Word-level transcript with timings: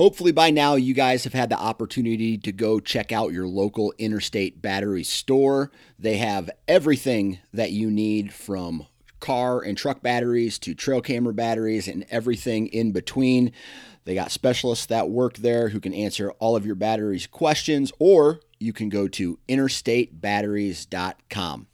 Hopefully, 0.00 0.32
by 0.32 0.48
now, 0.48 0.76
you 0.76 0.94
guys 0.94 1.24
have 1.24 1.34
had 1.34 1.50
the 1.50 1.58
opportunity 1.58 2.38
to 2.38 2.52
go 2.52 2.80
check 2.80 3.12
out 3.12 3.34
your 3.34 3.46
local 3.46 3.92
Interstate 3.98 4.62
Battery 4.62 5.04
store. 5.04 5.70
They 5.98 6.16
have 6.16 6.48
everything 6.66 7.40
that 7.52 7.72
you 7.72 7.90
need 7.90 8.32
from 8.32 8.86
car 9.20 9.60
and 9.60 9.76
truck 9.76 10.02
batteries 10.02 10.58
to 10.60 10.74
trail 10.74 11.02
camera 11.02 11.34
batteries 11.34 11.86
and 11.86 12.06
everything 12.08 12.68
in 12.68 12.92
between. 12.92 13.52
They 14.04 14.14
got 14.14 14.30
specialists 14.30 14.86
that 14.86 15.10
work 15.10 15.36
there 15.36 15.68
who 15.68 15.80
can 15.80 15.92
answer 15.92 16.30
all 16.38 16.56
of 16.56 16.64
your 16.64 16.76
batteries 16.76 17.26
questions, 17.26 17.92
or 17.98 18.40
you 18.58 18.72
can 18.72 18.88
go 18.88 19.06
to 19.06 19.38
interstatebatteries.com. 19.50 21.66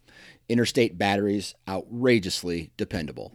Interstate 0.49 0.99
Batteries, 0.99 1.55
outrageously 1.69 2.73
dependable. 2.77 3.35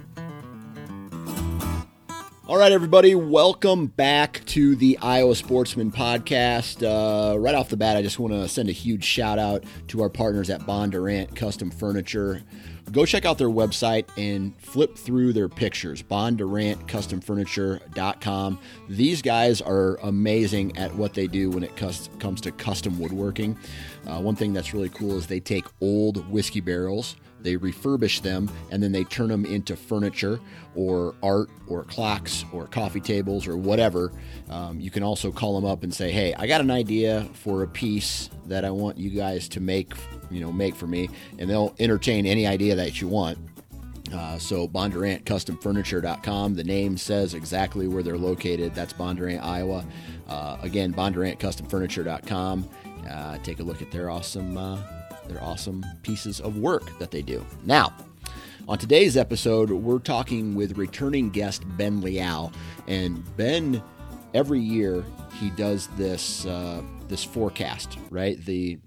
All 2.51 2.57
right, 2.57 2.73
everybody, 2.73 3.15
welcome 3.15 3.87
back 3.87 4.43
to 4.47 4.75
the 4.75 4.99
Iowa 5.01 5.35
Sportsman 5.35 5.89
Podcast. 5.89 6.83
Uh, 6.83 7.39
right 7.39 7.55
off 7.55 7.69
the 7.69 7.77
bat, 7.77 7.95
I 7.95 8.01
just 8.01 8.19
want 8.19 8.33
to 8.33 8.45
send 8.49 8.67
a 8.67 8.73
huge 8.73 9.05
shout 9.05 9.39
out 9.39 9.63
to 9.87 10.01
our 10.01 10.09
partners 10.09 10.49
at 10.49 10.59
Bondurant 10.63 11.33
Custom 11.33 11.71
Furniture. 11.71 12.43
Go 12.91 13.05
check 13.05 13.23
out 13.23 13.37
their 13.37 13.47
website 13.47 14.03
and 14.17 14.53
flip 14.59 14.97
through 14.97 15.31
their 15.31 15.47
pictures, 15.47 16.03
bondurantcustomfurniture.com. 16.03 18.59
These 18.89 19.21
guys 19.21 19.61
are 19.61 19.95
amazing 20.03 20.77
at 20.77 20.93
what 20.93 21.13
they 21.13 21.27
do 21.27 21.51
when 21.51 21.63
it 21.63 21.77
comes 21.77 22.41
to 22.41 22.51
custom 22.51 22.99
woodworking. 22.99 23.57
Uh, 24.05 24.19
one 24.19 24.35
thing 24.35 24.51
that's 24.51 24.73
really 24.73 24.89
cool 24.89 25.17
is 25.17 25.25
they 25.25 25.39
take 25.39 25.63
old 25.79 26.29
whiskey 26.29 26.59
barrels 26.59 27.15
they 27.43 27.57
refurbish 27.57 28.21
them 28.21 28.49
and 28.71 28.81
then 28.81 28.91
they 28.91 29.03
turn 29.05 29.29
them 29.29 29.45
into 29.45 29.75
furniture 29.75 30.39
or 30.75 31.15
art 31.21 31.49
or 31.67 31.83
clocks 31.83 32.45
or 32.53 32.67
coffee 32.67 33.01
tables 33.01 33.47
or 33.47 33.57
whatever. 33.57 34.11
Um, 34.49 34.79
you 34.79 34.89
can 34.89 35.03
also 35.03 35.31
call 35.31 35.55
them 35.59 35.69
up 35.69 35.83
and 35.83 35.93
say, 35.93 36.11
"Hey, 36.11 36.33
I 36.33 36.47
got 36.47 36.61
an 36.61 36.71
idea 36.71 37.27
for 37.33 37.63
a 37.63 37.67
piece 37.67 38.29
that 38.47 38.65
I 38.65 38.71
want 38.71 38.97
you 38.97 39.09
guys 39.09 39.47
to 39.49 39.59
make, 39.59 39.93
you 40.29 40.41
know, 40.41 40.51
make 40.51 40.75
for 40.75 40.87
me," 40.87 41.09
and 41.39 41.49
they'll 41.49 41.73
entertain 41.79 42.25
any 42.25 42.47
idea 42.47 42.75
that 42.75 43.01
you 43.01 43.07
want. 43.07 43.37
Uh, 44.13 44.37
so 44.37 44.67
BondurantCustomFurniture.com. 44.67 46.55
The 46.55 46.63
name 46.63 46.97
says 46.97 47.33
exactly 47.33 47.87
where 47.87 48.03
they're 48.03 48.17
located. 48.17 48.75
That's 48.75 48.93
Bondurant, 48.93 49.41
Iowa. 49.43 49.85
Uh, 50.27 50.57
again, 50.61 50.93
BondurantCustomFurniture.com. 50.93 52.69
Uh, 53.09 53.37
take 53.39 53.59
a 53.59 53.63
look 53.63 53.81
at 53.81 53.91
their 53.91 54.09
awesome 54.09 54.53
their 55.27 55.43
awesome 55.43 55.85
pieces 56.03 56.39
of 56.39 56.57
work 56.57 56.97
that 56.99 57.11
they 57.11 57.21
do. 57.21 57.45
Now, 57.65 57.93
on 58.67 58.77
today's 58.77 59.17
episode, 59.17 59.69
we're 59.71 59.99
talking 59.99 60.55
with 60.55 60.77
returning 60.77 61.29
guest 61.29 61.63
Ben 61.77 62.01
Leal, 62.01 62.51
and 62.87 63.23
Ben 63.35 63.81
every 64.33 64.59
year 64.59 65.03
he 65.39 65.49
does 65.51 65.87
this 65.97 66.45
uh, 66.45 66.81
this 67.07 67.23
forecast, 67.23 67.97
right? 68.09 68.43
The 68.45 68.79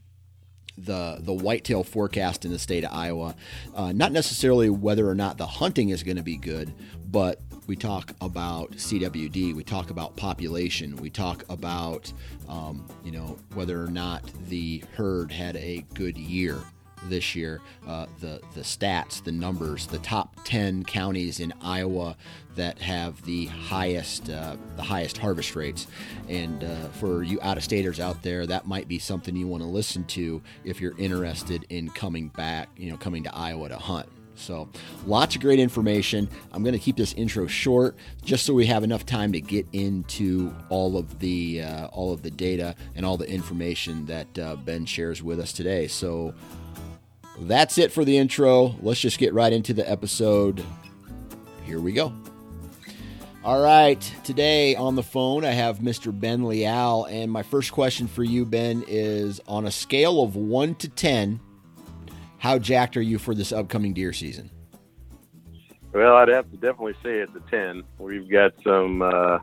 the 0.78 1.18
the 1.20 1.32
whitetail 1.32 1.84
forecast 1.84 2.44
in 2.44 2.50
the 2.50 2.58
state 2.58 2.84
of 2.84 2.92
Iowa. 2.92 3.34
Uh, 3.74 3.92
not 3.92 4.12
necessarily 4.12 4.70
whether 4.70 5.08
or 5.08 5.14
not 5.14 5.38
the 5.38 5.46
hunting 5.46 5.90
is 5.90 6.02
going 6.02 6.16
to 6.16 6.22
be 6.22 6.36
good, 6.36 6.72
but 7.06 7.40
we 7.66 7.76
talk 7.76 8.14
about 8.20 8.72
CWD, 8.72 9.54
we 9.54 9.64
talk 9.64 9.90
about 9.90 10.16
population, 10.16 10.96
we 10.96 11.10
talk 11.10 11.44
about 11.48 12.12
um, 12.48 12.84
you 13.04 13.12
know 13.12 13.38
whether 13.54 13.82
or 13.82 13.88
not 13.88 14.22
the 14.48 14.82
herd 14.94 15.32
had 15.32 15.56
a 15.56 15.84
good 15.94 16.16
year 16.18 16.58
this 17.08 17.34
year. 17.34 17.60
Uh, 17.86 18.06
the 18.20 18.40
the 18.54 18.60
stats, 18.60 19.22
the 19.22 19.32
numbers, 19.32 19.86
the 19.86 19.98
top 19.98 20.36
ten 20.44 20.84
counties 20.84 21.40
in 21.40 21.52
Iowa 21.62 22.16
that 22.56 22.78
have 22.78 23.24
the 23.24 23.46
highest 23.46 24.30
uh, 24.30 24.56
the 24.76 24.82
highest 24.82 25.18
harvest 25.18 25.56
rates. 25.56 25.86
And 26.28 26.64
uh, 26.64 26.88
for 26.88 27.22
you 27.22 27.38
out 27.42 27.56
of 27.56 27.64
staters 27.64 28.00
out 28.00 28.22
there, 28.22 28.46
that 28.46 28.66
might 28.66 28.88
be 28.88 28.98
something 28.98 29.34
you 29.34 29.46
want 29.46 29.62
to 29.62 29.68
listen 29.68 30.04
to 30.04 30.42
if 30.64 30.80
you're 30.80 30.98
interested 30.98 31.66
in 31.68 31.90
coming 31.90 32.28
back, 32.28 32.68
you 32.76 32.90
know, 32.90 32.96
coming 32.96 33.24
to 33.24 33.34
Iowa 33.34 33.68
to 33.68 33.78
hunt. 33.78 34.08
So, 34.36 34.68
lots 35.06 35.36
of 35.36 35.42
great 35.42 35.58
information. 35.58 36.28
I'm 36.52 36.62
going 36.62 36.74
to 36.74 36.78
keep 36.78 36.96
this 36.96 37.12
intro 37.14 37.46
short, 37.46 37.96
just 38.24 38.44
so 38.44 38.52
we 38.52 38.66
have 38.66 38.82
enough 38.82 39.06
time 39.06 39.32
to 39.32 39.40
get 39.40 39.66
into 39.72 40.54
all 40.68 40.96
of 40.96 41.18
the 41.20 41.62
uh, 41.62 41.86
all 41.88 42.12
of 42.12 42.22
the 42.22 42.30
data 42.30 42.74
and 42.94 43.06
all 43.06 43.16
the 43.16 43.28
information 43.28 44.06
that 44.06 44.38
uh, 44.38 44.56
Ben 44.56 44.86
shares 44.86 45.22
with 45.22 45.38
us 45.38 45.52
today. 45.52 45.86
So, 45.86 46.34
that's 47.40 47.78
it 47.78 47.92
for 47.92 48.04
the 48.04 48.16
intro. 48.18 48.74
Let's 48.80 49.00
just 49.00 49.18
get 49.18 49.32
right 49.34 49.52
into 49.52 49.72
the 49.72 49.88
episode. 49.88 50.64
Here 51.64 51.80
we 51.80 51.92
go. 51.92 52.12
All 53.44 53.60
right, 53.60 54.00
today 54.24 54.74
on 54.74 54.94
the 54.94 55.02
phone 55.02 55.44
I 55.44 55.50
have 55.50 55.80
Mr. 55.80 56.18
Ben 56.18 56.44
Leal, 56.44 57.04
and 57.10 57.30
my 57.30 57.42
first 57.42 57.72
question 57.72 58.08
for 58.08 58.24
you, 58.24 58.46
Ben, 58.46 58.82
is 58.88 59.38
on 59.46 59.66
a 59.66 59.70
scale 59.70 60.22
of 60.22 60.34
one 60.34 60.74
to 60.76 60.88
ten 60.88 61.40
how 62.44 62.58
jacked 62.58 62.94
are 62.98 63.02
you 63.02 63.18
for 63.18 63.34
this 63.34 63.52
upcoming 63.52 63.94
deer 63.94 64.12
season? 64.12 64.50
Well, 65.94 66.14
I'd 66.16 66.28
have 66.28 66.50
to 66.50 66.58
definitely 66.58 66.92
say 67.02 67.20
it's 67.20 67.34
a 67.34 67.50
ten. 67.50 67.84
We've 67.98 68.28
got 68.28 68.52
some 68.62 69.00
uh, 69.00 69.38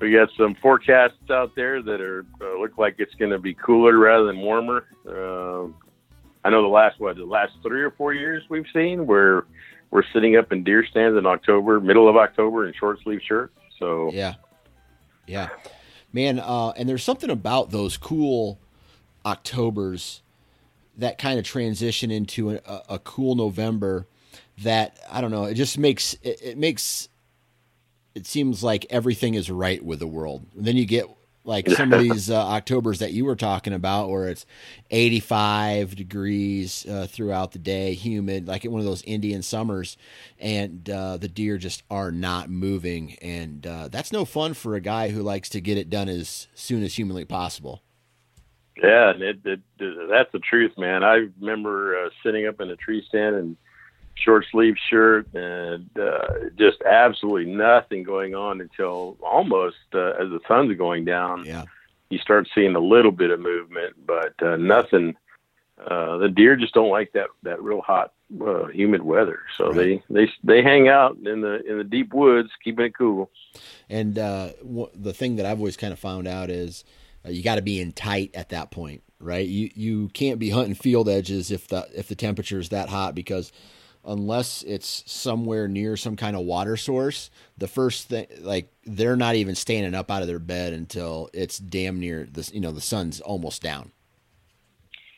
we 0.00 0.12
got 0.12 0.28
some 0.38 0.54
forecasts 0.62 1.28
out 1.30 1.56
there 1.56 1.82
that 1.82 2.00
are 2.00 2.24
uh, 2.40 2.60
look 2.60 2.78
like 2.78 2.94
it's 2.98 3.14
going 3.16 3.32
to 3.32 3.40
be 3.40 3.54
cooler 3.54 3.98
rather 3.98 4.24
than 4.26 4.38
warmer. 4.38 4.86
Uh, 5.04 5.64
I 6.44 6.50
know 6.50 6.62
the 6.62 6.68
last 6.68 7.00
what 7.00 7.16
the 7.16 7.24
last 7.24 7.54
three 7.60 7.82
or 7.82 7.90
four 7.90 8.14
years 8.14 8.44
we've 8.48 8.66
seen 8.72 9.04
where 9.04 9.44
we're 9.90 10.04
sitting 10.12 10.36
up 10.36 10.52
in 10.52 10.62
deer 10.62 10.86
stands 10.88 11.18
in 11.18 11.26
October, 11.26 11.80
middle 11.80 12.08
of 12.08 12.16
October, 12.16 12.68
in 12.68 12.74
short 12.74 13.00
sleeve 13.02 13.20
shirts. 13.26 13.52
So 13.80 14.12
yeah, 14.12 14.34
yeah, 15.26 15.48
man. 16.12 16.38
Uh, 16.38 16.68
and 16.76 16.88
there's 16.88 17.02
something 17.02 17.30
about 17.30 17.72
those 17.72 17.96
cool 17.96 18.60
Octobers 19.24 20.22
that 20.96 21.18
kind 21.18 21.38
of 21.38 21.44
transition 21.44 22.10
into 22.10 22.50
a, 22.50 22.82
a, 22.88 22.98
cool 22.98 23.34
November 23.34 24.06
that 24.62 24.98
I 25.10 25.20
don't 25.20 25.30
know. 25.30 25.44
It 25.44 25.54
just 25.54 25.78
makes 25.78 26.14
it, 26.22 26.40
it, 26.42 26.58
makes 26.58 27.08
it 28.14 28.26
seems 28.26 28.62
like 28.62 28.86
everything 28.88 29.34
is 29.34 29.50
right 29.50 29.84
with 29.84 29.98
the 29.98 30.06
world. 30.06 30.46
And 30.56 30.64
then 30.64 30.76
you 30.76 30.86
get 30.86 31.06
like 31.44 31.68
some 31.70 31.92
of 31.92 32.00
these 32.02 32.30
uh, 32.30 32.44
Octobers 32.44 32.98
that 32.98 33.12
you 33.12 33.24
were 33.24 33.36
talking 33.36 33.72
about, 33.72 34.10
where 34.10 34.28
it's 34.28 34.46
85 34.90 35.94
degrees 35.94 36.84
uh, 36.86 37.06
throughout 37.08 37.52
the 37.52 37.58
day, 37.58 37.94
humid, 37.94 38.48
like 38.48 38.64
one 38.64 38.80
of 38.80 38.86
those 38.86 39.02
Indian 39.02 39.42
summers, 39.42 39.96
and 40.38 40.88
uh, 40.90 41.16
the 41.16 41.28
deer 41.28 41.58
just 41.58 41.82
are 41.90 42.10
not 42.10 42.50
moving, 42.50 43.14
and 43.22 43.66
uh, 43.66 43.88
that's 43.88 44.12
no 44.12 44.24
fun 44.24 44.54
for 44.54 44.74
a 44.74 44.80
guy 44.80 45.10
who 45.10 45.22
likes 45.22 45.48
to 45.50 45.60
get 45.60 45.78
it 45.78 45.88
done 45.88 46.08
as 46.08 46.48
soon 46.54 46.82
as 46.82 46.96
humanly 46.96 47.24
possible. 47.24 47.82
Yeah, 48.82 49.10
and 49.10 49.22
it, 49.22 49.38
it, 49.44 49.60
it, 49.78 50.08
that's 50.10 50.30
the 50.32 50.38
truth, 50.38 50.72
man. 50.76 51.02
I 51.02 51.28
remember 51.40 51.96
uh, 51.98 52.10
sitting 52.22 52.46
up 52.46 52.60
in 52.60 52.70
a 52.70 52.76
tree 52.76 53.04
stand 53.08 53.36
and 53.36 53.56
short 54.14 54.44
sleeve 54.50 54.74
shirt 54.90 55.32
and 55.34 55.88
uh, 55.98 56.50
just 56.58 56.82
absolutely 56.82 57.52
nothing 57.52 58.02
going 58.02 58.34
on 58.34 58.60
until 58.60 59.16
almost 59.22 59.76
uh, 59.94 60.10
as 60.20 60.28
the 60.30 60.40
sun's 60.46 60.76
going 60.76 61.04
down. 61.04 61.44
Yeah, 61.46 61.64
you 62.10 62.18
start 62.18 62.48
seeing 62.54 62.74
a 62.74 62.80
little 62.80 63.12
bit 63.12 63.30
of 63.30 63.40
movement, 63.40 63.94
but 64.06 64.34
uh, 64.42 64.56
nothing. 64.56 65.16
Uh, 65.78 66.16
the 66.16 66.28
deer 66.28 66.56
just 66.56 66.72
don't 66.72 66.90
like 66.90 67.12
that 67.12 67.28
that 67.42 67.62
real 67.62 67.82
hot, 67.82 68.12
uh, 68.40 68.66
humid 68.66 69.02
weather, 69.02 69.40
so 69.56 69.66
right. 69.66 70.02
they 70.08 70.24
they 70.24 70.30
they 70.42 70.62
hang 70.62 70.88
out 70.88 71.16
in 71.24 71.40
the 71.42 71.62
in 71.68 71.78
the 71.78 71.84
deep 71.84 72.14
woods, 72.14 72.48
keeping 72.64 72.86
it 72.86 72.94
cool. 72.96 73.30
And 73.88 74.18
uh, 74.18 74.52
w- 74.62 74.90
the 74.94 75.12
thing 75.12 75.36
that 75.36 75.44
I've 75.44 75.58
always 75.58 75.76
kind 75.76 75.92
of 75.92 75.98
found 75.98 76.26
out 76.26 76.50
is 76.50 76.84
uh, 77.26 77.30
you 77.30 77.42
got 77.42 77.56
to 77.56 77.62
be 77.62 77.80
in 77.80 77.92
tight 77.92 78.30
at 78.34 78.50
that 78.50 78.70
point, 78.70 79.02
right? 79.18 79.46
You 79.46 79.70
you 79.74 80.08
can't 80.08 80.38
be 80.38 80.50
hunting 80.50 80.74
field 80.74 81.08
edges 81.08 81.50
if 81.50 81.68
the 81.68 81.88
if 81.94 82.08
the 82.08 82.14
temperature 82.14 82.58
is 82.58 82.68
that 82.70 82.88
hot 82.88 83.14
because 83.14 83.52
unless 84.04 84.62
it's 84.62 85.02
somewhere 85.06 85.66
near 85.66 85.96
some 85.96 86.16
kind 86.16 86.36
of 86.36 86.42
water 86.42 86.76
source, 86.76 87.30
the 87.58 87.66
first 87.66 88.08
thing 88.08 88.26
like 88.40 88.72
they're 88.84 89.16
not 89.16 89.34
even 89.34 89.54
standing 89.54 89.94
up 89.94 90.10
out 90.10 90.22
of 90.22 90.28
their 90.28 90.38
bed 90.38 90.72
until 90.72 91.28
it's 91.32 91.58
damn 91.58 91.98
near 91.98 92.28
the 92.30 92.48
you 92.52 92.60
know 92.60 92.72
the 92.72 92.80
sun's 92.80 93.20
almost 93.20 93.62
down. 93.62 93.90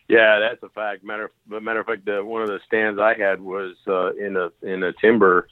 Yeah, 0.09 0.39
that's 0.39 0.63
a 0.63 0.71
fact. 0.71 1.05
Matter 1.05 1.31
matter 1.49 1.81
of 1.81 1.87
fact, 1.87 2.07
the, 2.07 2.25
one 2.25 2.43
of 2.43 2.49
the 2.49 2.61
stands 2.67 2.99
I 2.99 3.15
had 3.15 3.41
was 3.41 3.77
uh, 3.87 4.15
in 4.15 4.37
a 4.37 4.51
in 4.63 4.83
a 4.83 4.93
timber 4.95 5.49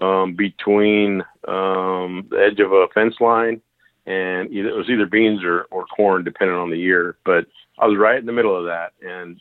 um, 0.00 0.34
between 0.34 1.22
um, 1.46 2.26
the 2.30 2.48
edge 2.50 2.58
of 2.58 2.72
a 2.72 2.88
fence 2.92 3.14
line 3.20 3.60
and 4.06 4.50
either, 4.52 4.68
it 4.68 4.76
was 4.76 4.90
either 4.90 5.06
beans 5.06 5.42
or, 5.42 5.62
or 5.70 5.86
corn, 5.86 6.24
depending 6.24 6.56
on 6.56 6.70
the 6.70 6.78
year. 6.78 7.16
But 7.24 7.46
I 7.78 7.86
was 7.86 7.98
right 7.98 8.18
in 8.18 8.26
the 8.26 8.32
middle 8.32 8.56
of 8.56 8.64
that, 8.66 8.92
and 9.02 9.40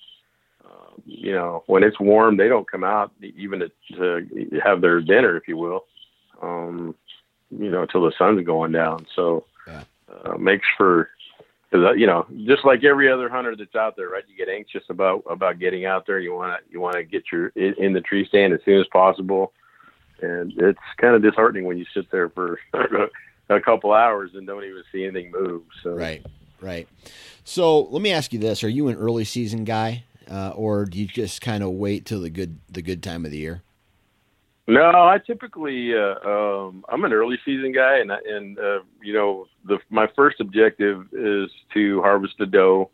uh, 0.65 0.95
you 1.05 1.33
know, 1.33 1.63
when 1.67 1.83
it's 1.83 1.99
warm, 1.99 2.37
they 2.37 2.47
don't 2.47 2.69
come 2.69 2.83
out 2.83 3.11
even 3.21 3.59
to, 3.59 3.71
to 3.95 4.59
have 4.63 4.81
their 4.81 5.01
dinner, 5.01 5.35
if 5.35 5.47
you 5.47 5.57
will. 5.57 5.85
Um, 6.41 6.95
you 7.51 7.69
know, 7.69 7.83
until 7.83 8.03
the 8.03 8.13
sun's 8.17 8.45
going 8.45 8.71
down. 8.71 9.05
So 9.15 9.45
yeah. 9.67 9.83
uh, 10.25 10.37
makes 10.37 10.67
for 10.77 11.09
because 11.69 11.85
uh, 11.87 11.93
you 11.93 12.05
know, 12.05 12.25
just 12.45 12.65
like 12.65 12.83
every 12.83 13.11
other 13.11 13.29
hunter 13.29 13.55
that's 13.55 13.75
out 13.75 13.95
there, 13.95 14.09
right? 14.09 14.23
You 14.27 14.37
get 14.37 14.53
anxious 14.53 14.83
about 14.89 15.23
about 15.29 15.59
getting 15.59 15.85
out 15.85 16.05
there. 16.05 16.19
You 16.19 16.33
want 16.33 16.53
to 16.53 16.71
you 16.71 16.79
want 16.79 16.95
to 16.95 17.03
get 17.03 17.23
your 17.31 17.47
in, 17.49 17.73
in 17.77 17.93
the 17.93 18.01
tree 18.01 18.25
stand 18.27 18.53
as 18.53 18.59
soon 18.63 18.79
as 18.79 18.87
possible, 18.93 19.53
and 20.21 20.53
it's 20.57 20.79
kind 20.97 21.15
of 21.15 21.21
disheartening 21.21 21.65
when 21.65 21.77
you 21.77 21.85
sit 21.93 22.09
there 22.11 22.29
for 22.29 22.59
a 23.49 23.59
couple 23.59 23.93
hours 23.93 24.31
and 24.33 24.47
don't 24.47 24.63
even 24.63 24.83
see 24.91 25.05
anything 25.05 25.31
move. 25.31 25.63
So 25.83 25.91
right, 25.91 26.25
right. 26.61 26.87
So 27.43 27.81
let 27.83 28.01
me 28.01 28.11
ask 28.11 28.33
you 28.33 28.39
this: 28.39 28.63
Are 28.63 28.69
you 28.69 28.87
an 28.87 28.95
early 28.95 29.25
season 29.25 29.63
guy, 29.63 30.03
uh, 30.29 30.51
or 30.55 30.85
do 30.85 30.99
you 30.99 31.07
just 31.07 31.41
kind 31.41 31.63
of 31.63 31.71
wait 31.71 32.05
till 32.05 32.21
the 32.21 32.29
good 32.29 32.59
the 32.69 32.81
good 32.81 33.03
time 33.03 33.25
of 33.25 33.31
the 33.31 33.37
year? 33.37 33.61
No, 34.65 34.81
I 34.81 35.19
typically 35.25 35.93
uh, 35.93 36.15
um, 36.27 36.85
I'm 36.87 37.03
an 37.03 37.11
early 37.11 37.37
season 37.43 37.73
guy, 37.73 37.99
and 37.99 38.11
and 38.11 38.57
uh, 38.57 38.79
you 39.01 39.13
know 39.13 39.47
the 39.65 39.79
my 39.89 40.07
first 40.15 40.39
objective 40.39 41.07
is 41.11 41.51
to 41.73 42.01
harvest 42.01 42.35
the 42.39 42.45
doe, 42.45 42.89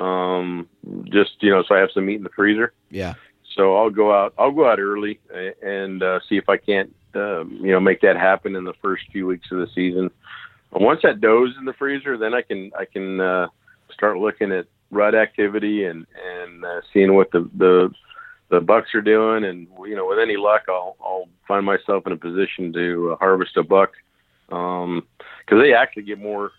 um, 0.00 0.66
just 1.04 1.32
you 1.40 1.50
know 1.50 1.62
so 1.62 1.74
I 1.74 1.78
have 1.78 1.90
some 1.92 2.06
meat 2.06 2.16
in 2.16 2.22
the 2.22 2.30
freezer. 2.30 2.72
Yeah. 2.90 3.14
So 3.54 3.76
I'll 3.76 3.90
go 3.90 4.12
out. 4.12 4.34
I'll 4.38 4.50
go 4.50 4.68
out 4.68 4.80
early 4.80 5.20
and 5.62 6.02
uh, 6.02 6.20
see 6.28 6.36
if 6.36 6.48
I 6.48 6.56
can't 6.56 6.94
um, 7.16 7.58
you 7.60 7.72
know 7.72 7.80
make 7.80 8.00
that 8.02 8.16
happen 8.16 8.56
in 8.56 8.64
the 8.64 8.74
first 8.82 9.04
few 9.12 9.26
weeks 9.26 9.48
of 9.50 9.58
the 9.58 9.68
season. 9.74 10.10
Once 10.72 11.00
that 11.02 11.20
doe's 11.20 11.54
in 11.58 11.64
the 11.64 11.72
freezer, 11.72 12.18
then 12.18 12.34
I 12.34 12.42
can 12.42 12.72
I 12.78 12.84
can 12.84 13.20
uh, 13.20 13.48
start 13.92 14.18
looking 14.18 14.52
at 14.52 14.66
rut 14.90 15.14
activity 15.14 15.84
and 15.84 16.06
and 16.40 16.64
uh, 16.64 16.80
seeing 16.92 17.14
what 17.14 17.30
the 17.30 17.48
the 17.56 17.90
the 18.50 18.60
bucks 18.60 18.94
are 18.94 19.02
doing, 19.02 19.44
and 19.44 19.66
you 19.86 19.96
know, 19.96 20.06
with 20.06 20.18
any 20.18 20.36
luck, 20.36 20.62
I'll 20.68 20.96
I'll 21.00 21.28
find 21.46 21.64
myself 21.64 22.06
in 22.06 22.12
a 22.12 22.16
position 22.16 22.72
to 22.72 23.12
uh, 23.12 23.16
harvest 23.16 23.56
a 23.56 23.62
buck 23.62 23.92
because 24.46 24.84
um, 24.84 25.58
they 25.58 25.74
actually 25.74 26.04
get 26.04 26.18
more 26.18 26.52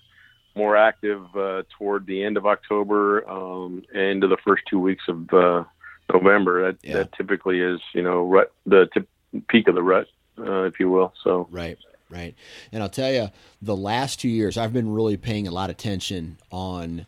more 0.55 0.77
active 0.77 1.23
uh, 1.35 1.63
toward 1.77 2.05
the 2.07 2.23
end 2.23 2.37
of 2.37 2.45
October 2.45 3.27
um, 3.29 3.83
and 3.93 4.03
into 4.03 4.27
the 4.27 4.37
first 4.45 4.63
two 4.69 4.79
weeks 4.79 5.03
of 5.07 5.31
uh, 5.33 5.63
November. 6.11 6.67
That 6.67 6.77
yeah. 6.83 6.93
that 6.97 7.13
typically 7.13 7.59
is 7.59 7.79
you 7.93 8.01
know 8.01 8.25
rut 8.25 8.51
the 8.65 8.87
peak 9.49 9.67
of 9.67 9.75
the 9.75 9.83
rut, 9.83 10.07
uh, 10.39 10.63
if 10.63 10.79
you 10.79 10.89
will. 10.89 11.13
So 11.23 11.47
right. 11.51 11.77
Right. 12.07 12.35
And 12.71 12.83
I'll 12.83 12.89
tell 12.89 13.11
you, 13.11 13.29
the 13.61 13.75
last 13.75 14.19
two 14.19 14.29
years, 14.29 14.57
I've 14.57 14.71
been 14.71 14.93
really 14.93 15.17
paying 15.17 15.47
a 15.47 15.51
lot 15.51 15.71
of 15.71 15.75
attention 15.75 16.37
on 16.51 17.07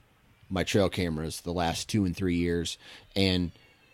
my 0.50 0.63
trail 0.63 0.89
cameras 0.89 1.41
the 1.41 1.53
last 1.53 1.88
two 1.88 2.03
and 2.03 2.15
three 2.15 2.35
years. 2.35 2.79
And 3.15 3.51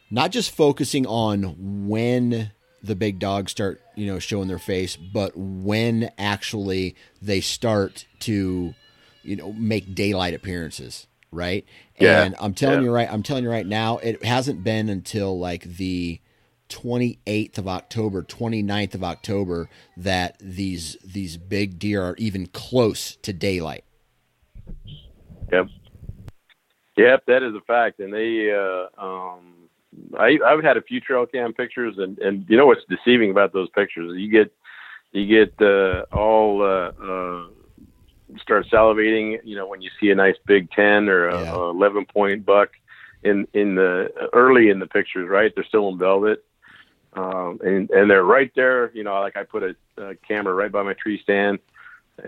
not 0.10 0.32
just 0.32 0.52
focusing 0.52 1.06
on 1.06 1.88
when 1.88 2.52
the 2.82 2.96
big 2.96 3.20
dogs 3.20 3.52
start, 3.52 3.82
you 3.96 4.06
know, 4.06 4.20
showing 4.20 4.48
their 4.48 4.60
face, 4.60 4.96
but 4.96 5.34
when 5.36 6.10
actually 6.18 6.96
they 7.22 7.42
start 7.42 8.06
to, 8.20 8.74
you 9.24 9.36
know, 9.36 9.52
make 9.54 9.96
daylight 9.96 10.34
appearances, 10.34 11.08
right? 11.32 11.66
Yeah. 12.00 12.24
And 12.24 12.36
I'm 12.40 12.54
telling 12.54 12.80
yeah. 12.80 12.86
you 12.86 12.92
right, 12.92 13.12
I'm 13.12 13.24
telling 13.24 13.44
you 13.44 13.50
right 13.50 13.68
now, 13.68 13.98
it 13.98 14.24
hasn't 14.24 14.64
been 14.64 14.90
until 14.90 15.38
like 15.38 15.64
the 15.64 16.20
28th 16.74 17.58
of 17.58 17.68
October, 17.68 18.24
29th 18.24 18.96
of 18.96 19.04
October 19.04 19.70
that 19.96 20.38
these 20.40 20.98
these 21.06 21.38
big 21.38 21.78
deer 21.78 22.02
are 22.02 22.16
even 22.18 22.48
close 22.48 23.16
to 23.18 23.32
daylight. 23.32 23.84
Yep. 25.52 25.68
Yep, 26.98 27.26
that 27.28 27.44
is 27.44 27.56
a 27.56 27.62
fact, 27.62 28.00
and 28.00 28.14
they 28.14 28.52
uh, 28.52 29.04
um, 29.04 29.70
I, 30.18 30.38
I've 30.46 30.64
had 30.64 30.78
a 30.78 30.82
few 30.82 31.00
trail 31.00 31.26
cam 31.26 31.54
pictures, 31.54 31.96
and 31.98 32.18
and 32.20 32.46
you 32.48 32.58
know 32.58 32.66
what's 32.66 32.82
deceiving 32.90 33.32
about 33.32 33.54
those 33.54 33.70
pictures? 33.70 34.12
You 34.16 34.30
get 34.30 34.54
you 35.12 35.26
get 35.28 35.54
uh, 35.62 36.06
all 36.12 36.62
uh, 36.62 36.92
uh, 37.04 37.48
start 38.42 38.68
salivating. 38.72 39.40
You 39.44 39.56
know 39.56 39.68
when 39.68 39.82
you 39.82 39.90
see 40.00 40.10
a 40.10 40.16
nice 40.16 40.36
big 40.46 40.70
ten 40.72 41.10
or 41.10 41.30
a, 41.30 41.42
yeah. 41.42 41.54
a 41.54 41.70
eleven 41.70 42.06
point 42.06 42.46
buck 42.46 42.70
in 43.24 43.48
in 43.54 43.76
the 43.76 44.10
early 44.34 44.70
in 44.70 44.80
the 44.80 44.88
pictures, 44.88 45.28
right? 45.30 45.52
They're 45.56 45.66
still 45.66 45.90
in 45.90 45.98
velvet, 45.98 46.44
um, 47.16 47.60
and 47.64 47.90
and 47.92 48.10
they're 48.10 48.24
right 48.24 48.52
there. 48.56 48.92
You 48.94 49.04
know, 49.04 49.20
like 49.22 49.38
I 49.38 49.44
put 49.44 49.64
a, 49.64 49.76
a 49.98 50.16
camera 50.16 50.54
right 50.54 50.72
by 50.72 50.84
my 50.84 50.94
tree 50.94 51.20
stand 51.22 51.60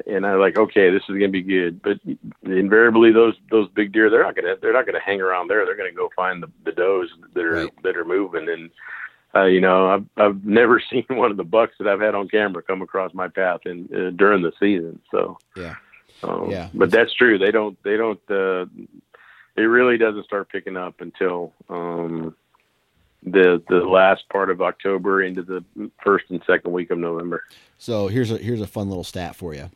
and 0.08 0.26
I'm 0.26 0.40
like, 0.40 0.58
okay, 0.58 0.90
this 0.90 1.04
is 1.04 1.16
gonna 1.16 1.30
be 1.30 1.42
good. 1.42 1.82
But 1.82 2.00
invariably, 2.44 3.12
those 3.12 3.36
those 3.52 3.70
big 3.70 3.92
deer, 3.92 4.10
they're 4.10 4.24
not 4.24 4.36
gonna 4.36 4.56
they're 4.62 4.74
not 4.74 4.86
gonna 4.86 5.00
hang 5.00 5.22
around 5.22 5.48
there. 5.48 5.66
They're 5.66 5.78
gonna 5.78 5.92
go 5.92 6.10
find 6.16 6.42
the 6.42 6.52
the 6.64 6.72
does 6.72 7.10
that 7.34 7.44
are 7.44 7.66
right. 7.66 7.84
that 7.84 7.98
are 7.98 8.06
moving. 8.06 8.50
And 8.50 8.72
uh, 9.36 9.46
you 9.46 9.62
know, 9.62 9.88
I've 9.88 10.06
I've 10.18 10.46
never 10.46 10.82
seen 10.92 11.06
one 11.10 11.32
of 11.32 11.38
the 11.38 11.44
bucks 11.44 11.76
that 11.80 11.88
I've 11.88 12.02
had 12.02 12.16
on 12.16 12.28
camera 12.30 12.64
come 12.64 12.82
across 12.82 13.14
my 13.14 13.28
path 13.28 13.62
in 13.66 13.88
uh, 13.94 14.10
during 14.12 14.42
the 14.42 14.54
season. 14.60 15.00
So 15.12 15.38
yeah, 15.56 15.76
um, 16.24 16.50
yeah. 16.50 16.70
But 16.74 16.92
that's 16.92 17.14
true. 17.14 17.38
They 17.38 17.52
don't 17.52 17.82
they 17.84 17.98
don't. 17.98 18.20
Uh, 18.30 18.66
it 19.56 19.62
really 19.62 19.98
doesn't 19.98 20.26
start 20.26 20.50
picking 20.50 20.76
up 20.76 21.00
until 21.00 21.54
um, 21.70 22.36
the 23.26 23.62
the 23.68 23.78
last 23.78 24.28
part 24.30 24.50
of 24.50 24.62
October 24.62 25.24
into 25.24 25.42
the 25.42 25.64
first 26.04 26.26
and 26.30 26.42
second 26.46 26.72
week 26.72 26.92
of 26.92 26.98
November. 26.98 27.44
So 27.78 28.08
here's 28.08 28.32
a 28.32 28.38
here's 28.38 28.62
a 28.62 28.68
fun 28.68 28.88
little 28.88 29.04
stat 29.04 29.36
for 29.36 29.54
you. 29.54 29.72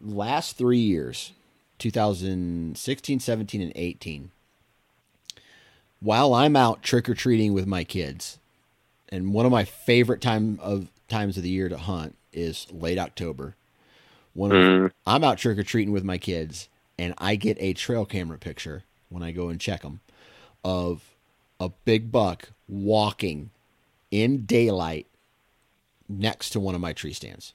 Last 0.00 0.56
three 0.56 0.78
years, 0.78 1.32
2016, 1.78 3.20
17, 3.20 3.60
and 3.62 3.72
18. 3.74 4.30
While 6.00 6.34
I'm 6.34 6.56
out 6.56 6.82
trick 6.82 7.08
or 7.08 7.14
treating 7.14 7.54
with 7.54 7.66
my 7.66 7.84
kids, 7.84 8.38
and 9.08 9.32
one 9.32 9.46
of 9.46 9.52
my 9.52 9.64
favorite 9.64 10.20
time 10.20 10.58
of 10.62 10.88
times 11.08 11.36
of 11.38 11.42
the 11.42 11.48
year 11.48 11.68
to 11.70 11.78
hunt 11.78 12.16
is 12.32 12.66
late 12.70 12.98
October. 12.98 13.54
When 14.34 14.50
mm. 14.50 14.90
I'm 15.06 15.24
out 15.24 15.38
trick 15.38 15.56
or 15.58 15.62
treating 15.62 15.92
with 15.92 16.04
my 16.04 16.18
kids, 16.18 16.68
and 16.98 17.14
I 17.16 17.36
get 17.36 17.56
a 17.60 17.72
trail 17.72 18.04
camera 18.04 18.36
picture 18.36 18.82
when 19.08 19.22
I 19.22 19.30
go 19.30 19.48
and 19.48 19.60
check 19.60 19.82
them 19.82 20.00
of 20.64 21.13
a 21.60 21.70
big 21.84 22.10
buck 22.10 22.50
walking 22.68 23.50
in 24.10 24.44
daylight 24.46 25.06
next 26.08 26.50
to 26.50 26.60
one 26.60 26.74
of 26.74 26.80
my 26.80 26.92
tree 26.92 27.12
stands. 27.12 27.54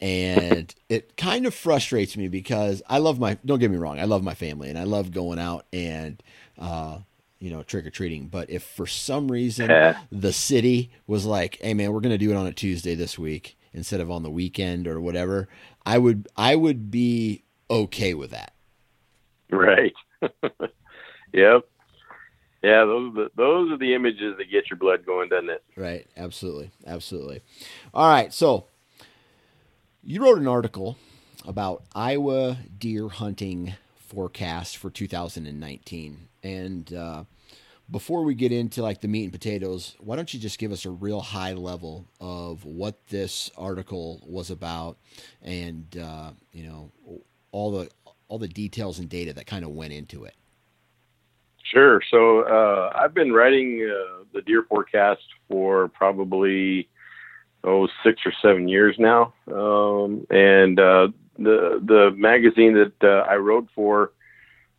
And 0.00 0.74
it 0.88 1.16
kind 1.16 1.46
of 1.46 1.54
frustrates 1.54 2.16
me 2.16 2.28
because 2.28 2.82
I 2.88 2.98
love 2.98 3.18
my, 3.18 3.38
don't 3.44 3.58
get 3.58 3.70
me 3.70 3.76
wrong, 3.76 3.98
I 3.98 4.04
love 4.04 4.22
my 4.22 4.34
family 4.34 4.70
and 4.70 4.78
I 4.78 4.84
love 4.84 5.10
going 5.10 5.38
out 5.38 5.66
and, 5.72 6.22
uh, 6.58 6.98
you 7.38 7.50
know, 7.50 7.62
trick 7.62 7.86
or 7.86 7.90
treating. 7.90 8.28
But 8.28 8.50
if 8.50 8.62
for 8.62 8.86
some 8.86 9.30
reason 9.30 9.70
the 10.10 10.32
city 10.32 10.90
was 11.06 11.26
like, 11.26 11.58
hey 11.60 11.74
man, 11.74 11.92
we're 11.92 12.00
going 12.00 12.10
to 12.10 12.18
do 12.18 12.30
it 12.30 12.36
on 12.36 12.46
a 12.46 12.52
Tuesday 12.52 12.94
this 12.94 13.18
week 13.18 13.56
instead 13.72 14.00
of 14.00 14.10
on 14.10 14.22
the 14.22 14.30
weekend 14.30 14.86
or 14.86 15.00
whatever, 15.00 15.48
I 15.84 15.98
would, 15.98 16.28
I 16.36 16.56
would 16.56 16.90
be 16.90 17.42
okay 17.68 18.14
with 18.14 18.30
that. 18.30 18.52
Right. 19.50 19.94
yep. 21.32 21.66
Yeah, 22.64 22.86
those 22.86 23.10
are 23.10 23.14
the, 23.14 23.30
those 23.36 23.72
are 23.72 23.76
the 23.76 23.94
images 23.94 24.38
that 24.38 24.50
get 24.50 24.70
your 24.70 24.78
blood 24.78 25.04
going, 25.04 25.28
doesn't 25.28 25.50
it? 25.50 25.62
Right. 25.76 26.06
Absolutely. 26.16 26.70
Absolutely. 26.86 27.42
All 27.92 28.08
right. 28.08 28.32
So 28.32 28.68
you 30.02 30.22
wrote 30.22 30.38
an 30.38 30.48
article 30.48 30.96
about 31.46 31.82
Iowa 31.94 32.56
deer 32.78 33.08
hunting 33.08 33.74
forecast 33.98 34.78
for 34.78 34.88
2019, 34.88 36.28
and 36.42 36.94
uh, 36.94 37.24
before 37.90 38.22
we 38.24 38.34
get 38.34 38.50
into 38.50 38.80
like 38.80 39.02
the 39.02 39.08
meat 39.08 39.24
and 39.24 39.32
potatoes, 39.32 39.94
why 39.98 40.16
don't 40.16 40.32
you 40.32 40.40
just 40.40 40.58
give 40.58 40.72
us 40.72 40.86
a 40.86 40.90
real 40.90 41.20
high 41.20 41.52
level 41.52 42.06
of 42.18 42.64
what 42.64 43.08
this 43.08 43.50
article 43.58 44.22
was 44.26 44.50
about, 44.50 44.96
and 45.42 45.98
uh, 45.98 46.30
you 46.52 46.64
know 46.64 46.90
all 47.52 47.70
the 47.72 47.90
all 48.28 48.38
the 48.38 48.48
details 48.48 48.98
and 48.98 49.10
data 49.10 49.34
that 49.34 49.46
kind 49.46 49.66
of 49.66 49.70
went 49.72 49.92
into 49.92 50.24
it. 50.24 50.34
Sure. 51.74 52.00
So 52.08 52.42
uh, 52.42 52.92
I've 52.94 53.14
been 53.14 53.32
writing 53.32 53.82
uh, 53.82 54.22
the 54.32 54.42
deer 54.42 54.64
forecast 54.68 55.22
for 55.48 55.88
probably 55.88 56.88
oh 57.64 57.88
six 58.04 58.20
or 58.24 58.32
seven 58.40 58.68
years 58.68 58.94
now, 58.96 59.34
um, 59.48 60.24
and 60.30 60.78
uh, 60.78 61.08
the 61.36 61.82
the 61.84 62.12
magazine 62.16 62.74
that 62.74 62.92
uh, 63.02 63.28
I 63.28 63.36
wrote 63.36 63.66
for. 63.74 64.12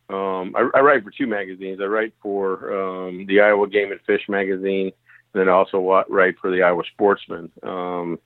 Um, 0.08 0.54
I, 0.56 0.70
I, 0.72 0.80
write 0.80 1.02
for 1.02 1.10
two 1.10 1.26
magazines. 1.26 1.80
I 1.82 1.86
write 1.86 2.14
for 2.22 2.72
um, 2.72 3.26
the 3.26 3.40
Iowa 3.40 3.68
Game 3.68 3.90
and 3.90 4.00
Fish 4.06 4.22
magazine, 4.28 4.92
and 5.34 5.40
then 5.40 5.48
also 5.48 6.04
write 6.08 6.38
for 6.38 6.50
the 6.50 6.62
Iowa 6.62 6.84
Sportsman. 6.92 7.50
Um, 7.62 8.20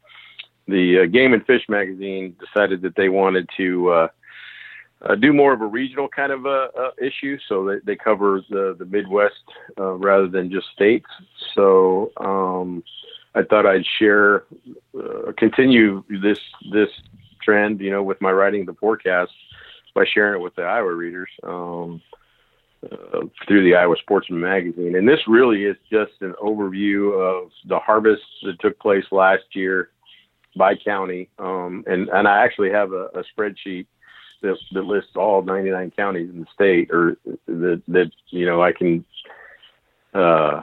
the 0.68 1.00
uh, 1.00 1.06
Game 1.06 1.32
and 1.32 1.44
Fish 1.44 1.62
magazine 1.68 2.36
decided 2.38 2.82
that 2.82 2.96
they 2.96 3.08
wanted 3.08 3.48
to 3.56 4.10
uh, 5.02 5.10
uh, 5.10 5.14
do 5.14 5.32
more 5.32 5.52
of 5.52 5.60
a 5.60 5.66
regional 5.66 6.08
kind 6.08 6.32
of 6.32 6.46
a, 6.46 6.68
a 6.76 6.90
issue, 7.04 7.38
so 7.48 7.64
they, 7.64 7.76
they 7.84 7.96
cover 7.96 8.42
the, 8.50 8.76
the 8.78 8.84
Midwest 8.84 9.34
uh, 9.78 9.92
rather 9.94 10.28
than 10.28 10.50
just 10.50 10.66
states. 10.74 11.06
So 11.54 12.12
um, 12.18 12.82
I 13.34 13.42
thought 13.42 13.66
I'd 13.66 13.84
share, 13.98 14.44
uh, 14.98 15.32
continue 15.36 16.04
this 16.22 16.38
this 16.72 16.88
trend, 17.42 17.80
you 17.80 17.90
know, 17.90 18.02
with 18.02 18.20
my 18.20 18.30
writing 18.30 18.66
the 18.66 18.74
forecast 18.74 19.32
by 19.94 20.04
sharing 20.12 20.40
it 20.40 20.44
with 20.44 20.54
the 20.56 20.62
Iowa 20.62 20.92
readers 20.92 21.30
um, 21.42 22.02
uh, 22.84 23.20
through 23.46 23.64
the 23.64 23.74
Iowa 23.74 23.96
Sportsman 24.00 24.40
magazine. 24.40 24.96
And 24.96 25.08
this 25.08 25.20
really 25.26 25.64
is 25.64 25.76
just 25.90 26.12
an 26.20 26.34
overview 26.42 27.12
of 27.14 27.50
the 27.66 27.78
harvest 27.78 28.22
that 28.44 28.60
took 28.60 28.78
place 28.78 29.04
last 29.10 29.44
year 29.52 29.90
by 30.56 30.74
county. 30.74 31.28
Um, 31.38 31.84
and, 31.86 32.08
and 32.08 32.28
I 32.28 32.44
actually 32.44 32.70
have 32.70 32.92
a, 32.92 33.08
a 33.14 33.24
spreadsheet 33.34 33.86
that, 34.42 34.56
that 34.72 34.84
lists 34.84 35.12
all 35.16 35.42
99 35.42 35.92
counties 35.96 36.30
in 36.30 36.40
the 36.40 36.46
state 36.54 36.90
or 36.90 37.16
that, 37.46 37.82
that, 37.88 38.10
you 38.28 38.46
know, 38.46 38.62
I 38.62 38.72
can, 38.72 39.04
uh, 40.14 40.62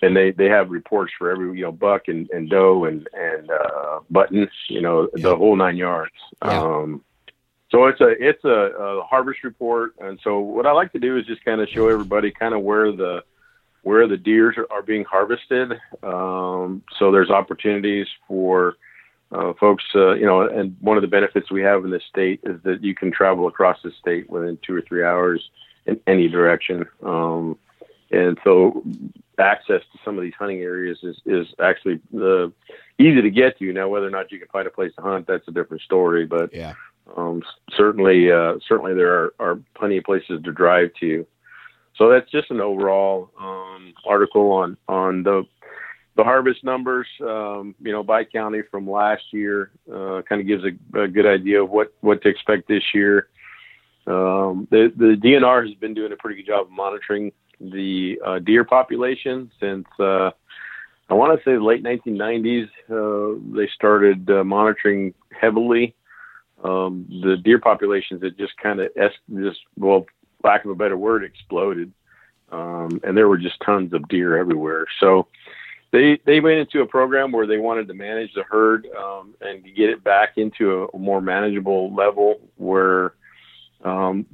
and 0.00 0.16
they, 0.16 0.30
they 0.30 0.46
have 0.46 0.70
reports 0.70 1.12
for 1.18 1.30
every, 1.30 1.58
you 1.58 1.64
know, 1.64 1.72
buck 1.72 2.08
and, 2.08 2.28
and 2.30 2.48
doe 2.48 2.84
and, 2.84 3.08
and, 3.12 3.50
uh, 3.50 4.00
buttons, 4.10 4.50
you 4.68 4.80
know, 4.80 5.08
yeah. 5.16 5.30
the 5.30 5.36
whole 5.36 5.56
nine 5.56 5.76
yards. 5.76 6.12
Yeah. 6.44 6.60
Um, 6.60 7.04
so 7.70 7.86
it's 7.86 8.00
a, 8.00 8.08
it's 8.08 8.44
a, 8.44 8.48
a 8.48 9.02
harvest 9.04 9.44
report. 9.44 9.94
And 9.98 10.18
so 10.22 10.38
what 10.38 10.66
I 10.66 10.72
like 10.72 10.92
to 10.92 10.98
do 10.98 11.18
is 11.18 11.26
just 11.26 11.44
kind 11.44 11.60
of 11.60 11.68
show 11.68 11.88
everybody 11.88 12.30
kind 12.30 12.54
of 12.54 12.62
where 12.62 12.92
the, 12.92 13.24
where 13.82 14.06
the 14.06 14.16
deers 14.16 14.56
are, 14.56 14.66
are 14.70 14.82
being 14.82 15.04
harvested. 15.04 15.72
Um, 16.02 16.82
so 16.98 17.10
there's 17.10 17.30
opportunities 17.30 18.06
for, 18.26 18.76
uh, 19.30 19.52
folks, 19.60 19.84
uh, 19.94 20.14
you 20.14 20.24
know, 20.24 20.42
and 20.42 20.76
one 20.80 20.96
of 20.96 21.02
the 21.02 21.08
benefits 21.08 21.50
we 21.50 21.62
have 21.62 21.84
in 21.84 21.90
this 21.90 22.02
state 22.08 22.40
is 22.44 22.60
that 22.62 22.82
you 22.82 22.94
can 22.94 23.10
travel 23.10 23.46
across 23.46 23.78
the 23.82 23.92
state 24.00 24.28
within 24.30 24.58
two 24.66 24.74
or 24.74 24.82
three 24.82 25.04
hours 25.04 25.50
in 25.86 26.00
any 26.06 26.28
direction. 26.28 26.86
Um, 27.02 27.58
and 28.10 28.38
so 28.42 28.82
access 29.38 29.82
to 29.92 29.98
some 30.04 30.16
of 30.16 30.24
these 30.24 30.32
hunting 30.38 30.60
areas 30.60 30.98
is, 31.02 31.16
is 31.26 31.46
actually 31.62 32.00
uh, 32.16 32.46
easy 32.98 33.20
to 33.20 33.30
get 33.30 33.58
to. 33.58 33.72
Now, 33.72 33.88
whether 33.88 34.06
or 34.06 34.10
not 34.10 34.32
you 34.32 34.38
can 34.38 34.48
find 34.48 34.66
a 34.66 34.70
place 34.70 34.92
to 34.96 35.02
hunt, 35.02 35.26
that's 35.26 35.46
a 35.46 35.52
different 35.52 35.82
story. 35.82 36.24
But 36.24 36.54
yeah, 36.54 36.72
um, 37.16 37.42
certainly, 37.76 38.32
uh, 38.32 38.54
certainly 38.66 38.94
there 38.94 39.12
are, 39.12 39.34
are 39.38 39.60
plenty 39.74 39.98
of 39.98 40.04
places 40.04 40.42
to 40.42 40.52
drive 40.52 40.90
to. 41.00 41.26
So 41.96 42.08
that's 42.08 42.30
just 42.30 42.50
an 42.50 42.60
overall 42.60 43.30
um, 43.38 43.92
article 44.06 44.52
on 44.52 44.76
on 44.88 45.24
the 45.24 45.44
the 46.18 46.24
harvest 46.24 46.64
numbers, 46.64 47.06
um, 47.20 47.76
you 47.80 47.92
know, 47.92 48.02
by 48.02 48.24
county 48.24 48.60
from 48.72 48.90
last 48.90 49.22
year, 49.30 49.70
uh, 49.88 50.20
kind 50.28 50.40
of 50.40 50.48
gives 50.48 50.64
a, 50.64 51.00
a, 51.00 51.06
good 51.06 51.26
idea 51.26 51.62
of 51.62 51.70
what, 51.70 51.94
what 52.00 52.20
to 52.22 52.28
expect 52.28 52.66
this 52.66 52.82
year. 52.92 53.28
Um, 54.04 54.66
the, 54.68 54.92
the 54.96 55.14
DNR 55.16 55.64
has 55.68 55.76
been 55.76 55.94
doing 55.94 56.10
a 56.10 56.16
pretty 56.16 56.42
good 56.42 56.50
job 56.50 56.66
of 56.66 56.72
monitoring 56.72 57.30
the 57.60 58.18
uh, 58.26 58.40
deer 58.40 58.64
population 58.64 59.48
since, 59.60 59.86
uh, 60.00 60.32
I 61.08 61.14
want 61.14 61.38
to 61.38 61.44
say 61.44 61.54
the 61.54 61.62
late 61.62 61.84
1990s. 61.84 62.68
Uh, 62.90 63.38
they 63.56 63.68
started 63.72 64.28
uh, 64.28 64.42
monitoring 64.42 65.14
heavily 65.40 65.94
um, 66.64 67.06
the 67.22 67.36
deer 67.36 67.60
populations 67.60 68.22
that 68.22 68.36
just 68.36 68.56
kind 68.60 68.80
of 68.80 68.90
just, 68.96 69.60
well, 69.76 70.06
lack 70.42 70.64
of 70.64 70.72
a 70.72 70.74
better 70.74 70.96
word, 70.96 71.22
exploded. 71.22 71.92
Um, 72.50 73.00
and 73.04 73.16
there 73.16 73.28
were 73.28 73.38
just 73.38 73.60
tons 73.64 73.92
of 73.92 74.08
deer 74.08 74.36
everywhere. 74.36 74.86
So, 74.98 75.28
they 75.90 76.20
they 76.24 76.40
went 76.40 76.58
into 76.58 76.80
a 76.80 76.86
program 76.86 77.32
where 77.32 77.46
they 77.46 77.58
wanted 77.58 77.88
to 77.88 77.94
manage 77.94 78.32
the 78.34 78.42
herd 78.42 78.86
um, 78.96 79.34
and 79.40 79.64
get 79.74 79.90
it 79.90 80.04
back 80.04 80.36
into 80.36 80.88
a, 80.92 80.98
more 80.98 81.20
manageable 81.20 81.94
level 81.94 82.40
where 82.56 83.14
um, 83.84 84.26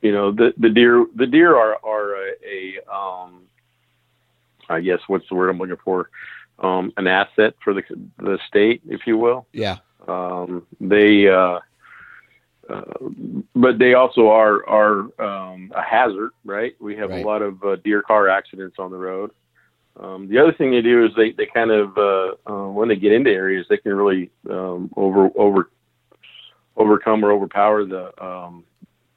you 0.00 0.12
know 0.12 0.32
the 0.32 0.54
the 0.56 0.68
deer 0.68 1.04
the 1.14 1.26
deer 1.26 1.56
are 1.56 1.78
are 1.84 2.16
a, 2.16 2.32
a 2.46 2.94
um, 2.94 3.42
I 4.68 4.80
guess 4.80 5.00
what's 5.06 5.28
the 5.28 5.34
word 5.34 5.50
I'm 5.50 5.58
looking 5.58 5.76
for 5.84 6.10
um, 6.58 6.92
an 6.96 7.06
asset 7.06 7.54
for 7.62 7.74
the 7.74 7.82
the 8.18 8.38
state 8.48 8.82
if 8.88 9.06
you 9.06 9.18
will 9.18 9.46
yeah 9.52 9.78
um, 10.08 10.66
they 10.80 11.28
uh, 11.28 11.60
uh, 12.68 12.82
but 13.54 13.78
they 13.78 13.94
also 13.94 14.28
are 14.28 14.66
are 14.68 15.00
um, 15.20 15.72
a 15.74 15.82
hazard, 15.82 16.30
right? 16.44 16.74
We 16.80 16.96
have 16.96 17.10
right. 17.10 17.24
a 17.24 17.26
lot 17.26 17.42
of 17.42 17.62
uh, 17.62 17.76
deer 17.76 18.02
car 18.02 18.28
accidents 18.28 18.76
on 18.78 18.90
the 18.90 18.96
road, 18.96 19.30
um, 19.98 20.28
the 20.28 20.38
other 20.38 20.52
thing 20.52 20.70
they 20.70 20.80
do 20.80 21.04
is 21.04 21.12
they, 21.16 21.32
they 21.32 21.46
kind 21.46 21.70
of 21.70 21.98
uh, 21.98 22.32
uh, 22.46 22.68
when 22.68 22.88
they 22.88 22.96
get 22.96 23.12
into 23.12 23.30
areas 23.30 23.66
they 23.68 23.76
can 23.76 23.94
really 23.94 24.30
um, 24.48 24.90
over 24.96 25.30
over 25.36 25.70
overcome 26.76 27.24
or 27.24 27.32
overpower 27.32 27.84
the 27.84 28.24
um, 28.24 28.64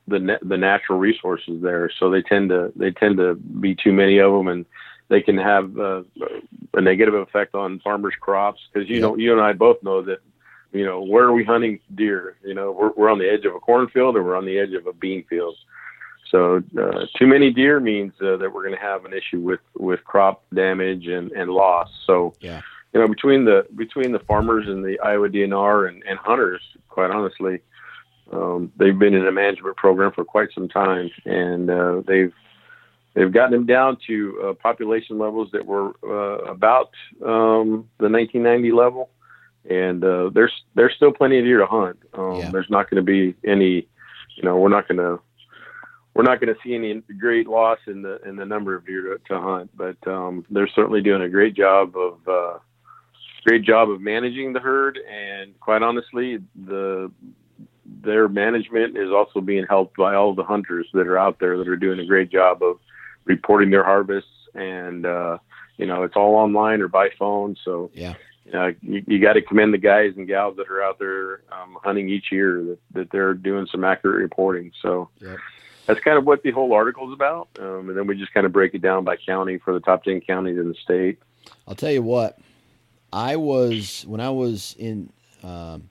the 0.08 0.20
na- 0.20 0.38
the 0.42 0.58
natural 0.58 1.00
resources 1.00 1.62
there. 1.62 1.90
So 2.00 2.10
they 2.10 2.22
tend 2.22 2.50
to 2.50 2.72
they 2.76 2.92
tend 2.92 3.18
to 3.18 3.36
be 3.36 3.76
too 3.76 3.94
many 3.94 4.20
of 4.20 4.32
them, 4.32 4.48
and 4.48 4.66
they 5.08 5.22
can 5.22 5.38
have 5.38 5.78
uh, 5.78 6.04
a 6.74 6.82
negative 6.82 7.14
effect 7.14 7.56
on 7.56 7.80
farmers' 7.80 8.16
crops. 8.20 8.62
Because 8.72 8.90
you 8.90 9.00
know 9.00 9.16
you 9.16 9.32
and 9.32 9.42
I 9.42 9.54
both 9.54 9.82
know 9.84 10.02
that 10.04 10.20
you 10.74 10.86
know 10.86 11.02
where 11.02 11.26
are 11.26 11.34
we 11.34 11.44
hunting 11.44 11.80
deer? 11.94 12.38
You 12.44 12.54
know 12.54 12.72
we're 12.72 12.92
we're 12.92 13.10
on 13.10 13.20
the 13.20 13.30
edge 13.30 13.46
of 13.46 13.56
a 13.56 13.60
cornfield 13.60 14.16
or 14.16 14.24
we're 14.24 14.38
on 14.38 14.46
the 14.46 14.60
edge 14.60 14.74
of 14.74 14.88
a 14.88 14.94
bean 14.94 15.24
field. 15.30 15.56
So 16.32 16.64
uh, 16.78 17.06
too 17.18 17.28
many 17.28 17.52
deer 17.52 17.80
means 17.80 18.14
uh, 18.22 18.38
that 18.38 18.52
we're 18.54 18.64
going 18.64 18.76
to 18.76 18.82
have 18.82 19.06
an 19.06 19.14
issue 19.14 19.40
with 19.40 19.62
with 19.76 20.04
crop 20.04 20.44
damage 20.54 21.08
and 21.08 21.32
and 21.32 21.50
loss. 21.52 21.90
So 22.06 22.34
yeah. 22.40 22.62
You 22.94 23.02
know, 23.02 23.08
between 23.10 23.44
the 23.44 23.68
between 23.76 24.14
the 24.14 24.20
farmers 24.20 24.68
and 24.68 24.84
the 24.84 24.98
Iowa 25.02 25.28
DNR 25.28 25.90
and, 25.90 26.02
and 26.08 26.18
hunters, 26.18 26.62
quite 26.88 27.12
honestly, 27.12 27.60
um, 28.32 28.72
they've 28.78 28.98
been 28.98 29.14
in 29.14 29.28
a 29.28 29.32
management 29.32 29.76
program 29.76 30.14
for 30.14 30.24
quite 30.24 30.50
some 30.54 30.70
time, 30.70 31.12
and 31.26 31.70
uh, 31.70 32.02
they've 32.08 32.34
they've 33.14 33.32
gotten 33.32 33.52
them 33.52 33.66
down 33.66 33.98
to 34.08 34.42
uh, 34.42 34.54
population 34.54 35.18
levels 35.18 35.50
that 35.52 35.66
were 35.66 35.92
uh, 36.04 36.44
about 36.46 36.92
um, 37.22 37.90
the 37.98 38.10
1990 38.10 38.72
level, 38.72 39.10
and 39.70 40.04
uh, 40.04 40.30
there's 40.34 40.54
there's 40.76 40.94
still 40.96 41.12
plenty 41.12 41.40
of 41.40 41.46
deer 41.46 41.60
to 41.60 41.66
hunt. 41.66 41.98
Um, 42.14 42.36
yeah. 42.36 42.50
There's 42.52 42.70
not 42.70 42.90
going 42.90 43.04
to 43.04 43.12
be 43.12 43.36
any, 43.46 43.88
you 44.36 44.44
know, 44.44 44.58
we're 44.58 44.70
not 44.70 44.88
going 44.88 44.98
to 44.98 45.20
we're 46.16 46.24
not 46.24 46.40
going 46.40 46.54
to 46.54 46.60
see 46.64 46.74
any 46.74 47.02
great 47.20 47.46
loss 47.46 47.78
in 47.88 48.02
the 48.02 48.22
in 48.28 48.38
the 48.38 48.46
number 48.46 48.74
of 48.74 48.86
deer 48.86 49.02
to, 49.02 49.34
to 49.34 49.40
hunt, 49.40 49.70
but 49.76 49.98
um, 50.08 50.46
they're 50.50 50.70
certainly 50.70 51.02
doing 51.02 51.22
a 51.22 51.30
great 51.30 51.54
job 51.54 51.94
of 51.98 52.28
uh, 52.28 52.58
great 53.46 53.64
job 53.64 53.90
of 53.90 54.00
managing 54.00 54.54
the 54.54 54.62
herd. 54.62 54.98
And 54.98 55.60
quite 55.60 55.84
honestly, 55.84 56.40
the 56.56 57.12
their 57.86 58.30
management 58.30 58.98
is 58.98 59.12
also 59.12 59.42
being 59.42 59.66
helped 59.70 59.98
by 59.98 60.16
all 60.16 60.34
the 60.34 60.44
hunters 60.44 60.88
that 60.94 61.06
are 61.06 61.18
out 61.18 61.40
there 61.40 61.58
that 61.58 61.68
are 61.68 61.76
doing 61.76 62.00
a 62.00 62.06
great 62.06 62.32
job 62.32 62.64
of 62.64 62.80
reporting 63.26 63.70
their 63.70 63.84
harvests. 63.84 64.30
And 64.54 65.06
uh, 65.06 65.38
you 65.76 65.86
know, 65.86 66.04
it's 66.04 66.16
all 66.16 66.36
online 66.36 66.80
or 66.80 66.88
by 66.88 67.10
phone. 67.20 67.58
So 67.64 67.92
yeah. 67.94 68.14
Uh, 68.54 68.68
you, 68.84 69.04
you 69.08 69.20
got 69.20 69.34
to 69.34 69.42
commend 69.42 69.74
the 69.74 69.78
guys 69.80 70.14
and 70.16 70.28
gals 70.28 70.56
that 70.56 70.70
are 70.70 70.84
out 70.84 71.00
there 71.00 71.42
um, 71.52 71.80
hunting 71.84 72.08
each 72.08 72.26
year 72.32 72.64
that, 72.64 72.78
that 72.94 73.12
they're 73.12 73.34
doing 73.34 73.68
some 73.72 73.84
accurate 73.84 74.22
reporting. 74.22 74.72
So, 74.84 75.10
yeah 75.20 75.38
that's 75.86 76.00
kind 76.00 76.18
of 76.18 76.26
what 76.26 76.44
the 76.44 76.52
whole 76.52 76.74
article 76.74 77.08
is 77.08 77.14
about. 77.14 77.50
Um, 77.60 77.90
and 77.90 77.98
then 77.98 78.08
we 78.08 78.18
just 78.18 78.34
kind 78.34 78.46
of 78.46 78.52
break 78.52 78.74
it 78.74 78.82
down 78.82 79.04
by 79.04 79.18
county 79.18 79.58
for 79.58 79.74
the 79.74 79.80
top 79.80 80.04
10 80.04 80.22
counties 80.22 80.58
in 80.58 80.68
the 80.68 80.76
state. 80.76 81.20
I'll 81.68 81.76
tell 81.76 81.92
you 81.92 82.02
what, 82.02 82.40
I 83.14 83.36
was, 83.36 84.04
when 84.08 84.20
I 84.20 84.30
was 84.30 84.76
in, 84.78 85.12
um, 85.44 85.90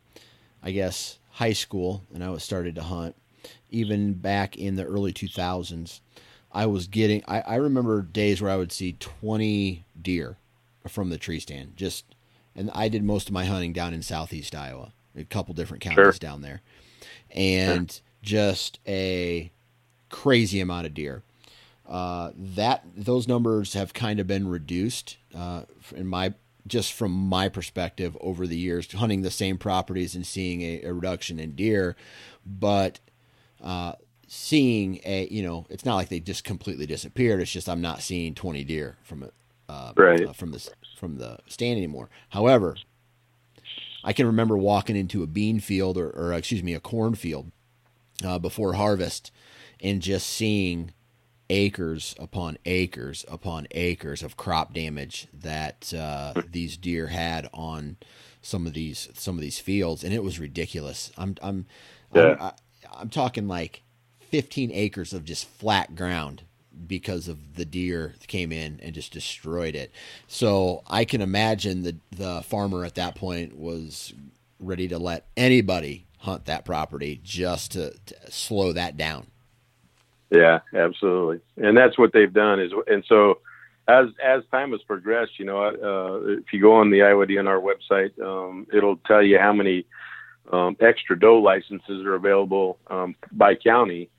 I 0.62 0.72
guess, 0.72 1.18
high 1.30 1.52
school 1.52 2.04
and 2.12 2.22
I 2.22 2.30
was 2.30 2.42
started 2.42 2.74
to 2.76 2.82
hunt, 2.82 3.14
even 3.70 4.14
back 4.14 4.56
in 4.56 4.76
the 4.76 4.84
early 4.84 5.12
2000s, 5.12 6.00
I 6.52 6.66
was 6.66 6.86
getting, 6.86 7.22
I, 7.26 7.40
I 7.40 7.54
remember 7.56 8.02
days 8.02 8.40
where 8.40 8.50
I 8.50 8.56
would 8.56 8.72
see 8.72 8.92
20 8.94 9.84
deer 10.00 10.36
from 10.88 11.10
the 11.10 11.18
tree 11.18 11.40
stand. 11.40 11.76
Just, 11.76 12.04
and 12.54 12.70
I 12.72 12.88
did 12.88 13.02
most 13.02 13.28
of 13.28 13.34
my 13.34 13.44
hunting 13.44 13.72
down 13.72 13.94
in 13.94 14.02
southeast 14.02 14.54
Iowa, 14.54 14.92
a 15.16 15.24
couple 15.24 15.54
different 15.54 15.82
counties 15.82 16.04
sure. 16.04 16.12
down 16.12 16.42
there. 16.42 16.62
And 17.30 17.90
sure. 17.90 18.02
just 18.22 18.78
a 18.86 19.50
crazy 20.14 20.60
amount 20.60 20.86
of 20.86 20.94
deer. 20.94 21.24
Uh, 21.88 22.30
that 22.36 22.84
those 22.96 23.26
numbers 23.26 23.74
have 23.74 23.92
kind 23.92 24.20
of 24.20 24.26
been 24.26 24.48
reduced 24.48 25.18
uh, 25.34 25.62
in 25.94 26.06
my 26.06 26.32
just 26.66 26.92
from 26.92 27.10
my 27.10 27.48
perspective 27.48 28.16
over 28.20 28.46
the 28.46 28.56
years, 28.56 28.90
hunting 28.92 29.20
the 29.20 29.30
same 29.30 29.58
properties 29.58 30.14
and 30.14 30.24
seeing 30.24 30.62
a, 30.62 30.82
a 30.82 30.94
reduction 30.94 31.38
in 31.38 31.54
deer, 31.54 31.94
but 32.46 33.00
uh, 33.62 33.92
seeing 34.28 35.00
a 35.04 35.26
you 35.30 35.42
know 35.42 35.66
it's 35.68 35.84
not 35.84 35.96
like 35.96 36.08
they 36.08 36.20
just 36.20 36.44
completely 36.44 36.86
disappeared. 36.86 37.40
It's 37.40 37.50
just 37.50 37.68
I'm 37.68 37.82
not 37.82 38.00
seeing 38.00 38.34
20 38.34 38.62
deer 38.64 38.96
from 39.02 39.24
it 39.24 39.34
uh, 39.68 39.92
right. 39.96 40.28
Uh, 40.28 40.32
from 40.32 40.52
the 40.52 40.70
from 40.96 41.18
the 41.18 41.38
stand 41.48 41.76
anymore. 41.76 42.08
However, 42.30 42.76
I 44.04 44.12
can 44.12 44.26
remember 44.26 44.56
walking 44.56 44.96
into 44.96 45.24
a 45.24 45.26
bean 45.26 45.58
field 45.58 45.98
or, 45.98 46.08
or 46.10 46.32
excuse 46.32 46.62
me 46.62 46.72
a 46.72 46.80
cornfield 46.80 47.50
uh, 48.24 48.38
before 48.38 48.74
harvest 48.74 49.32
and 49.84 50.00
just 50.00 50.26
seeing 50.28 50.92
acres 51.50 52.14
upon 52.18 52.56
acres 52.64 53.24
upon 53.28 53.68
acres 53.72 54.22
of 54.22 54.36
crop 54.36 54.72
damage 54.72 55.28
that 55.32 55.92
uh, 55.94 56.32
these 56.50 56.78
deer 56.78 57.08
had 57.08 57.48
on 57.52 57.98
some 58.40 58.66
of 58.66 58.72
these 58.72 59.08
some 59.14 59.36
of 59.36 59.42
these 59.42 59.58
fields, 59.58 60.02
and 60.02 60.12
it 60.12 60.24
was 60.24 60.40
ridiculous. 60.40 61.12
I'm 61.16 61.36
I'm 61.42 61.66
yeah. 62.14 62.36
I'm, 62.40 62.52
I'm 62.96 63.08
talking 63.10 63.46
like 63.46 63.82
15 64.30 64.70
acres 64.72 65.12
of 65.12 65.24
just 65.24 65.46
flat 65.46 65.94
ground 65.94 66.42
because 66.86 67.28
of 67.28 67.54
the 67.54 67.64
deer 67.64 68.14
came 68.26 68.50
in 68.50 68.80
and 68.82 68.94
just 68.94 69.12
destroyed 69.12 69.74
it. 69.76 69.92
So 70.26 70.82
I 70.86 71.04
can 71.04 71.20
imagine 71.20 71.82
the 71.82 71.96
the 72.10 72.42
farmer 72.42 72.84
at 72.84 72.94
that 72.94 73.14
point 73.16 73.56
was 73.56 74.14
ready 74.58 74.88
to 74.88 74.98
let 74.98 75.26
anybody 75.36 76.06
hunt 76.18 76.46
that 76.46 76.64
property 76.64 77.20
just 77.22 77.72
to, 77.72 77.94
to 78.06 78.32
slow 78.32 78.72
that 78.72 78.96
down. 78.96 79.26
Yeah, 80.34 80.60
absolutely, 80.74 81.40
and 81.56 81.76
that's 81.76 81.98
what 81.98 82.12
they've 82.12 82.32
done. 82.32 82.60
Is 82.60 82.72
and 82.86 83.04
so 83.08 83.38
as 83.88 84.06
as 84.24 84.42
time 84.50 84.72
has 84.72 84.82
progressed, 84.82 85.38
you 85.38 85.44
know, 85.44 85.62
uh, 85.62 86.32
if 86.38 86.52
you 86.52 86.60
go 86.60 86.74
on 86.74 86.90
the 86.90 87.02
Iowa 87.02 87.26
DNR 87.26 87.62
website, 87.62 88.18
um, 88.20 88.66
it'll 88.72 88.96
tell 89.06 89.22
you 89.22 89.38
how 89.38 89.52
many 89.52 89.86
um, 90.52 90.76
extra 90.80 91.18
doe 91.18 91.38
licenses 91.38 92.04
are 92.04 92.14
available 92.14 92.78
um, 92.88 93.14
by 93.32 93.54
county. 93.54 94.10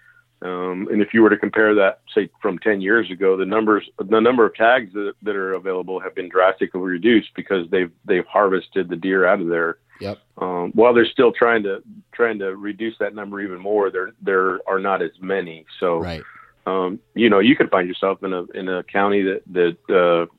Um, 0.42 0.88
and 0.92 1.02
if 1.02 1.14
you 1.14 1.22
were 1.22 1.30
to 1.30 1.38
compare 1.38 1.74
that, 1.76 2.02
say, 2.14 2.30
from 2.42 2.60
10 2.60 2.82
years 2.82 3.10
ago, 3.10 3.38
the 3.38 3.46
numbers, 3.46 3.90
the 3.98 4.20
number 4.20 4.46
of 4.46 4.54
tags 4.54 4.94
that, 4.94 5.14
that 5.24 5.36
are 5.36 5.54
available 5.54 6.00
have 6.00 6.14
been 6.14 6.30
drastically 6.30 6.82
reduced 6.82 7.30
because 7.36 7.68
they've 7.72 7.92
they've 8.06 8.26
harvested 8.28 8.90
the 8.90 8.96
deer 8.96 9.26
out 9.26 9.42
of 9.42 9.48
there. 9.48 9.78
Yep. 10.02 10.20
Um, 10.38 10.72
while 10.74 10.94
they're 10.94 11.06
still 11.06 11.32
trying 11.32 11.64
to 11.64 11.82
trying 12.12 12.40
to 12.40 12.56
reduce 12.56 12.98
that 13.00 13.16
number 13.16 13.42
even 13.42 13.60
more, 13.60 13.90
there 13.90 14.12
there 14.22 14.60
are 14.68 14.80
not 14.80 15.02
as 15.02 15.12
many. 15.22 15.66
So, 15.80 16.00
right. 16.00 16.24
um, 16.66 17.00
you 17.14 17.30
know, 17.30 17.40
you 17.40 17.56
could 17.56 17.70
find 17.70 17.88
yourself 17.88 18.24
in 18.24 18.34
a 18.34 18.44
in 18.54 18.68
a 18.68 18.84
county 18.84 19.22
that 19.24 19.42
that 19.52 19.96
uh, 19.96 20.32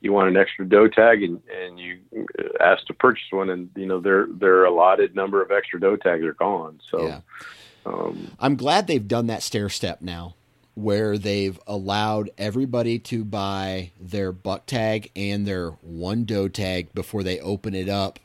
you 0.00 0.12
want 0.12 0.28
an 0.28 0.36
extra 0.36 0.68
doe 0.68 0.88
tag 0.88 1.22
and, 1.22 1.40
and 1.50 1.78
you 1.78 1.98
ask 2.60 2.84
to 2.86 2.94
purchase 2.94 3.24
one 3.30 3.50
and 3.50 3.70
you 3.76 3.86
know 3.86 4.00
their 4.00 4.26
their 4.26 4.64
allotted 4.64 5.14
number 5.14 5.42
of 5.42 5.50
extra 5.50 5.80
doe 5.80 5.96
tags 5.96 6.24
are 6.24 6.34
gone 6.34 6.80
so 6.90 7.06
yeah. 7.06 7.20
um, 7.86 8.30
i'm 8.38 8.56
glad 8.56 8.86
they've 8.86 9.08
done 9.08 9.26
that 9.26 9.42
stair 9.42 9.68
step 9.68 10.00
now 10.00 10.34
where 10.74 11.18
they've 11.18 11.58
allowed 11.66 12.30
everybody 12.38 13.00
to 13.00 13.24
buy 13.24 13.90
their 14.00 14.30
buck 14.30 14.64
tag 14.66 15.10
and 15.16 15.46
their 15.46 15.70
one 15.82 16.24
doe 16.24 16.48
tag 16.48 16.92
before 16.94 17.22
they 17.22 17.40
open 17.40 17.74
it 17.74 17.88
up 17.88 18.20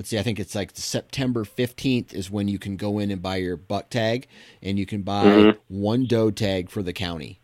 let's 0.00 0.08
see 0.08 0.18
i 0.18 0.22
think 0.22 0.40
it's 0.40 0.54
like 0.54 0.70
september 0.72 1.44
15th 1.44 2.14
is 2.14 2.30
when 2.30 2.48
you 2.48 2.58
can 2.58 2.78
go 2.78 2.98
in 2.98 3.10
and 3.10 3.20
buy 3.20 3.36
your 3.36 3.58
buck 3.58 3.90
tag 3.90 4.26
and 4.62 4.78
you 4.78 4.86
can 4.86 5.02
buy 5.02 5.26
mm-hmm. 5.26 5.58
one 5.68 6.06
doe 6.06 6.30
tag 6.30 6.70
for 6.70 6.82
the 6.82 6.94
county 6.94 7.38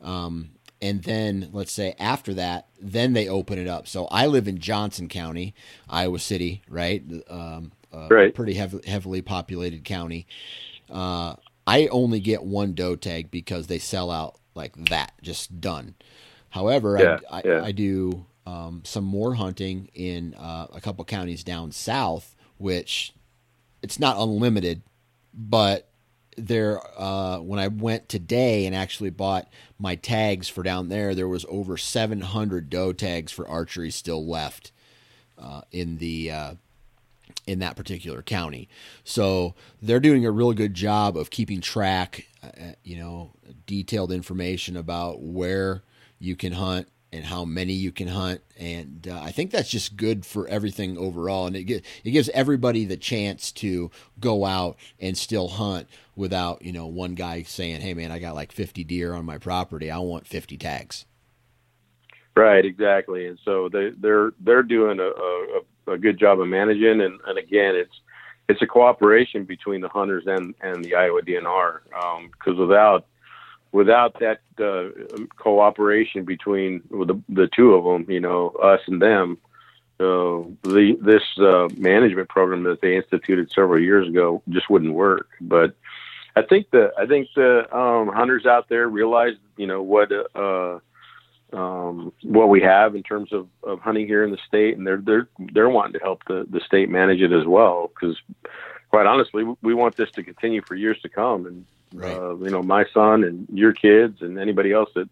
um, 0.00 0.52
and 0.82 1.04
then 1.04 1.48
let's 1.52 1.72
say 1.72 1.94
after 1.98 2.34
that, 2.34 2.66
then 2.80 3.12
they 3.12 3.28
open 3.28 3.56
it 3.56 3.68
up. 3.68 3.86
So 3.86 4.06
I 4.06 4.26
live 4.26 4.48
in 4.48 4.58
Johnson 4.58 5.08
County, 5.08 5.54
Iowa 5.88 6.18
City, 6.18 6.62
right? 6.68 7.04
Um, 7.30 7.70
uh, 7.94 8.08
right. 8.10 8.34
Pretty 8.34 8.54
heavily, 8.54 8.82
heavily 8.86 9.22
populated 9.22 9.84
county. 9.84 10.26
Uh, 10.90 11.36
I 11.66 11.86
only 11.86 12.18
get 12.18 12.42
one 12.42 12.74
doe 12.74 12.96
tag 12.96 13.30
because 13.30 13.68
they 13.68 13.78
sell 13.78 14.10
out 14.10 14.40
like 14.56 14.74
that, 14.88 15.12
just 15.22 15.60
done. 15.60 15.94
However, 16.50 16.98
yeah, 16.98 17.18
I, 17.30 17.38
I, 17.38 17.42
yeah. 17.44 17.64
I, 17.64 17.72
do 17.72 18.26
um, 18.46 18.82
some 18.84 19.04
more 19.04 19.34
hunting 19.34 19.88
in 19.94 20.34
uh, 20.34 20.66
a 20.72 20.80
couple 20.80 21.04
counties 21.04 21.44
down 21.44 21.72
south, 21.72 22.34
which 22.58 23.14
it's 23.82 24.00
not 24.00 24.16
unlimited, 24.18 24.82
but 25.32 25.88
there 26.36 26.80
uh, 26.98 27.38
when 27.38 27.58
I 27.58 27.68
went 27.68 28.08
today 28.08 28.66
and 28.66 28.74
actually 28.74 29.10
bought 29.10 29.48
my 29.78 29.96
tags 29.96 30.48
for 30.48 30.62
down 30.62 30.88
there, 30.88 31.14
there 31.14 31.28
was 31.28 31.44
over 31.48 31.76
700 31.76 32.70
doe 32.70 32.92
tags 32.92 33.32
for 33.32 33.46
archery 33.46 33.90
still 33.90 34.26
left 34.26 34.72
uh, 35.38 35.62
in 35.70 35.98
the 35.98 36.30
uh, 36.30 36.54
in 37.46 37.58
that 37.60 37.76
particular 37.76 38.22
county. 38.22 38.68
So 39.04 39.54
they're 39.80 40.00
doing 40.00 40.24
a 40.24 40.30
really 40.30 40.54
good 40.54 40.74
job 40.74 41.16
of 41.16 41.30
keeping 41.30 41.60
track, 41.60 42.26
uh, 42.42 42.72
you 42.82 42.96
know, 42.96 43.32
detailed 43.66 44.12
information 44.12 44.76
about 44.76 45.20
where 45.20 45.82
you 46.18 46.36
can 46.36 46.52
hunt 46.52 46.88
and 47.12 47.24
how 47.26 47.44
many 47.44 47.74
you 47.74 47.92
can 47.92 48.08
hunt. 48.08 48.40
And 48.58 49.06
uh, 49.10 49.20
I 49.20 49.30
think 49.32 49.50
that's 49.50 49.68
just 49.68 49.96
good 49.96 50.24
for 50.24 50.48
everything 50.48 50.96
overall. 50.96 51.46
And 51.46 51.54
it, 51.54 51.84
it 52.04 52.10
gives 52.10 52.28
everybody 52.30 52.84
the 52.84 52.96
chance 52.96 53.52
to 53.52 53.90
go 54.18 54.44
out 54.44 54.76
and 54.98 55.16
still 55.16 55.48
hunt 55.48 55.88
without, 56.16 56.62
you 56.62 56.72
know, 56.72 56.86
one 56.86 57.14
guy 57.14 57.42
saying, 57.42 57.82
hey, 57.82 57.94
man, 57.94 58.10
I 58.10 58.18
got 58.18 58.34
like 58.34 58.50
50 58.50 58.82
deer 58.84 59.14
on 59.14 59.26
my 59.26 59.38
property. 59.38 59.90
I 59.90 59.98
want 59.98 60.26
50 60.26 60.56
tags. 60.56 61.04
Right, 62.34 62.64
exactly. 62.64 63.26
And 63.26 63.38
so 63.44 63.68
they, 63.68 63.90
they're 63.98 64.32
they're 64.40 64.62
doing 64.62 65.00
a, 65.00 65.90
a, 65.90 65.92
a 65.94 65.98
good 65.98 66.18
job 66.18 66.40
of 66.40 66.48
managing. 66.48 67.02
And, 67.02 67.20
and 67.26 67.38
again, 67.38 67.74
it's 67.76 68.00
it's 68.48 68.62
a 68.62 68.66
cooperation 68.66 69.44
between 69.44 69.82
the 69.82 69.88
hunters 69.88 70.24
and, 70.26 70.54
and 70.62 70.84
the 70.84 70.94
Iowa 70.94 71.20
DNR 71.22 71.80
because 71.84 72.52
um, 72.52 72.58
without 72.58 73.06
without 73.72 74.20
that 74.20 74.40
uh, 74.60 75.24
cooperation 75.36 76.24
between 76.24 76.82
the 76.90 77.20
the 77.28 77.48
two 77.54 77.74
of 77.74 77.84
them, 77.84 78.10
you 78.10 78.20
know, 78.20 78.50
us 78.62 78.80
and 78.86 79.00
them, 79.00 79.38
uh, 79.98 80.44
the 80.62 80.96
this 81.00 81.22
uh, 81.38 81.68
management 81.76 82.28
program 82.28 82.62
that 82.64 82.80
they 82.80 82.96
instituted 82.96 83.50
several 83.50 83.80
years 83.80 84.06
ago 84.06 84.42
just 84.50 84.70
wouldn't 84.70 84.94
work. 84.94 85.28
But 85.40 85.74
I 86.36 86.42
think 86.42 86.70
the 86.70 86.92
I 86.98 87.06
think 87.06 87.28
the 87.34 87.74
um, 87.76 88.08
hunters 88.08 88.46
out 88.46 88.68
there 88.68 88.88
realize, 88.88 89.34
you 89.56 89.66
know, 89.66 89.82
what 89.82 90.12
uh, 90.34 90.78
um, 91.52 92.12
what 92.22 92.48
we 92.48 92.60
have 92.62 92.94
in 92.94 93.02
terms 93.02 93.32
of, 93.32 93.48
of 93.62 93.80
hunting 93.80 94.06
here 94.06 94.24
in 94.24 94.30
the 94.30 94.38
state, 94.46 94.76
and 94.76 94.86
they're 94.86 95.02
they're 95.02 95.28
they're 95.52 95.68
wanting 95.68 95.94
to 95.94 95.98
help 96.00 96.24
the 96.26 96.46
the 96.48 96.60
state 96.60 96.88
manage 96.88 97.20
it 97.20 97.32
as 97.32 97.46
well. 97.46 97.88
Because 97.88 98.16
quite 98.90 99.06
honestly, 99.06 99.44
we 99.62 99.74
want 99.74 99.96
this 99.96 100.10
to 100.12 100.22
continue 100.22 100.62
for 100.62 100.74
years 100.74 101.00
to 101.02 101.08
come, 101.08 101.46
and 101.46 101.64
Right. 101.92 102.16
Uh, 102.16 102.36
you 102.36 102.50
know, 102.50 102.62
my 102.62 102.84
son 102.92 103.24
and 103.24 103.46
your 103.52 103.72
kids 103.72 104.22
and 104.22 104.38
anybody 104.38 104.72
else 104.72 104.90
that 104.94 105.08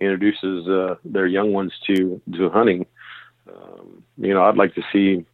introduces 0.00 0.68
uh, 0.68 0.96
their 1.04 1.26
young 1.26 1.52
ones 1.52 1.72
to 1.86 2.20
to 2.34 2.50
hunting. 2.50 2.86
Um, 3.48 4.02
you 4.18 4.34
know, 4.34 4.44
I'd 4.44 4.56
like 4.56 4.74
to 4.74 4.82
see 4.92 5.24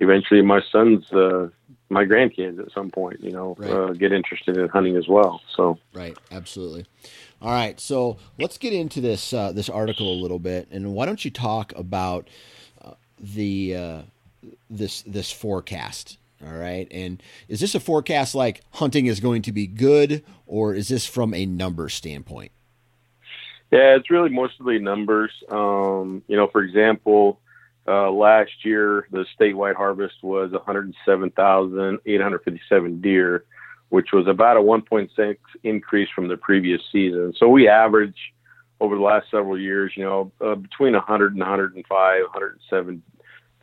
eventually 0.00 0.42
my 0.42 0.60
son's 0.72 1.10
uh, 1.12 1.48
my 1.88 2.04
grandkids 2.04 2.58
at 2.58 2.72
some 2.72 2.90
point. 2.90 3.20
You 3.20 3.32
know, 3.32 3.54
right. 3.58 3.70
uh, 3.70 3.92
get 3.92 4.12
interested 4.12 4.56
in 4.56 4.68
hunting 4.68 4.96
as 4.96 5.08
well. 5.08 5.40
So 5.56 5.78
right, 5.92 6.16
absolutely. 6.30 6.86
All 7.42 7.52
right, 7.52 7.80
so 7.80 8.18
let's 8.38 8.58
get 8.58 8.72
into 8.72 9.00
this 9.00 9.32
uh, 9.32 9.52
this 9.52 9.68
article 9.68 10.12
a 10.12 10.18
little 10.20 10.38
bit, 10.38 10.68
and 10.70 10.94
why 10.94 11.06
don't 11.06 11.24
you 11.24 11.30
talk 11.30 11.72
about 11.76 12.28
uh, 12.82 12.92
the 13.18 13.76
uh, 13.76 14.02
this 14.68 15.02
this 15.02 15.30
forecast 15.30 16.18
all 16.46 16.56
right. 16.56 16.86
And 16.90 17.22
is 17.48 17.60
this 17.60 17.74
a 17.74 17.80
forecast 17.80 18.34
like 18.34 18.60
hunting 18.72 19.06
is 19.06 19.20
going 19.20 19.40
to 19.42 19.52
be 19.52 19.66
good, 19.66 20.22
or 20.46 20.74
is 20.74 20.88
this 20.88 21.06
from 21.06 21.32
a 21.34 21.46
number 21.46 21.88
standpoint? 21.88 22.52
Yeah, 23.70 23.96
it's 23.96 24.10
really 24.10 24.28
mostly 24.30 24.78
numbers. 24.78 25.30
Um, 25.48 26.22
you 26.26 26.36
know, 26.36 26.48
for 26.48 26.62
example, 26.62 27.40
uh, 27.86 28.10
last 28.10 28.64
year 28.64 29.06
the 29.10 29.24
statewide 29.38 29.76
harvest 29.76 30.16
was 30.22 30.50
107,857 30.52 33.00
deer, 33.00 33.44
which 33.90 34.08
was 34.12 34.26
about 34.26 34.56
a 34.56 34.60
1.6 34.60 35.36
increase 35.62 36.08
from 36.14 36.28
the 36.28 36.36
previous 36.36 36.82
season. 36.90 37.32
So 37.36 37.48
we 37.48 37.68
average 37.68 38.16
over 38.80 38.96
the 38.96 39.02
last 39.02 39.30
several 39.30 39.58
years, 39.58 39.92
you 39.94 40.04
know, 40.04 40.32
uh, 40.40 40.54
between 40.54 40.94
100 40.94 41.32
and 41.32 41.40
105, 41.40 42.22
107 42.22 43.02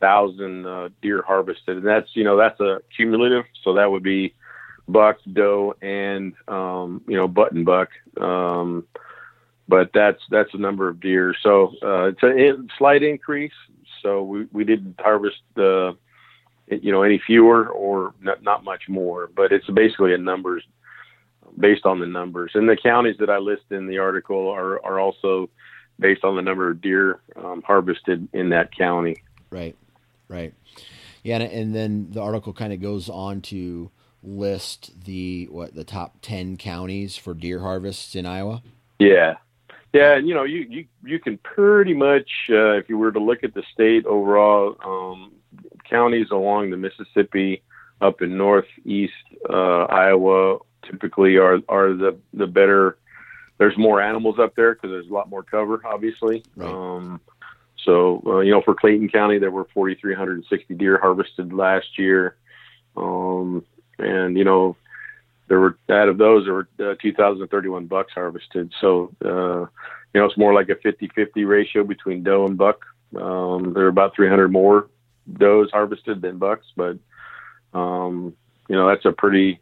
thousand 0.00 0.66
uh, 0.66 0.88
deer 1.02 1.22
harvested, 1.22 1.78
and 1.78 1.86
that's 1.86 2.08
you 2.14 2.24
know 2.24 2.36
that's 2.36 2.60
a 2.60 2.80
cumulative. 2.96 3.44
So 3.64 3.74
that 3.74 3.90
would 3.90 4.02
be 4.02 4.34
buck, 4.88 5.18
doe, 5.32 5.74
and 5.82 6.34
um, 6.48 7.02
you 7.06 7.16
know 7.16 7.28
button 7.28 7.64
buck. 7.64 7.90
Um, 8.20 8.86
but 9.68 9.90
that's 9.92 10.22
that's 10.30 10.52
a 10.54 10.58
number 10.58 10.88
of 10.88 11.00
deer. 11.00 11.34
So 11.42 11.74
uh, 11.82 12.04
it's 12.06 12.22
a 12.22 12.56
slight 12.78 13.02
increase. 13.02 13.52
So 14.02 14.22
we 14.22 14.46
we 14.52 14.64
didn't 14.64 15.00
harvest 15.00 15.38
the 15.54 15.96
you 16.66 16.90
know 16.92 17.02
any 17.02 17.20
fewer 17.24 17.68
or 17.68 18.14
not, 18.20 18.42
not 18.42 18.64
much 18.64 18.88
more, 18.88 19.28
but 19.34 19.52
it's 19.52 19.68
basically 19.68 20.14
a 20.14 20.18
numbers 20.18 20.64
based 21.58 21.86
on 21.86 22.00
the 22.00 22.06
numbers. 22.06 22.52
And 22.54 22.68
the 22.68 22.76
counties 22.76 23.16
that 23.18 23.30
I 23.30 23.38
list 23.38 23.64
in 23.70 23.86
the 23.86 23.98
article 23.98 24.48
are 24.48 24.84
are 24.84 24.98
also 24.98 25.50
based 26.00 26.24
on 26.24 26.36
the 26.36 26.42
number 26.42 26.70
of 26.70 26.80
deer 26.80 27.20
um, 27.36 27.62
harvested 27.62 28.28
in 28.32 28.50
that 28.50 28.74
county. 28.76 29.16
Right. 29.50 29.76
Right. 30.28 30.54
Yeah, 31.22 31.36
and, 31.36 31.52
and 31.52 31.74
then 31.74 32.10
the 32.10 32.20
article 32.20 32.52
kind 32.52 32.72
of 32.72 32.80
goes 32.80 33.08
on 33.08 33.40
to 33.42 33.90
list 34.22 35.04
the 35.04 35.46
what 35.50 35.74
the 35.74 35.84
top 35.84 36.16
10 36.22 36.56
counties 36.56 37.16
for 37.16 37.34
deer 37.34 37.60
harvests 37.60 38.14
in 38.14 38.26
Iowa. 38.26 38.62
Yeah. 38.98 39.36
Yeah, 39.92 40.16
and 40.16 40.28
you 40.28 40.34
know, 40.34 40.44
you 40.44 40.66
you 40.68 40.84
you 41.02 41.18
can 41.18 41.38
pretty 41.38 41.94
much 41.94 42.28
uh, 42.50 42.72
if 42.72 42.90
you 42.90 42.98
were 42.98 43.10
to 43.10 43.20
look 43.20 43.42
at 43.42 43.54
the 43.54 43.62
state 43.72 44.04
overall 44.04 44.76
um, 44.84 45.32
counties 45.88 46.26
along 46.30 46.70
the 46.70 46.76
Mississippi 46.76 47.62
up 48.00 48.20
in 48.20 48.36
northeast 48.36 49.12
uh, 49.48 49.84
Iowa 49.84 50.58
typically 50.84 51.36
are 51.36 51.60
are 51.68 51.94
the 51.94 52.18
the 52.34 52.46
better 52.46 52.98
there's 53.56 53.76
more 53.76 54.00
animals 54.00 54.38
up 54.38 54.54
there 54.54 54.74
because 54.74 54.90
there's 54.90 55.08
a 55.08 55.12
lot 55.12 55.30
more 55.30 55.42
cover 55.42 55.80
obviously. 55.86 56.44
Right. 56.54 56.70
Um, 56.70 57.20
so, 57.84 58.22
uh, 58.26 58.40
you 58.40 58.50
know, 58.50 58.62
for 58.62 58.74
Clayton 58.74 59.08
County, 59.08 59.38
there 59.38 59.50
were 59.50 59.68
4,360 59.72 60.74
deer 60.74 60.98
harvested 60.98 61.52
last 61.52 61.98
year. 61.98 62.36
Um, 62.96 63.64
and, 63.98 64.36
you 64.36 64.44
know, 64.44 64.76
there 65.48 65.60
were, 65.60 65.78
out 65.88 66.08
of 66.08 66.18
those, 66.18 66.44
there 66.44 66.54
were 66.54 66.68
uh, 66.80 66.94
2,031 67.00 67.86
bucks 67.86 68.12
harvested. 68.14 68.72
So, 68.80 69.14
uh, 69.24 69.66
you 70.14 70.20
know, 70.20 70.26
it's 70.26 70.38
more 70.38 70.54
like 70.54 70.68
a 70.68 70.76
50 70.76 71.10
50 71.14 71.44
ratio 71.44 71.84
between 71.84 72.22
doe 72.22 72.46
and 72.46 72.58
buck. 72.58 72.84
Um, 73.16 73.72
there 73.72 73.84
are 73.84 73.88
about 73.88 74.14
300 74.14 74.48
more 74.50 74.88
does 75.36 75.70
harvested 75.70 76.22
than 76.22 76.38
bucks, 76.38 76.66
but 76.76 76.98
um, 77.74 78.34
you 78.68 78.76
know 78.76 78.88
that's 78.88 79.04
a 79.04 79.12
pretty 79.12 79.60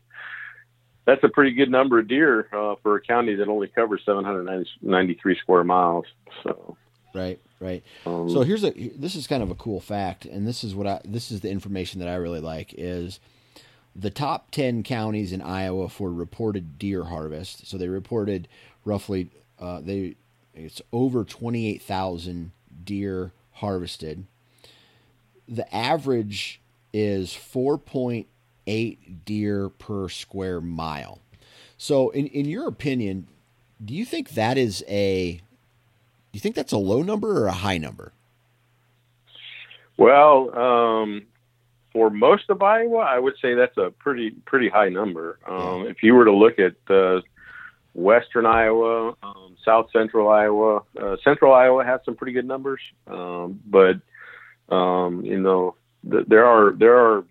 that's 1.04 1.24
a 1.24 1.28
pretty 1.28 1.52
good 1.52 1.70
number 1.70 1.98
of 1.98 2.08
deer 2.08 2.48
uh, 2.52 2.74
for 2.82 2.96
a 2.96 3.00
county 3.00 3.34
that 3.34 3.48
only 3.48 3.68
covers 3.68 4.02
793 4.04 5.38
square 5.38 5.64
miles. 5.64 6.06
So 6.42 6.76
right, 7.14 7.40
right. 7.60 7.82
Um, 8.04 8.30
so 8.30 8.42
here's 8.42 8.64
a 8.64 8.70
this 8.70 9.14
is 9.14 9.26
kind 9.26 9.42
of 9.42 9.50
a 9.50 9.54
cool 9.54 9.80
fact, 9.80 10.24
and 10.24 10.46
this 10.46 10.64
is 10.64 10.74
what 10.74 10.86
I 10.86 11.00
this 11.04 11.30
is 11.30 11.40
the 11.40 11.50
information 11.50 12.00
that 12.00 12.08
I 12.08 12.16
really 12.16 12.40
like 12.40 12.74
is 12.76 13.20
the 13.98 14.10
top 14.10 14.50
10 14.50 14.82
counties 14.82 15.32
in 15.32 15.40
Iowa 15.40 15.88
for 15.88 16.12
reported 16.12 16.78
deer 16.78 17.04
harvest. 17.04 17.66
So 17.66 17.78
they 17.78 17.88
reported 17.88 18.46
roughly 18.84 19.30
uh, 19.58 19.80
they 19.80 20.16
it's 20.54 20.80
over 20.92 21.24
28,000 21.24 22.52
deer 22.84 23.32
harvested. 23.52 24.26
The 25.48 25.72
average 25.74 26.60
is 26.92 27.30
4.8 27.30 28.98
deer 29.24 29.68
per 29.68 30.08
square 30.08 30.60
mile. 30.60 31.20
So 31.78 32.10
in 32.10 32.26
in 32.28 32.46
your 32.46 32.68
opinion, 32.68 33.28
do 33.82 33.94
you 33.94 34.04
think 34.04 34.30
that 34.30 34.58
is 34.58 34.84
a 34.88 35.40
you 36.36 36.40
think 36.40 36.54
that's 36.54 36.72
a 36.72 36.78
low 36.78 37.02
number 37.02 37.42
or 37.42 37.46
a 37.46 37.52
high 37.52 37.78
number? 37.78 38.12
Well, 39.96 40.56
um, 40.56 41.26
for 41.92 42.10
most 42.10 42.50
of 42.50 42.62
Iowa, 42.62 42.98
I 42.98 43.18
would 43.18 43.34
say 43.40 43.54
that's 43.54 43.76
a 43.78 43.90
pretty 43.90 44.30
pretty 44.44 44.68
high 44.68 44.90
number. 44.90 45.38
Um, 45.46 45.84
yeah. 45.84 45.90
If 45.90 46.02
you 46.02 46.14
were 46.14 46.26
to 46.26 46.32
look 46.32 46.58
at 46.58 46.74
uh, 46.94 47.22
western 47.94 48.44
Iowa, 48.44 49.14
um, 49.22 49.56
south 49.64 49.86
central 49.92 50.28
Iowa, 50.28 50.82
uh, 51.00 51.16
central 51.24 51.54
Iowa 51.54 51.84
has 51.84 52.00
some 52.04 52.14
pretty 52.14 52.32
good 52.32 52.46
numbers, 52.46 52.80
um, 53.06 53.60
but 53.66 53.96
um, 54.74 55.24
you 55.24 55.40
know 55.40 55.76
th- 56.10 56.26
there 56.28 56.44
are 56.44 56.72
there 56.72 56.98
are 56.98 57.24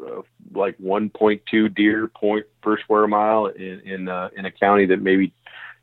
uh, 0.00 0.22
like 0.52 0.76
1.2 0.78 1.74
deer 1.74 2.08
point 2.08 2.46
per 2.62 2.80
square 2.80 3.06
mile 3.06 3.46
in 3.46 3.80
in, 3.84 4.08
uh, 4.08 4.30
in 4.36 4.44
a 4.44 4.50
county 4.50 4.86
that 4.86 5.00
maybe 5.00 5.32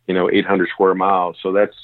you 0.08 0.14
know 0.14 0.30
800 0.30 0.68
square 0.70 0.96
miles. 0.96 1.38
So 1.42 1.54
that's 1.54 1.76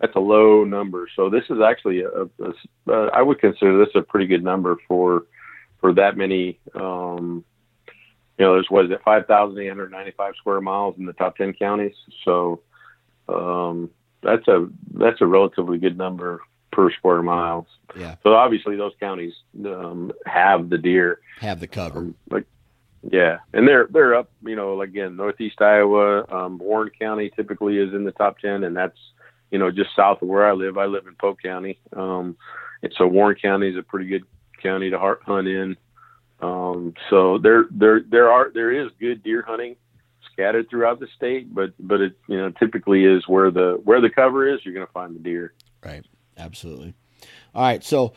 that's 0.00 0.16
a 0.16 0.20
low 0.20 0.64
number. 0.64 1.08
So 1.14 1.30
this 1.30 1.44
is 1.50 1.58
actually 1.64 2.02
a, 2.02 2.08
a, 2.08 2.28
a 2.40 2.92
uh, 2.92 3.10
I 3.12 3.22
would 3.22 3.40
consider 3.40 3.78
this 3.78 3.94
a 3.94 4.02
pretty 4.02 4.26
good 4.26 4.44
number 4.44 4.76
for 4.88 5.24
for 5.80 5.92
that 5.94 6.16
many. 6.16 6.58
Um, 6.74 7.44
you 8.38 8.44
know, 8.44 8.54
there's 8.54 8.66
what 8.68 8.86
is 8.86 8.90
it, 8.90 9.00
5,895 9.04 10.34
square 10.36 10.60
miles 10.60 10.96
in 10.98 11.06
the 11.06 11.12
top 11.12 11.36
10 11.36 11.52
counties. 11.54 11.94
So 12.24 12.62
um, 13.28 13.90
that's 14.22 14.46
a 14.48 14.68
that's 14.92 15.20
a 15.20 15.26
relatively 15.26 15.78
good 15.78 15.96
number 15.96 16.40
per 16.72 16.90
square 16.90 17.22
miles. 17.22 17.66
Yeah. 17.96 18.16
So 18.22 18.34
obviously 18.34 18.76
those 18.76 18.92
counties 18.98 19.34
um, 19.64 20.12
have 20.26 20.68
the 20.68 20.78
deer, 20.78 21.20
have 21.40 21.60
the 21.60 21.68
cover. 21.68 22.00
Um, 22.00 22.14
like, 22.30 22.46
yeah, 23.10 23.38
and 23.52 23.68
they're 23.68 23.86
they're 23.90 24.14
up. 24.14 24.30
You 24.44 24.56
know, 24.56 24.80
again, 24.80 25.16
northeast 25.16 25.60
Iowa, 25.60 26.26
um, 26.28 26.58
Warren 26.58 26.90
County 26.98 27.30
typically 27.36 27.78
is 27.78 27.92
in 27.94 28.04
the 28.04 28.12
top 28.12 28.38
10, 28.38 28.64
and 28.64 28.76
that's 28.76 28.98
you 29.50 29.58
know 29.58 29.70
just 29.70 29.90
south 29.96 30.22
of 30.22 30.28
where 30.28 30.46
I 30.46 30.52
live. 30.52 30.78
I 30.78 30.86
live 30.86 31.06
in 31.06 31.14
Polk 31.14 31.42
County, 31.42 31.78
um, 31.96 32.36
and 32.82 32.92
so 32.96 33.06
Warren 33.06 33.36
County 33.40 33.68
is 33.68 33.76
a 33.76 33.82
pretty 33.82 34.06
good 34.06 34.24
county 34.62 34.90
to 34.90 34.98
hunt 34.98 35.48
in. 35.48 35.76
Um, 36.40 36.94
so 37.10 37.38
there, 37.38 37.66
there, 37.70 38.00
there 38.08 38.30
are, 38.30 38.50
there 38.52 38.72
is 38.72 38.90
good 39.00 39.22
deer 39.22 39.44
hunting 39.46 39.76
scattered 40.32 40.68
throughout 40.68 41.00
the 41.00 41.06
state, 41.16 41.54
but, 41.54 41.72
but 41.78 42.00
it, 42.00 42.18
you 42.26 42.36
know, 42.36 42.50
typically 42.50 43.04
is 43.04 43.26
where 43.28 43.50
the, 43.50 43.80
where 43.84 44.00
the 44.00 44.10
cover 44.10 44.48
is, 44.48 44.60
you're 44.64 44.74
going 44.74 44.86
to 44.86 44.92
find 44.92 45.14
the 45.14 45.20
deer. 45.20 45.54
Right. 45.84 46.04
Absolutely. 46.36 46.94
All 47.54 47.62
right. 47.62 47.84
So 47.84 48.14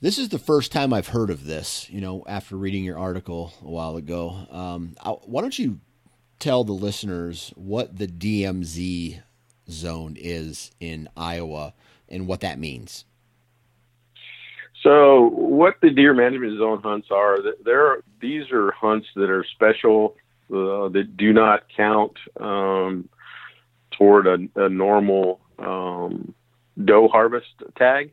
this 0.00 0.16
is 0.16 0.28
the 0.28 0.38
first 0.38 0.70
time 0.70 0.92
I've 0.92 1.08
heard 1.08 1.30
of 1.30 1.44
this, 1.44 1.90
you 1.90 2.00
know, 2.00 2.24
after 2.28 2.56
reading 2.56 2.84
your 2.84 2.98
article 2.98 3.52
a 3.62 3.70
while 3.70 3.96
ago. 3.96 4.46
Um, 4.50 4.94
I, 5.02 5.10
why 5.10 5.40
don't 5.42 5.58
you 5.58 5.80
tell 6.38 6.62
the 6.62 6.72
listeners 6.72 7.52
what 7.56 7.98
the 7.98 8.06
DMZ 8.06 9.20
zone 9.70 10.16
is 10.18 10.70
in 10.80 11.08
Iowa 11.16 11.74
and 12.08 12.26
what 12.26 12.40
that 12.40 12.58
means? 12.58 13.04
So, 14.82 15.30
what 15.30 15.74
the 15.82 15.90
deer 15.90 16.14
management 16.14 16.58
zone 16.58 16.80
hunts 16.82 17.08
are, 17.10 17.38
there 17.64 17.98
these 18.20 18.50
are 18.52 18.70
hunts 18.72 19.08
that 19.16 19.28
are 19.28 19.44
special 19.54 20.16
uh, 20.50 20.88
that 20.88 21.16
do 21.16 21.32
not 21.32 21.64
count 21.76 22.16
um, 22.38 23.08
toward 23.90 24.26
a, 24.26 24.38
a 24.54 24.68
normal 24.68 25.40
um, 25.58 26.32
doe 26.82 27.08
harvest 27.08 27.48
tag. 27.76 28.12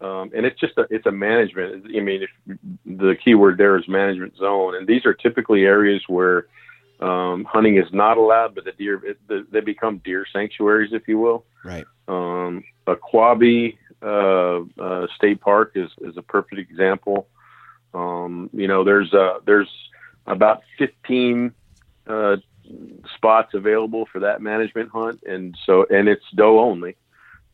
Um, 0.00 0.32
and 0.34 0.44
it's 0.44 0.58
just 0.58 0.76
a, 0.78 0.86
it's 0.90 1.06
a 1.06 1.12
management. 1.12 1.86
I 1.96 2.00
mean, 2.00 2.22
if, 2.22 2.58
the 2.84 3.14
key 3.22 3.34
word 3.34 3.58
there 3.58 3.76
is 3.76 3.86
management 3.86 4.36
zone, 4.36 4.74
and 4.74 4.86
these 4.86 5.06
are 5.06 5.14
typically 5.14 5.64
areas 5.64 6.02
where 6.08 6.46
um, 7.04 7.44
hunting 7.44 7.76
is 7.76 7.92
not 7.92 8.16
allowed, 8.16 8.54
but 8.54 8.64
the 8.64 8.72
deer 8.72 9.00
it, 9.04 9.52
they 9.52 9.60
become 9.60 9.98
deer 9.98 10.24
sanctuaries, 10.32 10.92
if 10.92 11.06
you 11.06 11.18
will. 11.18 11.44
Right. 11.62 11.84
Um, 12.08 12.64
a 12.86 12.96
Quabi 12.96 13.76
uh, 14.02 14.60
uh, 14.82 15.06
State 15.14 15.40
Park 15.40 15.72
is, 15.74 15.90
is 16.00 16.16
a 16.16 16.22
perfect 16.22 16.58
example. 16.58 17.28
Um, 17.92 18.48
you 18.54 18.68
know, 18.68 18.84
there's 18.84 19.12
uh, 19.12 19.40
there's 19.44 19.68
about 20.26 20.62
15 20.78 21.52
uh, 22.06 22.36
spots 23.14 23.52
available 23.52 24.06
for 24.10 24.20
that 24.20 24.40
management 24.40 24.90
hunt, 24.90 25.22
and 25.24 25.56
so 25.66 25.86
and 25.90 26.08
it's 26.08 26.24
doe 26.34 26.58
only. 26.58 26.96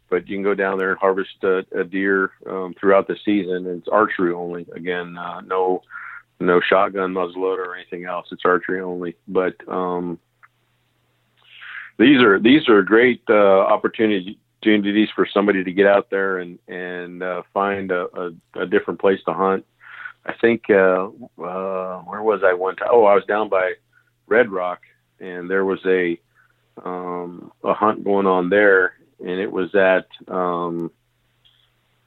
But 0.09 0.29
you 0.29 0.37
can 0.37 0.45
go 0.45 0.55
down 0.55 0.79
there 0.79 0.91
and 0.91 0.99
harvest 0.99 1.43
a, 1.43 1.65
a 1.73 1.85
deer 1.85 2.33
um, 2.47 2.75
throughout 2.79 3.07
the 3.07 3.17
season. 3.25 3.67
It's 3.67 3.89
archery 3.89 4.33
only. 4.33 4.67
Again, 4.75 5.17
uh, 5.17 5.41
no 5.41 5.83
no 6.41 6.61
shotgun 6.61 7.15
muzzleloader 7.15 7.67
or 7.67 7.77
anything 7.77 8.05
else. 8.05 8.27
It's 8.33 8.43
archery 8.45 8.81
only. 8.81 9.17
But 9.29 9.57
um, 9.69 10.19
these 11.99 12.23
are 12.23 12.39
these 12.39 12.69
are 12.69 12.83
great 12.83 13.23
uh, 13.29 13.35
opportunities 13.35 14.37
opportunities 14.61 15.09
for 15.15 15.27
somebody 15.33 15.65
to 15.65 15.73
get 15.73 15.87
out 15.87 16.11
there 16.11 16.39
and 16.39 16.59
and 16.69 17.23
uh, 17.23 17.43
find 17.53 17.91
a, 17.91 18.07
a, 18.15 18.63
a, 18.63 18.67
different 18.67 19.01
place 19.01 19.21
to 19.27 19.33
hunt. 19.33 19.65
I 20.27 20.35
think 20.39 20.65
uh, 20.69 21.07
uh, 21.43 22.01
where 22.03 22.23
was 22.23 22.43
I 22.45 22.53
one 22.53 22.77
time? 22.77 22.89
Oh, 22.91 23.05
I 23.05 23.15
was 23.15 23.25
down 23.27 23.49
by 23.49 23.73
Red 24.27 24.51
Rock, 24.51 24.81
and 25.19 25.51
there 25.51 25.65
was 25.65 25.81
a 25.87 26.21
um, 26.85 27.53
a 27.65 27.73
hunt 27.73 28.05
going 28.05 28.27
on 28.27 28.51
there, 28.51 28.95
and 29.19 29.41
it 29.41 29.51
was 29.51 29.75
at 29.75 30.07
um, 30.29 30.91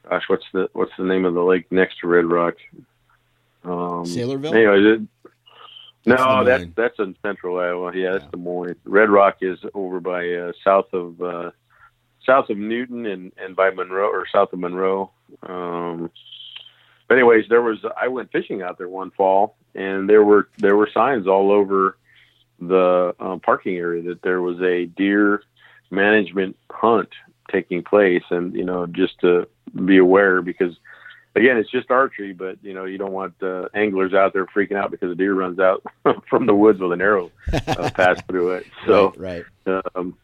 gosh, 0.08 0.24
what's 0.28 0.46
the 0.54 0.70
what's 0.74 0.92
the 0.98 1.06
name 1.06 1.26
of 1.26 1.34
the 1.34 1.42
lake 1.42 1.72
next 1.72 2.00
to 2.02 2.08
Red 2.08 2.26
Rock? 2.26 2.56
Um, 3.64 4.06
Saylorville. 4.06 4.54
Anyway, 4.54 4.96
it, 4.96 5.02
no, 6.06 6.44
that's 6.44 6.66
that's 6.76 7.00
in 7.00 7.16
central 7.22 7.58
Iowa. 7.60 7.96
Yeah, 7.96 8.14
that's 8.14 8.26
yeah. 8.26 8.32
Des 8.32 8.38
Moines. 8.38 8.76
Red 8.84 9.10
Rock 9.10 9.38
is 9.42 9.60
over 9.74 10.00
by 10.00 10.30
uh, 10.34 10.52
south 10.64 10.94
of 10.94 11.22
uh, 11.22 11.52
south 12.26 12.50
of 12.50 12.58
Newton 12.58 13.06
and, 13.06 13.32
and 13.38 13.56
by 13.56 13.70
Monroe 13.70 14.10
or 14.10 14.28
south 14.32 14.54
of 14.54 14.60
Monroe. 14.60 15.12
Um, 15.44 16.12
but 17.08 17.16
anyways, 17.16 17.46
there 17.50 17.62
was 17.62 17.80
I 18.00 18.08
went 18.08 18.32
fishing 18.32 18.62
out 18.62 18.78
there 18.78 18.90
one 18.90 19.12
fall, 19.12 19.56
and 19.76 20.10
there 20.10 20.24
were 20.24 20.50
there 20.58 20.76
were 20.76 20.90
signs 20.94 21.28
all 21.28 21.52
over 21.52 21.98
the 22.60 23.16
uh, 23.20 23.38
parking 23.38 23.76
area 23.78 24.02
that 24.04 24.22
there 24.22 24.42
was 24.42 24.62
a 24.62 24.86
deer 24.86 25.44
management 25.90 26.58
hunt 26.70 27.10
taking 27.52 27.84
place, 27.84 28.24
and 28.30 28.54
you 28.56 28.66
know 28.66 28.88
just 28.88 29.20
to 29.22 29.48
be 29.86 29.98
aware 29.98 30.42
because 30.42 30.76
again 31.36 31.58
it's 31.58 31.72
just 31.72 31.92
archery, 31.92 32.34
but 32.34 32.58
you 32.62 32.74
know 32.74 32.86
you 32.86 32.98
don't 32.98 33.14
want 33.14 33.34
uh, 33.42 33.68
anglers 33.74 34.14
out 34.14 34.34
there 34.34 34.46
freaking 34.46 34.76
out 34.76 34.92
because 34.92 35.12
a 35.12 35.16
deer 35.16 35.34
runs 35.34 35.60
out 35.60 35.84
from 36.30 36.46
the 36.46 36.56
woods 36.56 36.80
with 36.80 36.92
an 36.92 37.02
arrow 37.02 37.32
uh, 37.54 37.90
passed 37.96 38.24
through 38.28 38.54
it. 38.54 38.66
So 38.86 39.14
right. 39.18 39.44
right. 39.66 39.84
Um, 39.96 40.18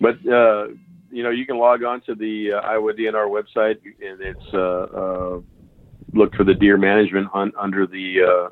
but 0.00 0.16
uh, 0.26 0.68
you 1.12 1.22
know, 1.22 1.30
you 1.30 1.46
can 1.46 1.58
log 1.58 1.84
on 1.84 2.00
to 2.02 2.14
the 2.14 2.54
uh, 2.54 2.66
Iowa 2.66 2.94
DNR 2.94 3.28
website, 3.28 3.78
and 3.84 4.20
it's 4.20 4.54
uh, 4.54 4.58
uh, 4.58 5.40
look 6.12 6.34
for 6.34 6.44
the 6.44 6.54
deer 6.54 6.78
management 6.78 7.28
hunt 7.28 7.54
under 7.58 7.86
the 7.86 8.22
uh, 8.22 8.48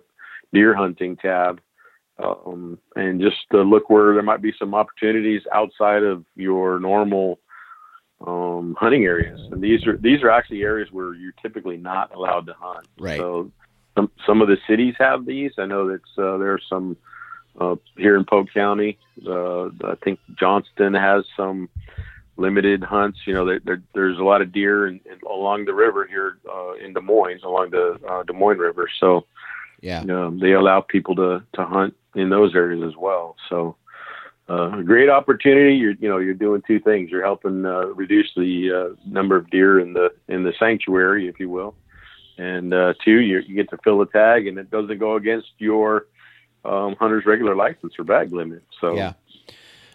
deer 0.53 0.75
hunting 0.75 1.17
tab, 1.17 1.61
um, 2.23 2.79
and 2.95 3.21
just 3.21 3.47
uh, 3.55 3.59
look 3.59 3.89
where 3.89 4.13
there 4.13 4.23
might 4.23 4.43
be 4.43 4.53
some 4.59 4.75
opportunities 4.75 5.43
outside 5.53 6.03
of 6.03 6.25
your 6.37 6.79
normal 6.79 7.41
um, 8.27 8.77
hunting 8.79 9.05
areas. 9.05 9.41
And 9.51 9.63
these 9.63 9.87
are 9.87 9.97
these 9.97 10.23
are 10.23 10.31
actually 10.31 10.63
areas 10.63 10.89
where 10.93 11.15
you're 11.15 11.35
typically 11.43 11.77
not 11.77 12.15
allowed 12.15 12.47
to 12.47 12.55
hunt. 12.59 12.87
Right. 12.99 13.19
So 13.19 13.51
some 13.97 14.11
some 14.27 14.43
of 14.43 14.49
the 14.49 14.59
cities 14.69 14.95
have 14.99 15.27
these. 15.27 15.53
I 15.59 15.67
know 15.67 15.89
that 15.89 16.23
uh, 16.23 16.39
there 16.39 16.53
are 16.53 16.61
some 16.69 16.97
uh, 17.59 17.77
here 17.97 18.17
in 18.17 18.25
Polk 18.25 18.49
County. 18.53 18.99
Uh, 19.27 19.67
I 19.67 19.95
think 20.03 20.21
Johnston 20.39 20.95
has 20.95 21.25
some 21.37 21.69
limited 22.37 22.83
hunts. 22.83 23.19
You 23.27 23.35
know, 23.35 23.45
there, 23.45 23.61
there, 23.65 23.83
there's 23.95 24.19
a 24.19 24.23
lot 24.23 24.43
of 24.43 24.53
deer 24.53 24.87
in, 24.87 25.01
in, 25.05 25.19
along 25.29 25.67
the 25.67 25.75
river 25.75 26.07
here 26.07 26.39
uh, 26.51 26.73
in 26.75 26.93
Des 26.95 27.01
Moines, 27.01 27.43
along 27.45 27.71
the 27.71 27.99
uh, 28.09 28.23
Des 28.23 28.33
Moines 28.33 28.59
River. 28.59 28.89
So, 28.99 29.27
yeah, 29.81 30.01
um, 30.01 30.39
they 30.41 30.53
allow 30.53 30.81
people 30.81 31.15
to 31.17 31.43
to 31.55 31.65
hunt 31.65 31.95
in 32.15 32.31
those 32.31 32.55
areas 32.55 32.83
as 32.87 32.97
well. 32.97 33.37
So, 33.49 33.77
a 34.51 34.83
great 34.83 35.09
opportunity. 35.09 35.77
You're 35.77 35.93
you 35.93 36.09
know 36.09 36.19
you're 36.19 36.35
doing 36.35 36.63
two 36.67 36.81
things. 36.81 37.11
You're 37.11 37.25
helping 37.25 37.65
uh, 37.65 37.87
reduce 37.87 38.29
the 38.35 38.73
uh, 38.73 39.01
number 39.07 39.37
of 39.37 39.49
deer 39.51 39.79
in 39.79 39.93
the 39.93 40.13
in 40.29 40.43
the 40.43 40.53
sanctuary, 40.59 41.29
if 41.29 41.39
you 41.39 41.49
will, 41.49 41.75
and 42.39 42.75
uh, 42.75 42.95
two, 43.05 43.21
you, 43.21 43.41
you 43.41 43.55
get 43.55 43.71
to 43.71 43.79
fill 43.85 44.01
a 44.03 44.07
tag, 44.07 44.47
and 44.47 44.59
it 44.59 44.71
doesn't 44.71 44.99
go 44.99 45.17
against 45.17 45.49
your 45.59 46.07
um, 46.65 46.97
hunter's 46.99 47.27
regular 47.27 47.55
license 47.55 47.95
or 47.99 48.05
bag 48.05 48.33
limit. 48.33 48.63
So 48.81 48.95
yeah, 48.95 49.13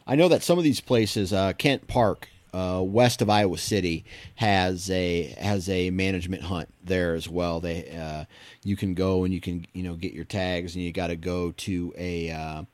I 0.07 0.15
know 0.15 0.29
that 0.29 0.43
some 0.43 0.57
of 0.57 0.63
these 0.63 0.79
places, 0.79 1.33
uh, 1.33 1.53
Kent 1.53 1.87
Park, 1.87 2.29
uh, 2.53 2.81
west 2.81 3.21
of 3.21 3.29
Iowa 3.29 3.57
City, 3.57 4.05
has 4.35 4.89
a 4.89 5.35
has 5.37 5.67
a 5.69 5.89
management 5.89 6.43
hunt 6.43 6.69
there 6.83 7.13
as 7.15 7.27
well. 7.27 7.59
They 7.59 7.89
uh, 7.89 8.23
you 8.63 8.77
can 8.77 8.93
go 8.93 9.25
and 9.25 9.33
you 9.33 9.41
can 9.41 9.67
you 9.73 9.83
know 9.83 9.95
get 9.95 10.13
your 10.13 10.25
tags, 10.25 10.75
and 10.75 10.83
you 10.83 10.93
got 10.93 11.07
to 11.07 11.17
go 11.17 11.51
to 11.51 11.93
a 11.97 12.65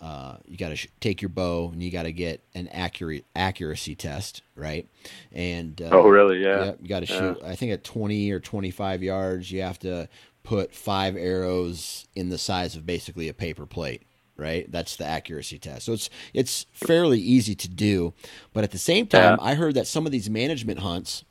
uh, 0.00 0.36
you 0.46 0.56
got 0.56 0.70
to 0.70 0.76
sh- 0.76 0.88
take 1.00 1.22
your 1.22 1.28
bow 1.28 1.70
and 1.72 1.82
you 1.82 1.90
got 1.90 2.04
to 2.04 2.12
get 2.12 2.42
an 2.54 2.68
accurate 2.68 3.24
accuracy 3.34 3.94
test, 3.94 4.42
right? 4.54 4.88
And 5.32 5.80
uh, 5.80 5.90
oh, 5.92 6.08
really? 6.08 6.42
Yeah. 6.42 6.64
yeah 6.64 6.72
you 6.80 6.88
got 6.88 7.00
to 7.00 7.06
shoot. 7.06 7.38
I 7.44 7.54
think 7.54 7.72
at 7.72 7.84
twenty 7.84 8.30
or 8.30 8.40
twenty 8.40 8.70
five 8.70 9.02
yards, 9.02 9.50
you 9.50 9.62
have 9.62 9.78
to 9.80 10.08
put 10.42 10.74
five 10.74 11.16
arrows 11.16 12.06
in 12.14 12.28
the 12.28 12.38
size 12.38 12.76
of 12.76 12.86
basically 12.86 13.28
a 13.28 13.34
paper 13.34 13.66
plate 13.66 14.02
right 14.36 14.70
that's 14.70 14.96
the 14.96 15.04
accuracy 15.04 15.58
test 15.58 15.86
so 15.86 15.92
it's 15.92 16.08
it's 16.34 16.66
fairly 16.72 17.18
easy 17.18 17.54
to 17.54 17.68
do 17.68 18.12
but 18.52 18.62
at 18.62 18.70
the 18.70 18.78
same 18.78 19.06
time 19.06 19.36
yeah. 19.40 19.44
i 19.44 19.54
heard 19.54 19.74
that 19.74 19.86
some 19.86 20.06
of 20.06 20.12
these 20.12 20.30
management 20.30 20.78
hunts 20.78 21.24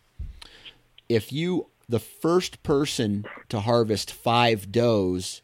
if 1.08 1.32
you 1.32 1.67
the 1.88 1.99
first 1.99 2.62
person 2.63 3.25
to 3.47 3.60
harvest 3.60 4.12
five 4.12 4.71
does 4.71 5.41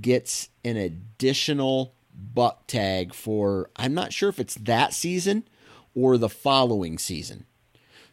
gets 0.00 0.50
an 0.64 0.76
additional 0.76 1.94
buck 2.18 2.66
tag 2.66 3.14
for 3.14 3.70
I'm 3.76 3.94
not 3.94 4.12
sure 4.12 4.28
if 4.28 4.40
it's 4.40 4.56
that 4.56 4.92
season 4.92 5.48
or 5.94 6.18
the 6.18 6.28
following 6.28 6.98
season. 6.98 7.46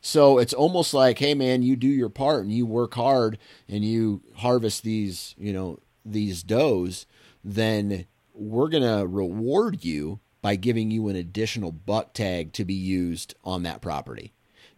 So 0.02 0.38
it's 0.38 0.54
almost 0.54 0.94
like, 0.94 1.18
hey 1.18 1.34
man, 1.34 1.64
you 1.64 1.76
do 1.76 1.88
your 1.88 2.10
part 2.10 2.44
and 2.44 2.54
you 2.54 2.66
work 2.66 2.94
hard 2.94 3.40
and 3.68 3.84
you 3.84 4.22
harvest 4.36 4.84
these, 4.84 5.34
you 5.38 5.52
know, 5.52 5.80
these 6.06 6.44
does, 6.44 7.08
then 7.44 8.06
we're 8.34 8.70
gonna 8.70 9.08
reward 9.08 9.84
you 9.84 10.20
by 10.42 10.56
giving 10.56 10.92
you 10.92 11.08
an 11.08 11.16
additional 11.16 11.72
buck 11.72 12.14
tag 12.14 12.54
to 12.54 12.64
be 12.64 12.76
used 12.76 13.34
on 13.44 13.64
that 13.64 13.82
property. 13.82 14.32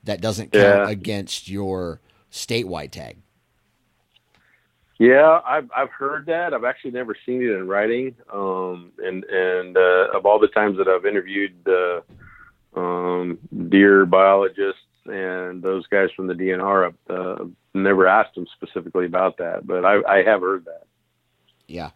That 0.03 0.21
doesn't 0.21 0.53
count 0.53 0.87
yeah. 0.87 0.89
against 0.89 1.49
your 1.49 1.99
statewide 2.31 2.91
tag. 2.91 3.17
Yeah, 4.99 5.41
I've 5.45 5.69
I've 5.75 5.91
heard 5.91 6.25
that. 6.25 6.53
I've 6.53 6.63
actually 6.63 6.91
never 6.91 7.15
seen 7.25 7.43
it 7.43 7.51
in 7.51 7.67
writing. 7.67 8.15
Um, 8.33 8.91
and 8.97 9.23
and 9.25 9.77
uh, 9.77 10.07
of 10.13 10.25
all 10.25 10.39
the 10.39 10.47
times 10.47 10.77
that 10.77 10.88
I've 10.88 11.05
interviewed 11.05 11.55
uh, 11.67 12.79
um, 12.79 13.38
deer 13.69 14.05
biologists 14.05 14.81
and 15.05 15.62
those 15.62 15.86
guys 15.88 16.10
from 16.15 16.27
the 16.27 16.33
DNR, 16.33 16.88
I've 16.88 17.15
uh, 17.15 17.45
never 17.75 18.07
asked 18.07 18.36
them 18.36 18.47
specifically 18.55 19.05
about 19.05 19.38
that, 19.38 19.65
but 19.65 19.86
I, 19.86 20.01
I 20.07 20.23
have 20.23 20.41
heard 20.41 20.65
that. 20.65 20.88
Yeah, 21.67 21.91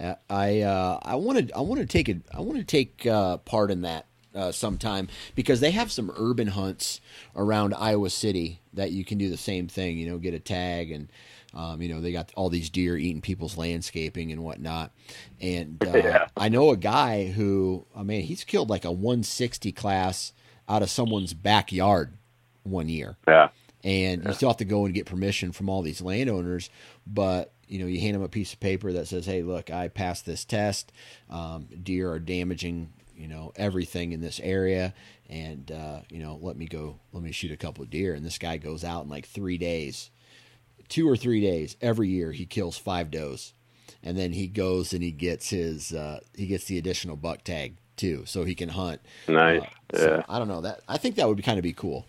uh, 0.00 0.14
I 0.28 0.62
uh, 0.62 0.98
I 1.02 1.14
wanted 1.14 1.52
I 1.54 1.60
want 1.60 1.80
to 1.80 1.86
take 1.86 2.08
a 2.08 2.20
I 2.34 2.40
want 2.40 2.58
to 2.58 2.64
take 2.64 3.06
uh, 3.06 3.36
part 3.38 3.70
in 3.70 3.82
that 3.82 4.06
uh, 4.34 4.52
sometime 4.52 5.08
because 5.34 5.60
they 5.60 5.70
have 5.70 5.92
some 5.92 6.12
urban 6.16 6.48
hunts 6.48 7.00
around 7.36 7.74
Iowa 7.74 8.10
City 8.10 8.60
that 8.72 8.92
you 8.92 9.04
can 9.04 9.18
do 9.18 9.30
the 9.30 9.36
same 9.36 9.68
thing. 9.68 9.98
You 9.98 10.10
know, 10.10 10.18
get 10.18 10.34
a 10.34 10.40
tag 10.40 10.90
and 10.90 11.08
um, 11.54 11.82
you 11.82 11.88
know, 11.88 12.00
they 12.00 12.12
got 12.12 12.32
all 12.36 12.48
these 12.48 12.70
deer 12.70 12.96
eating 12.96 13.20
people's 13.20 13.56
landscaping 13.56 14.32
and 14.32 14.42
whatnot. 14.42 14.92
And 15.40 15.82
uh, 15.86 15.96
yeah. 15.96 16.26
I 16.36 16.48
know 16.48 16.70
a 16.70 16.76
guy 16.76 17.26
who, 17.26 17.86
I 17.94 18.02
mean, 18.02 18.22
he's 18.22 18.44
killed 18.44 18.70
like 18.70 18.84
a 18.84 18.92
160 18.92 19.72
class 19.72 20.32
out 20.68 20.82
of 20.82 20.90
someone's 20.90 21.34
backyard 21.34 22.12
one 22.62 22.88
year. 22.88 23.16
Yeah. 23.26 23.48
And 23.82 24.22
yeah. 24.22 24.28
you 24.28 24.34
still 24.34 24.50
have 24.50 24.58
to 24.58 24.64
go 24.64 24.84
and 24.84 24.94
get 24.94 25.06
permission 25.06 25.52
from 25.52 25.68
all 25.68 25.82
these 25.82 26.02
landowners, 26.02 26.68
but 27.06 27.52
you 27.66 27.78
know, 27.78 27.86
you 27.86 28.00
hand 28.00 28.16
them 28.16 28.22
a 28.22 28.28
piece 28.28 28.52
of 28.52 28.58
paper 28.60 28.92
that 28.92 29.06
says, 29.06 29.24
"Hey, 29.24 29.42
look, 29.42 29.70
I 29.70 29.86
passed 29.88 30.26
this 30.26 30.44
test. 30.44 30.90
Um, 31.30 31.68
deer 31.82 32.10
are 32.10 32.18
damaging, 32.18 32.92
you 33.14 33.28
know, 33.28 33.52
everything 33.54 34.10
in 34.10 34.20
this 34.20 34.40
area, 34.40 34.92
and 35.28 35.70
uh, 35.70 36.00
you 36.10 36.18
know, 36.18 36.36
let 36.42 36.56
me 36.56 36.66
go, 36.66 36.98
let 37.12 37.22
me 37.22 37.30
shoot 37.30 37.52
a 37.52 37.56
couple 37.56 37.84
of 37.84 37.88
deer." 37.88 38.12
And 38.12 38.26
this 38.26 38.38
guy 38.38 38.56
goes 38.56 38.82
out 38.82 39.04
in 39.04 39.08
like 39.08 39.24
three 39.24 39.56
days 39.56 40.10
two 40.90 41.08
or 41.08 41.16
three 41.16 41.40
days 41.40 41.76
every 41.80 42.08
year 42.08 42.32
he 42.32 42.44
kills 42.44 42.76
five 42.76 43.10
does. 43.10 43.54
And 44.02 44.18
then 44.18 44.32
he 44.32 44.46
goes 44.46 44.92
and 44.92 45.02
he 45.02 45.10
gets 45.10 45.50
his 45.50 45.92
uh, 45.92 46.20
he 46.34 46.46
gets 46.46 46.64
the 46.66 46.76
additional 46.76 47.16
buck 47.16 47.44
tag 47.44 47.76
too 47.96 48.24
so 48.26 48.44
he 48.44 48.54
can 48.54 48.70
hunt. 48.70 49.00
Nice. 49.28 49.62
Uh, 49.94 49.96
so 49.96 50.14
yeah. 50.16 50.22
I 50.28 50.38
don't 50.38 50.48
know 50.48 50.60
that 50.60 50.80
i 50.88 50.96
think 50.96 51.16
that 51.16 51.26
would 51.26 51.36
be 51.36 51.42
kind 51.42 51.58
of 51.58 51.62
be 51.62 51.72
cool. 51.72 52.06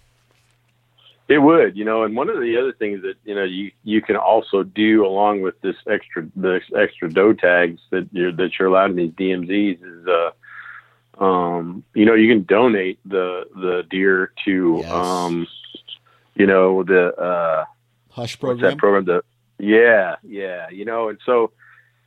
It 1.28 1.38
would 1.40 1.78
you 1.78 1.86
know 1.86 2.04
and 2.04 2.14
one 2.16 2.30
of 2.30 2.42
the 2.42 2.58
other 2.58 2.74
things 2.74 3.04
that 3.04 3.16
you 3.24 3.34
know 3.34 3.44
you 3.44 3.72
you 3.86 4.02
can 4.02 4.18
also 4.18 4.64
do 4.64 5.06
along 5.06 5.42
with 5.42 5.60
this 5.62 5.78
extra 5.90 6.28
this 6.36 6.64
extra 6.78 7.10
doe 7.10 7.32
tags 7.32 7.80
that 7.90 8.10
you're 8.12 8.34
that 8.34 8.52
you're 8.60 8.68
allowed 8.68 8.90
in 8.90 8.96
these 8.98 9.12
dmzs 9.12 9.80
is 9.82 10.08
uh 10.08 11.24
um 11.24 11.86
you 11.94 12.04
know 12.04 12.16
you 12.16 12.28
can 12.28 12.44
donate 12.44 13.00
the 13.06 13.46
the 13.56 13.86
deer 13.90 14.34
to 14.44 14.80
yes. 14.82 14.92
um 14.92 15.48
you 16.36 16.46
know 16.46 16.84
the 16.84 17.16
uh 17.16 17.64
HUSH 18.12 18.40
program. 18.40 18.72
that 18.72 18.78
program? 18.78 19.06
The 19.06 19.24
yeah, 19.60 20.16
yeah. 20.24 20.70
You 20.70 20.86
know, 20.86 21.10
and 21.10 21.20
so 21.26 21.52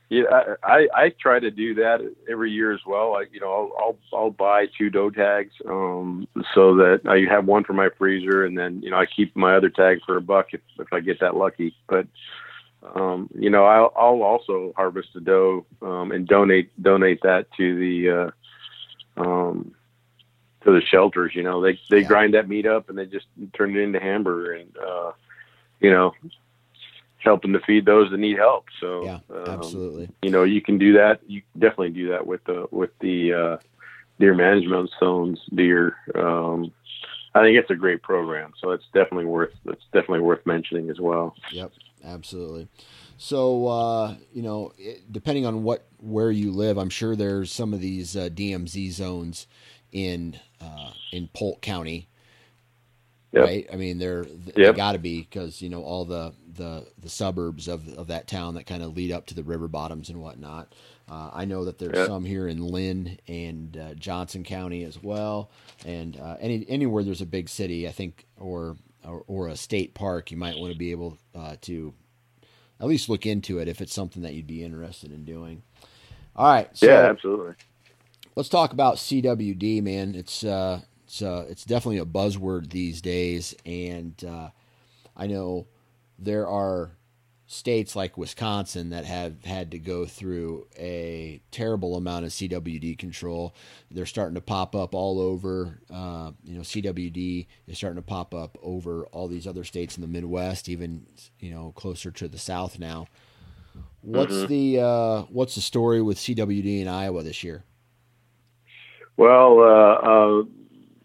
yeah, 0.09 0.23
I, 0.31 0.55
I 0.63 0.87
I 0.93 1.09
try 1.09 1.39
to 1.39 1.49
do 1.49 1.75
that 1.75 1.99
every 2.29 2.51
year 2.51 2.71
as 2.71 2.81
well. 2.85 3.11
Like 3.11 3.29
you 3.33 3.39
know, 3.39 3.51
I'll 3.51 3.71
I'll, 4.13 4.19
I'll 4.19 4.31
buy 4.31 4.67
two 4.77 4.89
doe 4.89 5.09
tags, 5.09 5.53
um, 5.67 6.27
so 6.53 6.75
that 6.75 7.01
I 7.07 7.31
have 7.31 7.45
one 7.45 7.63
for 7.63 7.73
my 7.73 7.89
freezer, 7.97 8.45
and 8.45 8.57
then 8.57 8.81
you 8.83 8.91
know 8.91 8.97
I 8.97 9.07
keep 9.07 9.35
my 9.35 9.55
other 9.55 9.69
tag 9.69 9.99
for 10.05 10.17
a 10.17 10.21
buck 10.21 10.47
if 10.53 10.61
if 10.79 10.93
I 10.93 10.99
get 10.99 11.21
that 11.21 11.35
lucky. 11.35 11.75
But 11.87 12.07
um, 12.93 13.29
you 13.33 13.49
know, 13.49 13.65
I'll 13.65 13.91
I'll 13.95 14.21
also 14.21 14.73
harvest 14.75 15.09
a 15.15 15.21
doe 15.21 15.65
um, 15.81 16.11
and 16.11 16.27
donate 16.27 16.69
donate 16.81 17.21
that 17.23 17.47
to 17.57 17.75
the 17.79 18.31
uh, 19.17 19.21
um, 19.21 19.73
to 20.65 20.71
the 20.71 20.81
shelters. 20.81 21.31
You 21.33 21.41
know, 21.41 21.61
they 21.61 21.79
they 21.89 22.01
yeah. 22.01 22.07
grind 22.07 22.35
that 22.35 22.47
meat 22.47 22.67
up 22.67 22.89
and 22.89 22.97
they 22.97 23.07
just 23.07 23.25
turn 23.53 23.75
it 23.75 23.81
into 23.81 23.99
hamburger 23.99 24.53
and. 24.53 24.77
uh 24.77 25.11
you 25.79 25.91
know, 25.91 26.13
helping 27.25 27.53
to 27.53 27.59
feed 27.61 27.85
those 27.85 28.11
that 28.11 28.17
need 28.17 28.37
help. 28.37 28.65
So 28.79 29.03
yeah, 29.03 29.19
um, 29.29 29.47
absolutely. 29.47 30.09
You 30.21 30.29
know, 30.29 30.43
you 30.43 30.61
can 30.61 30.77
do 30.77 30.93
that. 30.93 31.19
You 31.27 31.41
definitely 31.53 31.89
do 31.89 32.09
that 32.09 32.25
with 32.25 32.43
the 32.45 32.67
with 32.71 32.91
the 32.99 33.33
uh, 33.33 33.57
deer 34.19 34.33
management 34.33 34.89
zones, 34.99 35.39
deer. 35.53 35.97
Um, 36.13 36.71
I 37.33 37.41
think 37.41 37.57
it's 37.57 37.69
a 37.69 37.75
great 37.75 38.01
program. 38.01 38.53
So 38.61 38.71
it's 38.71 38.85
definitely 38.93 39.25
worth 39.25 39.53
it's 39.65 39.83
definitely 39.91 40.21
worth 40.21 40.45
mentioning 40.45 40.89
as 40.89 40.99
well. 40.99 41.35
Yep, 41.51 41.73
absolutely. 42.05 42.69
So 43.17 43.67
uh, 43.67 44.15
you 44.31 44.41
know, 44.41 44.71
it, 44.77 45.11
depending 45.11 45.45
on 45.45 45.63
what 45.63 45.87
where 45.99 46.31
you 46.31 46.51
live, 46.51 46.77
I'm 46.77 46.89
sure 46.89 47.15
there's 47.15 47.51
some 47.51 47.73
of 47.73 47.81
these 47.81 48.15
uh, 48.15 48.29
DMZ 48.29 48.91
zones 48.91 49.47
in 49.91 50.39
uh, 50.61 50.91
in 51.11 51.27
Polk 51.33 51.61
County 51.61 52.07
Yep. 53.35 53.45
right? 53.45 53.67
I 53.71 53.75
mean, 53.75 53.97
they're 53.97 54.25
yep. 54.25 54.55
they 54.55 54.71
got 54.73 54.93
to 54.93 54.99
be 54.99 55.21
because 55.21 55.61
you 55.61 55.69
know 55.69 55.83
all 55.83 56.05
the 56.05 56.33
the 56.55 56.87
the 56.97 57.09
suburbs 57.09 57.67
of 57.67 57.87
of 57.97 58.07
that 58.07 58.27
town 58.27 58.55
that 58.55 58.65
kind 58.65 58.81
of 58.81 58.95
lead 58.95 59.11
up 59.11 59.25
to 59.27 59.35
the 59.35 59.43
river 59.43 59.67
bottoms 59.67 60.09
and 60.09 60.21
whatnot. 60.21 60.73
Uh, 61.09 61.29
I 61.33 61.45
know 61.45 61.65
that 61.65 61.77
there's 61.77 61.95
yep. 61.95 62.07
some 62.07 62.25
here 62.25 62.47
in 62.47 62.65
Linn 62.65 63.19
and 63.27 63.77
uh, 63.77 63.93
Johnson 63.95 64.43
County 64.43 64.83
as 64.83 65.01
well, 65.03 65.51
and 65.85 66.17
uh, 66.17 66.37
any 66.39 66.65
anywhere 66.69 67.03
there's 67.03 67.21
a 67.21 67.25
big 67.25 67.49
city, 67.49 67.87
I 67.87 67.91
think, 67.91 68.25
or 68.39 68.77
or, 69.05 69.23
or 69.27 69.47
a 69.49 69.57
state 69.57 69.93
park, 69.93 70.31
you 70.31 70.37
might 70.37 70.57
want 70.57 70.71
to 70.71 70.79
be 70.79 70.91
able 70.91 71.17
uh, 71.35 71.57
to 71.61 71.93
at 72.79 72.87
least 72.87 73.09
look 73.09 73.25
into 73.25 73.59
it 73.59 73.67
if 73.67 73.81
it's 73.81 73.93
something 73.93 74.23
that 74.23 74.33
you'd 74.33 74.47
be 74.47 74.63
interested 74.63 75.11
in 75.11 75.25
doing. 75.25 75.61
All 76.35 76.47
right, 76.47 76.69
so 76.75 76.87
yeah, 76.87 77.09
absolutely. 77.09 77.53
Let's 78.35 78.49
talk 78.49 78.73
about 78.73 78.95
CWD, 78.95 79.83
man. 79.83 80.15
It's 80.15 80.43
uh, 80.43 80.81
it's 81.15 81.21
uh, 81.21 81.45
it's 81.49 81.63
definitely 81.63 81.99
a 81.99 82.05
buzzword 82.05 82.71
these 82.71 83.01
days, 83.01 83.55
and 83.65 84.21
uh, 84.27 84.49
I 85.15 85.27
know 85.27 85.67
there 86.19 86.47
are 86.47 86.91
states 87.47 87.95
like 87.95 88.17
Wisconsin 88.17 88.89
that 88.89 89.05
have 89.05 89.45
had 89.45 89.71
to 89.71 89.79
go 89.79 90.05
through 90.05 90.67
a 90.77 91.41
terrible 91.51 91.95
amount 91.95 92.25
of 92.25 92.31
CWD 92.31 92.97
control. 92.97 93.55
They're 93.89 94.05
starting 94.05 94.35
to 94.35 94.41
pop 94.41 94.75
up 94.75 94.93
all 94.93 95.21
over. 95.21 95.79
Uh, 95.89 96.31
you 96.43 96.55
know, 96.55 96.61
CWD 96.61 97.47
is 97.67 97.77
starting 97.77 97.97
to 97.97 98.01
pop 98.01 98.33
up 98.33 98.57
over 98.61 99.05
all 99.07 99.29
these 99.29 99.47
other 99.47 99.63
states 99.63 99.95
in 99.95 100.01
the 100.01 100.07
Midwest, 100.07 100.67
even 100.67 101.05
you 101.39 101.51
know 101.51 101.71
closer 101.77 102.11
to 102.11 102.27
the 102.27 102.39
South 102.39 102.77
now. 102.77 103.07
What's 104.01 104.33
mm-hmm. 104.33 104.47
the 104.47 104.81
uh, 104.81 105.21
what's 105.29 105.55
the 105.55 105.61
story 105.61 106.01
with 106.01 106.17
CWD 106.17 106.81
in 106.81 106.89
Iowa 106.89 107.23
this 107.23 107.41
year? 107.41 107.63
Well, 109.17 109.59
uh, 109.61 110.41
uh 110.41 110.43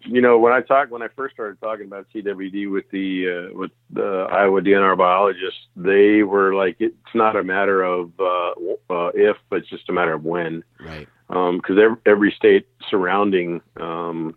you 0.05 0.21
know, 0.21 0.39
when 0.39 0.53
I 0.53 0.61
talked 0.61 0.91
when 0.91 1.03
I 1.03 1.09
first 1.09 1.35
started 1.35 1.61
talking 1.61 1.87
about 1.87 2.07
CWD 2.15 2.71
with 2.71 2.91
the 2.91 3.51
uh, 3.53 3.57
with 3.57 3.71
the 3.91 4.27
Iowa 4.31 4.61
DNR 4.61 4.97
biologists, 4.97 5.61
they 5.77 6.23
were 6.23 6.55
like, 6.55 6.77
it's 6.79 6.97
not 7.15 7.37
a 7.37 7.43
matter 7.43 7.83
of 7.83 8.13
uh, 8.19 8.51
uh, 8.91 9.11
if, 9.15 9.37
but 9.49 9.57
it's 9.57 9.69
just 9.69 9.89
a 9.89 9.93
matter 9.93 10.15
of 10.15 10.25
when. 10.25 10.65
Right. 10.81 11.09
Because 11.29 11.77
um, 11.77 11.79
every, 11.79 11.97
every 12.07 12.35
state 12.37 12.67
surrounding 12.91 13.61
um, 13.79 14.35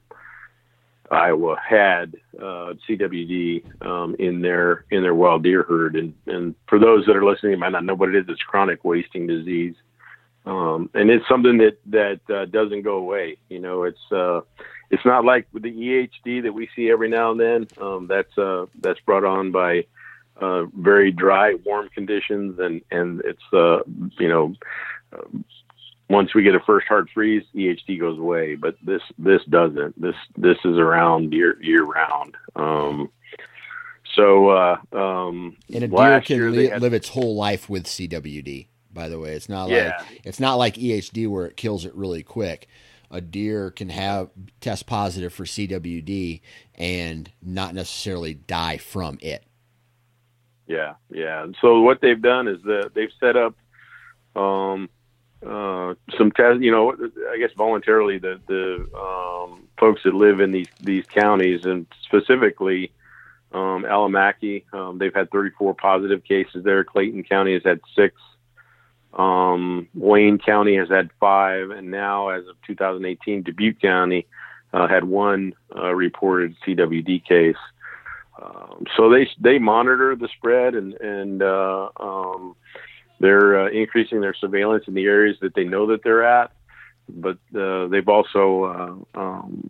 Iowa 1.13 1.56
had 1.58 2.15
uh, 2.38 2.73
CWD 2.88 3.86
um, 3.86 4.15
in 4.19 4.41
their 4.41 4.86
in 4.91 5.04
their 5.04 5.15
wild 5.15 5.43
deer 5.43 5.63
herd, 5.63 5.95
and 5.95 6.13
and 6.28 6.56
for 6.67 6.80
those 6.80 7.06
that 7.06 7.15
are 7.15 7.26
listening, 7.26 7.58
might 7.60 7.71
not 7.71 7.86
know 7.86 7.95
what 7.95 8.10
it 8.10 8.15
is. 8.15 8.26
It's 8.28 8.41
chronic 8.41 8.84
wasting 8.84 9.28
disease, 9.28 9.76
um, 10.45 10.89
and 10.93 11.10
it's 11.10 11.28
something 11.28 11.58
that 11.60 11.78
that 11.88 12.36
uh, 12.36 12.45
doesn't 12.45 12.82
go 12.82 12.97
away. 12.97 13.38
You 13.49 13.60
know, 13.60 13.84
it's 13.84 14.12
uh, 14.12 14.41
it's 14.93 15.06
not 15.06 15.25
like 15.25 15.47
the 15.51 15.60
EHD 15.60 16.43
that 16.43 16.53
we 16.53 16.69
see 16.75 16.91
every 16.91 17.10
now 17.10 17.32
and 17.32 17.39
then. 17.39 17.67
Um, 17.82 18.06
that's 18.06 18.38
uh, 18.38 18.67
that's 18.79 18.99
brought 18.99 19.25
on 19.25 19.51
by 19.51 19.88
uh, 20.39 20.65
very 20.65 21.12
dry, 21.12 21.56
warm 21.65 21.89
conditions, 21.89 22.60
and 22.60 22.82
and 22.91 23.21
it's 23.25 23.41
uh, 23.51 23.79
you 24.19 24.27
know. 24.27 24.53
once 26.10 26.36
we 26.36 26.43
get 26.43 26.53
a 26.53 26.60
first 26.60 26.88
hard 26.88 27.10
freeze, 27.12 27.43
EHD 27.56 27.99
goes 27.99 28.19
away, 28.19 28.53
but 28.53 28.75
this 28.84 29.01
this 29.17 29.41
doesn't. 29.49 29.99
This 29.99 30.15
this 30.38 30.58
is 30.63 30.77
around 30.77 31.34
year 31.34 31.60
year 31.60 31.84
round. 31.84 32.36
Um, 32.56 33.10
so 34.15 34.49
uh, 34.49 34.77
um, 34.91 35.58
and 35.73 35.86
a 35.86 35.88
deer 35.88 36.21
can 36.21 36.51
li- 36.51 36.67
had... 36.67 36.84
live 36.84 36.93
its 36.93 37.10
whole 37.10 37.36
life 37.36 37.67
with 37.67 37.86
CWD. 37.86 38.67
By 38.93 39.10
the 39.10 39.17
way, 39.17 39.34
it's 39.34 39.49
not 39.49 39.69
yeah. 39.69 39.93
like 39.97 40.21
it's 40.23 40.39
not 40.39 40.60
like 40.60 40.75
EHD 40.75 41.27
where 41.27 41.47
it 41.47 41.58
kills 41.58 41.84
it 41.84 41.95
really 41.95 42.21
quick. 42.21 42.67
A 43.13 43.21
deer 43.21 43.71
can 43.71 43.89
have 43.89 44.30
test 44.60 44.88
positive 44.88 45.32
for 45.32 45.45
CWD 45.45 46.41
and 46.76 47.32
not 47.41 47.73
necessarily 47.73 48.34
die 48.34 48.78
from 48.78 49.19
it. 49.21 49.45
Yeah, 50.67 50.95
yeah. 51.10 51.45
So 51.62 51.82
what 51.82 52.02
they've 52.02 52.21
done 52.21 52.47
is 52.47 52.62
that 52.63 52.91
they've 52.95 53.12
set 53.19 53.38
up 53.38 53.56
um, 54.36 54.89
uh, 55.45 55.93
some 56.17 56.32
test, 56.32 56.62
you 56.62 56.71
know, 56.71 56.93
I 57.32 57.38
guess 57.38 57.52
voluntarily 57.56 58.17
the 58.17 58.39
the 58.47 58.88
um, 58.97 59.67
folks 59.80 60.02
that 60.04 60.13
live 60.13 60.39
in 60.39 60.52
these 60.52 60.69
these 60.82 61.06
counties 61.06 61.65
and 61.65 61.86
specifically 62.04 62.91
um, 63.52 63.84
Allamakee, 63.84 64.63
um, 64.73 64.97
they've 64.97 65.13
had 65.13 65.30
34 65.32 65.76
positive 65.76 66.23
cases 66.23 66.63
there. 66.63 66.84
Clayton 66.84 67.23
County 67.23 67.54
has 67.54 67.63
had 67.63 67.82
six. 67.95 68.15
Um, 69.17 69.88
Wayne 69.93 70.39
County 70.39 70.76
has 70.78 70.89
had 70.89 71.12
five, 71.19 71.69
and 71.69 71.91
now 71.91 72.30
as 72.30 72.47
of 72.47 72.56
2018, 72.65 73.43
Dubuque 73.43 73.80
County 73.80 74.26
uh, 74.73 74.88
had 74.88 75.04
one 75.04 75.54
uh, 75.76 75.93
reported 75.93 76.56
CWD 76.65 77.26
case. 77.26 77.56
Um, 78.41 78.86
so 78.97 79.10
they 79.10 79.30
they 79.39 79.60
monitor 79.60 80.15
the 80.15 80.28
spread 80.36 80.73
and 80.73 80.93
and 80.95 81.43
uh, 81.43 81.89
um, 81.99 82.56
they're 83.19 83.67
uh, 83.67 83.69
increasing 83.69 84.21
their 84.21 84.34
surveillance 84.34 84.86
in 84.88 84.95
the 84.95 85.06
areas 85.06 85.38
that 85.41 85.54
they 85.54 85.63
know 85.63 85.86
that 85.88 86.04
they're 86.04 86.26
at, 86.26 86.52
but 87.08 87.38
uh, 87.56 87.88
they've 87.88 88.10
also 88.10 89.06
uh, 89.15 89.19
um, 89.19 89.69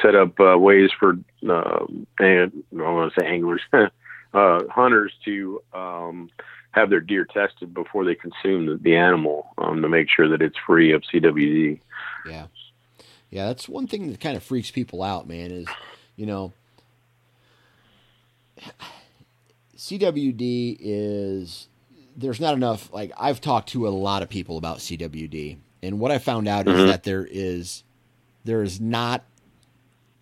set 0.00 0.14
up 0.14 0.38
ways 0.38 0.90
for 0.98 1.18
and 1.42 2.06
I 2.20 2.90
want 2.92 3.12
to 3.12 3.20
say 3.20 3.26
anglers, 3.26 3.62
hunters 4.32 5.12
to 5.24 5.60
um, 5.72 6.30
have 6.72 6.90
their 6.90 7.00
deer 7.00 7.24
tested 7.24 7.74
before 7.74 8.04
they 8.04 8.14
consume 8.14 8.66
the, 8.66 8.76
the 8.76 8.96
animal 8.96 9.52
um, 9.58 9.82
to 9.82 9.88
make 9.88 10.08
sure 10.08 10.28
that 10.28 10.42
it's 10.42 10.56
free 10.66 10.92
of 10.92 11.02
CWD. 11.02 11.80
Yeah, 12.28 12.46
yeah, 13.30 13.46
that's 13.48 13.68
one 13.68 13.86
thing 13.86 14.10
that 14.10 14.20
kind 14.20 14.36
of 14.36 14.42
freaks 14.42 14.70
people 14.70 15.02
out, 15.02 15.28
man. 15.28 15.50
Is 15.50 15.66
you 16.16 16.26
know. 16.26 16.52
CWD 19.76 20.76
is 20.78 21.68
there's 22.14 22.40
not 22.40 22.54
enough. 22.54 22.92
Like 22.92 23.12
I've 23.18 23.40
talked 23.40 23.70
to 23.70 23.88
a 23.88 23.90
lot 23.90 24.22
of 24.22 24.28
people 24.28 24.58
about 24.58 24.78
CWD, 24.78 25.56
and 25.82 25.98
what 25.98 26.10
I 26.10 26.18
found 26.18 26.46
out 26.46 26.66
mm-hmm. 26.66 26.78
is 26.78 26.90
that 26.90 27.04
there 27.04 27.26
is 27.28 27.82
there 28.44 28.62
is 28.62 28.80
not 28.80 29.24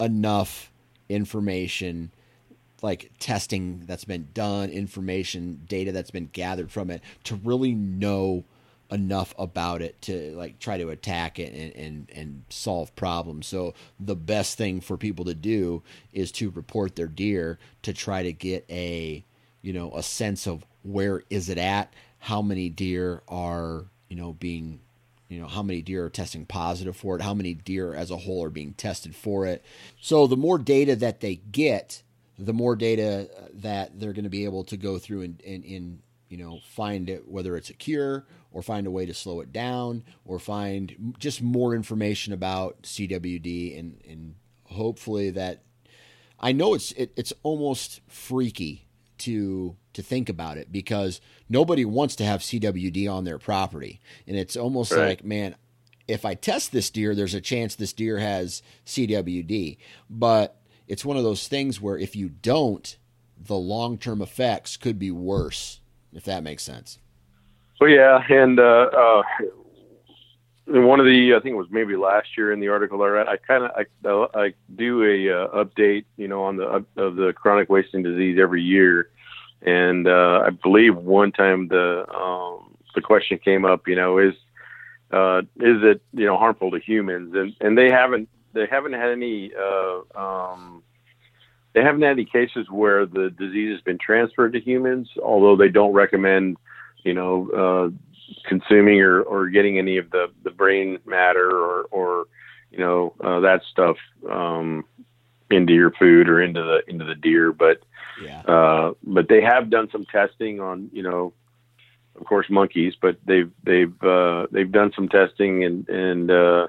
enough 0.00 0.70
information 1.08 2.12
like 2.82 3.10
testing 3.18 3.82
that's 3.86 4.04
been 4.04 4.28
done, 4.34 4.70
information, 4.70 5.62
data 5.68 5.92
that's 5.92 6.10
been 6.10 6.30
gathered 6.32 6.70
from 6.70 6.90
it 6.90 7.02
to 7.24 7.34
really 7.36 7.74
know 7.74 8.44
enough 8.90 9.34
about 9.38 9.82
it 9.82 10.00
to 10.00 10.34
like 10.34 10.58
try 10.58 10.78
to 10.78 10.88
attack 10.88 11.38
it 11.38 11.52
and, 11.52 11.74
and, 11.76 12.10
and 12.14 12.42
solve 12.48 12.94
problems. 12.96 13.46
So 13.46 13.74
the 14.00 14.16
best 14.16 14.56
thing 14.56 14.80
for 14.80 14.96
people 14.96 15.24
to 15.26 15.34
do 15.34 15.82
is 16.12 16.32
to 16.32 16.50
report 16.50 16.96
their 16.96 17.06
deer 17.06 17.58
to 17.82 17.92
try 17.92 18.22
to 18.22 18.32
get 18.32 18.64
a 18.70 19.24
you 19.60 19.72
know 19.72 19.92
a 19.94 20.02
sense 20.02 20.46
of 20.46 20.64
where 20.82 21.22
is 21.28 21.48
it 21.48 21.58
at, 21.58 21.92
how 22.20 22.42
many 22.42 22.68
deer 22.68 23.22
are 23.28 23.84
you 24.08 24.16
know 24.16 24.32
being 24.34 24.80
you 25.28 25.40
know 25.40 25.46
how 25.46 25.62
many 25.62 25.82
deer 25.82 26.06
are 26.06 26.10
testing 26.10 26.46
positive 26.46 26.96
for 26.96 27.16
it 27.16 27.22
how 27.22 27.34
many 27.34 27.54
deer 27.54 27.94
as 27.94 28.10
a 28.10 28.16
whole 28.16 28.42
are 28.42 28.50
being 28.50 28.72
tested 28.74 29.14
for 29.14 29.46
it 29.46 29.62
so 30.00 30.26
the 30.26 30.36
more 30.36 30.58
data 30.58 30.96
that 30.96 31.20
they 31.20 31.36
get 31.36 32.02
the 32.38 32.52
more 32.52 32.76
data 32.76 33.28
uh, 33.36 33.48
that 33.54 33.98
they're 33.98 34.12
going 34.12 34.24
to 34.24 34.30
be 34.30 34.44
able 34.44 34.64
to 34.64 34.76
go 34.76 34.98
through 34.98 35.22
and, 35.22 35.42
and, 35.46 35.64
and 35.64 36.00
you 36.28 36.36
know 36.36 36.60
find 36.70 37.10
it 37.10 37.28
whether 37.28 37.56
it's 37.56 37.70
a 37.70 37.74
cure 37.74 38.26
or 38.52 38.62
find 38.62 38.86
a 38.86 38.90
way 38.90 39.06
to 39.06 39.14
slow 39.14 39.40
it 39.40 39.52
down 39.52 40.04
or 40.24 40.38
find 40.38 41.14
just 41.18 41.42
more 41.42 41.74
information 41.74 42.32
about 42.32 42.82
cwd 42.82 43.78
and 43.78 44.00
and 44.08 44.34
hopefully 44.64 45.30
that 45.30 45.62
i 46.38 46.52
know 46.52 46.74
it's 46.74 46.92
it, 46.92 47.12
it's 47.16 47.32
almost 47.42 48.00
freaky 48.08 48.88
to 49.18 49.76
to 49.92 50.02
think 50.02 50.28
about 50.28 50.56
it 50.56 50.70
because 50.70 51.20
nobody 51.48 51.84
wants 51.84 52.14
to 52.16 52.24
have 52.24 52.40
CWD 52.40 53.10
on 53.12 53.24
their 53.24 53.38
property, 53.38 54.00
and 54.26 54.36
it's 54.36 54.56
almost 54.56 54.92
right. 54.92 55.08
like, 55.08 55.24
man, 55.24 55.56
if 56.06 56.24
I 56.24 56.34
test 56.34 56.72
this 56.72 56.88
deer, 56.88 57.14
there's 57.14 57.34
a 57.34 57.40
chance 57.40 57.74
this 57.74 57.92
deer 57.92 58.18
has 58.18 58.62
CWD, 58.86 59.76
but 60.08 60.60
it's 60.88 61.04
one 61.04 61.16
of 61.16 61.22
those 61.22 61.46
things 61.46 61.80
where 61.80 61.96
if 61.96 62.16
you 62.16 62.28
don't, 62.28 62.96
the 63.38 63.54
long 63.54 63.98
term 63.98 64.20
effects 64.20 64.76
could 64.76 64.98
be 64.98 65.10
worse. 65.10 65.80
If 66.12 66.24
that 66.24 66.42
makes 66.42 66.62
sense. 66.62 66.98
Well, 67.80 67.90
yeah, 67.90 68.24
and 68.28 68.58
uh, 68.58 68.62
uh, 68.62 69.22
one 70.66 71.00
of 71.00 71.06
the 71.06 71.34
I 71.34 71.40
think 71.40 71.52
it 71.52 71.58
was 71.58 71.68
maybe 71.70 71.96
last 71.96 72.36
year 72.36 72.52
in 72.52 72.60
the 72.60 72.68
article 72.68 73.02
I 73.02 73.06
read, 73.06 73.28
I 73.28 73.36
kind 73.36 73.64
of 73.64 74.30
I, 74.34 74.40
I 74.40 74.54
do 74.74 75.04
a 75.04 75.44
uh, 75.44 75.64
update, 75.64 76.06
you 76.16 76.28
know, 76.28 76.42
on 76.44 76.56
the 76.56 76.64
of 76.96 77.16
the 77.16 77.32
chronic 77.34 77.68
wasting 77.68 78.02
disease 78.02 78.38
every 78.40 78.62
year, 78.62 79.10
and 79.62 80.08
uh, 80.08 80.42
I 80.46 80.50
believe 80.50 80.96
one 80.96 81.30
time 81.30 81.68
the 81.68 82.08
um, 82.12 82.74
the 82.94 83.00
question 83.00 83.38
came 83.38 83.64
up, 83.64 83.86
you 83.86 83.96
know, 83.96 84.18
is 84.18 84.34
uh, 85.12 85.42
is 85.56 85.82
it 85.84 86.02
you 86.12 86.26
know 86.26 86.36
harmful 86.36 86.70
to 86.70 86.78
humans? 86.78 87.34
And 87.34 87.54
and 87.60 87.78
they 87.78 87.90
haven't 87.90 88.28
they 88.52 88.66
haven't 88.70 88.94
had 88.94 89.10
any 89.10 89.52
uh, 89.54 90.18
um, 90.18 90.82
they 91.74 91.82
haven't 91.82 92.02
had 92.02 92.12
any 92.12 92.24
cases 92.24 92.66
where 92.70 93.06
the 93.06 93.30
disease 93.30 93.74
has 93.74 93.82
been 93.82 93.98
transferred 93.98 94.52
to 94.54 94.60
humans, 94.60 95.08
although 95.22 95.56
they 95.56 95.68
don't 95.68 95.92
recommend 95.92 96.56
you 97.04 97.14
know 97.14 97.50
uh, 97.50 98.18
consuming 98.46 99.00
or, 99.00 99.22
or 99.22 99.48
getting 99.48 99.78
any 99.78 99.98
of 99.98 100.10
the, 100.10 100.26
the 100.44 100.50
brain 100.50 100.98
matter 101.06 101.48
or, 101.50 101.82
or 101.90 102.26
you 102.70 102.78
know 102.78 103.14
uh, 103.22 103.40
that 103.40 103.62
stuff 103.70 103.96
um, 104.30 104.84
into 105.50 105.72
your 105.72 105.92
food 105.92 106.28
or 106.28 106.42
into 106.42 106.62
the 106.62 106.82
into 106.88 107.04
the 107.04 107.14
deer. 107.14 107.52
But 107.52 107.82
yeah. 108.22 108.40
uh, 108.42 108.94
but 109.02 109.28
they 109.28 109.42
have 109.42 109.70
done 109.70 109.88
some 109.90 110.04
testing 110.06 110.60
on 110.60 110.90
you 110.92 111.02
know 111.02 111.32
of 112.18 112.26
course 112.26 112.46
monkeys, 112.50 112.94
but 113.00 113.16
they've 113.24 113.50
they've 113.62 114.02
uh, 114.02 114.46
they've 114.50 114.70
done 114.70 114.92
some 114.94 115.08
testing 115.08 115.64
and 115.64 115.88
and 115.88 116.30
uh, 116.30 116.66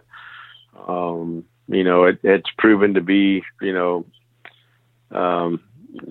um, 0.87 1.45
you 1.69 1.83
know 1.83 2.03
it, 2.05 2.19
it's 2.23 2.49
proven 2.57 2.95
to 2.95 3.01
be 3.01 3.43
you 3.61 3.73
know 3.73 4.05
um, 5.11 5.61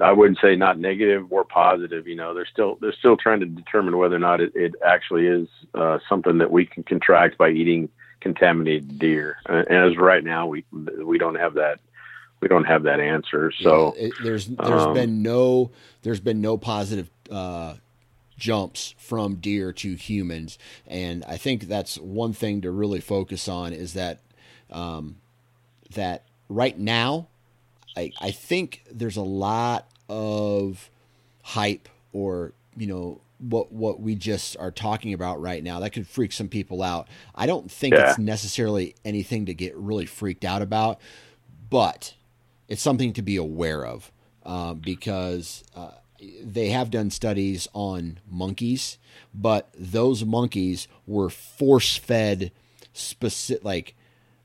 I 0.02 0.12
wouldn't 0.12 0.38
say 0.42 0.56
not 0.56 0.78
negative 0.78 1.32
or 1.32 1.44
positive. 1.44 2.08
You 2.08 2.16
know, 2.16 2.34
they're 2.34 2.48
still 2.50 2.78
they're 2.80 2.92
still 2.92 3.16
trying 3.16 3.40
to 3.40 3.46
determine 3.46 3.96
whether 3.96 4.16
or 4.16 4.20
not 4.20 4.40
it, 4.40 4.52
it 4.54 4.74
actually 4.84 5.26
is 5.26 5.48
uh, 5.74 5.98
something 6.08 6.38
that 6.38 6.50
we 6.50 6.66
can 6.66 6.82
contract 6.82 7.38
by 7.38 7.50
eating 7.50 7.88
contaminated 8.20 8.98
deer. 8.98 9.36
Uh, 9.48 9.64
and 9.68 9.92
as 9.92 9.96
right 9.96 10.24
now, 10.24 10.46
we 10.46 10.64
we 10.72 11.18
don't 11.18 11.36
have 11.36 11.54
that 11.54 11.80
we 12.40 12.48
don't 12.48 12.64
have 12.64 12.84
that 12.84 13.00
answer. 13.00 13.52
So 13.52 13.94
yeah, 13.96 14.06
it, 14.06 14.12
there's 14.22 14.46
there's 14.46 14.82
um, 14.82 14.94
been 14.94 15.22
no 15.22 15.70
there's 16.02 16.20
been 16.20 16.40
no 16.40 16.56
positive 16.56 17.11
uh, 17.30 17.74
jumps 18.36 18.94
from 18.98 19.36
deer 19.36 19.72
to 19.74 19.94
humans, 19.94 20.59
and 20.86 21.24
I 21.24 21.36
think 21.36 21.64
that's 21.64 21.98
one 21.98 22.32
thing 22.32 22.62
to 22.62 22.70
really 22.70 23.00
focus 23.00 23.48
on 23.48 23.72
is 23.72 23.94
that 23.94 24.20
um, 24.70 25.16
that 25.91 26.24
right 26.49 26.78
now 26.78 27.28
I, 27.99 28.12
I 28.20 28.30
think 28.30 28.84
there's 28.91 29.16
a 29.16 29.22
lot 29.22 29.89
of 30.09 30.89
hype 31.43 31.89
or 32.12 32.53
you 32.76 32.86
know 32.86 33.20
what 33.39 33.72
what 33.72 34.01
we 34.01 34.14
just 34.14 34.57
are 34.59 34.70
talking 34.70 35.12
about 35.12 35.41
right 35.41 35.62
now 35.62 35.80
that 35.80 35.91
could 35.91 36.07
freak 36.07 36.32
some 36.32 36.49
people 36.49 36.82
out. 36.82 37.09
I 37.34 37.47
don't 37.47 37.70
think 37.70 37.95
yeah. 37.95 38.11
it's 38.11 38.18
necessarily 38.18 38.95
anything 39.05 39.47
to 39.47 39.55
get 39.55 39.76
really 39.76 40.07
freaked 40.07 40.45
out 40.45 40.62
about, 40.62 41.01
but 41.70 42.14
it's 42.68 42.82
something 42.82 43.12
to 43.14 43.22
be 43.22 43.36
aware 43.36 43.84
of 43.84 44.12
um, 44.45 44.78
because 44.78 45.64
uh, 45.74 45.93
they 46.43 46.68
have 46.70 46.91
done 46.91 47.11
studies 47.11 47.66
on 47.72 48.20
monkeys, 48.30 48.99
but 49.34 49.68
those 49.76 50.24
monkeys 50.24 50.86
were 51.07 51.30
force 51.30 51.97
fed 51.97 52.53
specific 52.93 53.64
like 53.64 53.95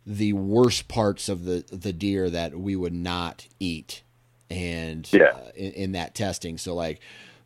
the 0.06 0.34
worst 0.34 0.88
parts 0.88 1.30
of 1.30 1.46
the 1.46 1.64
the 1.72 1.94
deer 1.94 2.30
that 2.30 2.58
we 2.60 2.76
would 2.76 2.94
not 2.94 3.48
eat, 3.60 4.04
and 4.50 5.08
Yeah. 5.12 5.32
uh, 5.34 5.52
in, 5.56 5.72
in 5.74 5.92
that 5.94 6.16
testing. 6.16 6.58
So 6.58 6.76
like 6.76 7.00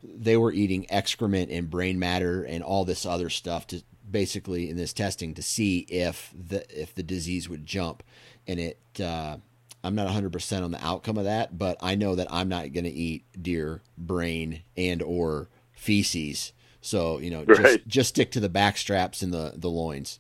they 0.04 0.38
were 0.38 0.52
eating 0.52 0.86
excrement 0.90 1.52
and 1.52 1.70
brain 1.70 2.00
matter 2.00 2.44
and 2.44 2.64
all 2.64 2.86
this 2.86 3.06
other 3.06 3.30
stuff 3.30 3.68
to 3.68 3.84
basically 4.10 4.70
in 4.70 4.78
this 4.78 4.94
testing 4.94 5.34
to 5.34 5.42
see 5.42 5.80
if 5.90 6.34
the 6.34 6.66
if 6.82 6.94
the 6.96 7.04
disease 7.04 7.50
would 7.50 7.66
jump, 7.66 8.04
and 8.48 8.60
it. 8.60 8.78
Uh, 9.00 9.38
I'm 9.84 9.96
not 9.96 10.10
100% 10.10 10.64
on 10.64 10.72
the 10.72 10.86
outcome 10.86 11.18
of 11.18 11.24
that, 11.26 11.58
but 11.58 11.78
I 11.82 11.96
know 11.96 12.16
that 12.16 12.28
I'm 12.30 12.50
not 12.50 12.74
going 12.74 12.84
to 12.84 12.90
eat 12.90 13.24
deer 13.42 13.82
brain 13.98 14.64
and 14.76 15.02
or 15.02 15.48
feces. 15.72 16.52
So, 16.82 17.20
you 17.20 17.30
know, 17.30 17.46
just 17.46 17.88
just 17.88 18.10
stick 18.10 18.32
to 18.32 18.40
the 18.42 18.50
back 18.50 18.76
straps 18.78 19.22
and 19.22 19.34
the 19.34 19.54
the 19.56 19.70
loins. 19.70 20.20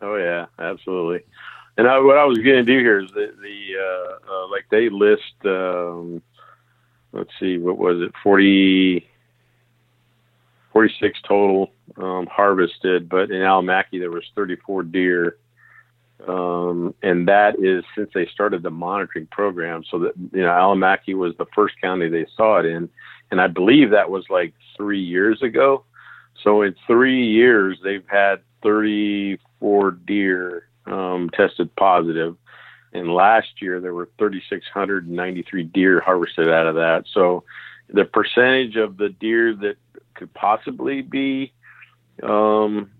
Oh 0.00 0.16
yeah, 0.16 0.46
absolutely. 0.58 1.24
And 1.76 1.88
I, 1.88 1.98
what 1.98 2.16
I 2.16 2.24
was 2.24 2.38
going 2.38 2.56
to 2.56 2.62
do 2.62 2.78
here 2.78 3.00
is 3.00 3.10
the, 3.10 3.34
the 3.40 3.72
uh, 3.78 4.32
uh, 4.32 4.48
like 4.48 4.66
they 4.70 4.88
list. 4.88 5.34
Um, 5.44 6.22
let's 7.12 7.30
see, 7.40 7.58
what 7.58 7.78
was 7.78 8.00
it? 8.00 8.12
40, 8.22 9.08
46 10.72 11.18
total 11.26 11.72
um, 11.96 12.26
harvested, 12.26 13.08
but 13.08 13.30
in 13.30 13.40
Allamakee 13.40 13.98
there 13.98 14.10
was 14.10 14.24
thirty 14.34 14.56
four 14.56 14.82
deer, 14.82 15.36
um, 16.26 16.94
and 17.02 17.28
that 17.28 17.58
is 17.62 17.84
since 17.96 18.10
they 18.14 18.26
started 18.26 18.62
the 18.62 18.70
monitoring 18.70 19.26
program. 19.26 19.84
So 19.90 19.98
that 20.00 20.12
you 20.32 20.42
know, 20.42 20.48
Allamakee 20.48 21.14
was 21.14 21.36
the 21.36 21.46
first 21.54 21.74
county 21.80 22.08
they 22.08 22.26
saw 22.36 22.58
it 22.58 22.66
in, 22.66 22.88
and 23.30 23.40
I 23.40 23.46
believe 23.48 23.90
that 23.90 24.10
was 24.10 24.24
like 24.30 24.54
three 24.76 25.02
years 25.02 25.42
ago. 25.42 25.84
So 26.42 26.62
in 26.62 26.74
three 26.86 27.26
years, 27.26 27.78
they've 27.82 28.06
had 28.08 28.40
34 28.62 29.90
deer 29.92 30.68
um, 30.86 31.30
tested 31.30 31.74
positive, 31.76 32.36
and 32.92 33.12
last 33.12 33.60
year 33.60 33.80
there 33.80 33.94
were 33.94 34.08
3,693 34.18 35.62
deer 35.64 36.00
harvested 36.00 36.48
out 36.48 36.66
of 36.66 36.76
that. 36.76 37.04
So 37.12 37.44
the 37.88 38.04
percentage 38.04 38.76
of 38.76 38.96
the 38.96 39.08
deer 39.08 39.54
that 39.56 39.76
could 40.14 40.32
possibly 40.32 41.02
be 41.02 41.52
um, 42.22 42.90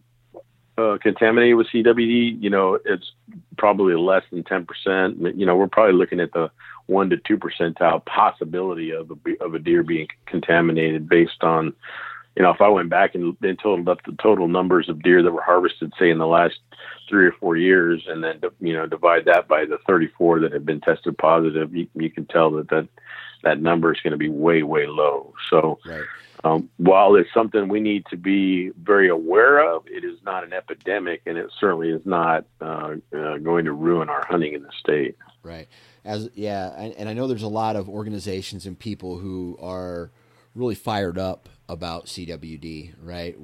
uh, 0.76 0.98
contaminated 1.00 1.56
with 1.56 1.68
CWD, 1.68 2.42
you 2.42 2.50
know, 2.50 2.78
it's 2.84 3.12
probably 3.56 3.94
less 3.94 4.24
than 4.30 4.42
10%. 4.42 5.38
You 5.38 5.46
know, 5.46 5.56
we're 5.56 5.68
probably 5.68 5.94
looking 5.94 6.20
at 6.20 6.32
the 6.32 6.50
one 6.86 7.10
to 7.10 7.16
two 7.16 7.38
percentile 7.38 8.04
possibility 8.04 8.90
of 8.90 9.10
a, 9.10 9.44
of 9.44 9.54
a 9.54 9.58
deer 9.58 9.82
being 9.82 10.08
contaminated 10.26 11.08
based 11.08 11.42
on 11.42 11.74
you 12.36 12.42
know, 12.42 12.50
if 12.50 12.60
I 12.60 12.68
went 12.68 12.90
back 12.90 13.14
and, 13.14 13.36
and 13.42 13.58
totaled 13.58 13.88
up 13.88 14.04
the 14.04 14.16
total 14.20 14.48
numbers 14.48 14.88
of 14.88 15.02
deer 15.02 15.22
that 15.22 15.32
were 15.32 15.42
harvested, 15.42 15.92
say 15.98 16.10
in 16.10 16.18
the 16.18 16.26
last 16.26 16.56
three 17.08 17.26
or 17.26 17.32
four 17.32 17.56
years, 17.56 18.04
and 18.08 18.24
then 18.24 18.40
you 18.60 18.72
know 18.72 18.86
divide 18.86 19.24
that 19.26 19.46
by 19.46 19.64
the 19.64 19.78
34 19.86 20.40
that 20.40 20.52
have 20.52 20.66
been 20.66 20.80
tested 20.80 21.16
positive, 21.16 21.74
you, 21.74 21.86
you 21.94 22.10
can 22.10 22.26
tell 22.26 22.50
that 22.52 22.68
that 22.70 22.88
that 23.44 23.60
number 23.60 23.92
is 23.92 24.00
going 24.00 24.12
to 24.12 24.16
be 24.16 24.28
way 24.28 24.62
way 24.62 24.86
low. 24.86 25.32
So 25.48 25.78
Right. 25.86 26.02
um, 26.42 26.68
while 26.78 27.14
it's 27.14 27.32
something 27.32 27.68
we 27.68 27.80
need 27.80 28.04
to 28.10 28.16
be 28.16 28.70
very 28.82 29.08
aware 29.08 29.60
of, 29.72 29.86
it 29.86 30.04
is 30.04 30.18
not 30.24 30.42
an 30.42 30.52
epidemic, 30.52 31.22
and 31.26 31.38
it 31.38 31.50
certainly 31.60 31.90
is 31.90 32.04
not 32.04 32.46
uh, 32.60 32.96
uh, 33.16 33.38
going 33.38 33.66
to 33.66 33.72
ruin 33.72 34.08
our 34.08 34.24
hunting 34.26 34.54
in 34.54 34.62
the 34.62 34.72
state. 34.78 35.16
Right. 35.44 35.68
As 36.04 36.30
yeah, 36.34 36.72
and, 36.76 36.94
and 36.94 37.08
I 37.08 37.12
know 37.12 37.28
there's 37.28 37.42
a 37.42 37.48
lot 37.48 37.76
of 37.76 37.88
organizations 37.88 38.66
and 38.66 38.76
people 38.76 39.18
who 39.18 39.56
are 39.60 40.10
really 40.54 40.74
fired 40.74 41.18
up 41.18 41.48
about 41.68 42.06
CWD, 42.06 42.94
right? 43.02 43.36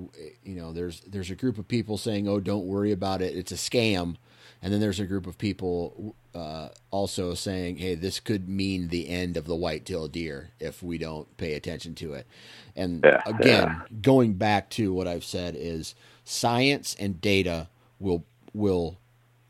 You 0.45 0.55
know, 0.57 0.73
there's 0.73 1.01
there's 1.03 1.31
a 1.31 1.37
group 1.37 1.59
of 1.59 1.69
people 1.69 1.99
saying, 1.99 2.29
"Oh, 2.29 2.41
don't 2.41 2.67
worry 2.67 2.93
about 2.93 3.23
it; 3.23 3.37
it's 3.37 3.53
a 3.53 3.57
scam," 3.57 4.17
and 4.63 4.73
then 4.73 4.81
there's 4.81 5.01
a 5.01 5.07
group 5.07 5.27
of 5.27 5.39
people 5.39 6.17
uh, 6.35 6.71
also 6.91 7.35
saying, 7.35 7.79
"Hey, 7.79 7.95
this 7.97 8.21
could 8.21 8.49
mean 8.49 8.89
the 8.89 9.09
end 9.09 9.37
of 9.37 9.47
the 9.47 9.57
white-tailed 9.57 10.13
deer 10.13 10.51
if 10.61 10.83
we 10.83 10.99
don't 10.99 11.37
pay 11.39 11.55
attention 11.55 11.95
to 11.97 12.15
it." 12.15 12.27
And 12.77 13.07
Yeah, 13.07 13.23
again, 13.27 13.87
going 14.03 14.35
back 14.35 14.71
to 14.71 14.93
what 14.93 15.09
I've 15.09 15.25
said 15.25 15.57
is 15.57 15.95
science 16.25 16.97
and 17.01 17.21
data 17.21 17.69
will 18.01 18.25
will 18.55 18.99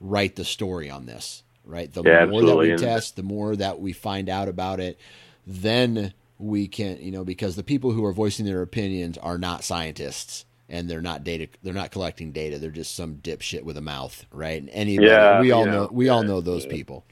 write 0.01 0.37
the 0.37 0.45
story 0.47 0.91
on 0.91 1.07
this, 1.07 1.43
right? 1.65 1.93
The 1.93 2.05
Yeah, 2.05 2.27
more 2.27 2.45
that 2.45 2.57
we 2.59 2.73
test, 2.73 3.17
the 3.17 3.23
more 3.25 3.57
that 3.57 3.81
we 3.81 3.93
find 3.95 4.29
out 4.29 4.49
about 4.49 4.81
it, 4.81 4.99
then 5.47 6.15
we 6.41 6.69
can, 6.69 6.99
you 7.01 7.11
know, 7.11 7.25
because 7.25 7.57
the 7.57 7.63
people 7.63 7.93
who 7.93 8.05
are 8.05 8.13
voicing 8.13 8.47
their 8.47 8.63
opinions 8.63 9.19
are 9.19 9.39
not 9.39 9.63
scientists 9.65 10.45
and 10.69 10.89
they're 10.89 11.03
not 11.03 11.25
data, 11.25 11.49
they're 11.63 11.75
not 11.75 11.91
collecting 11.91 12.33
data. 12.33 12.59
They're 12.59 12.71
just 12.71 12.95
some 12.95 13.17
dipshit 13.17 13.63
with 13.63 13.77
a 13.77 13.83
mouth, 13.83 14.25
right? 14.33 14.61
And 14.61 14.71
anybody, 14.71 15.09
Yeah, 15.09 15.41
we 15.41 15.51
all 15.51 15.67
know, 15.67 15.85
know, 15.85 15.89
we 15.93 16.09
all 16.09 16.23
know 16.23 16.41
those 16.41 16.65
yeah. 16.65 16.73
people. 16.73 17.05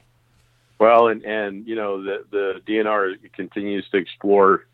Well, 0.79 1.09
and 1.09 1.23
and 1.23 1.67
you 1.67 1.75
know 1.75 2.01
the 2.01 2.25
the 2.31 2.61
DNR 2.65 3.15
continues 3.33 3.87
to 3.89 3.97
explore, 3.97 4.65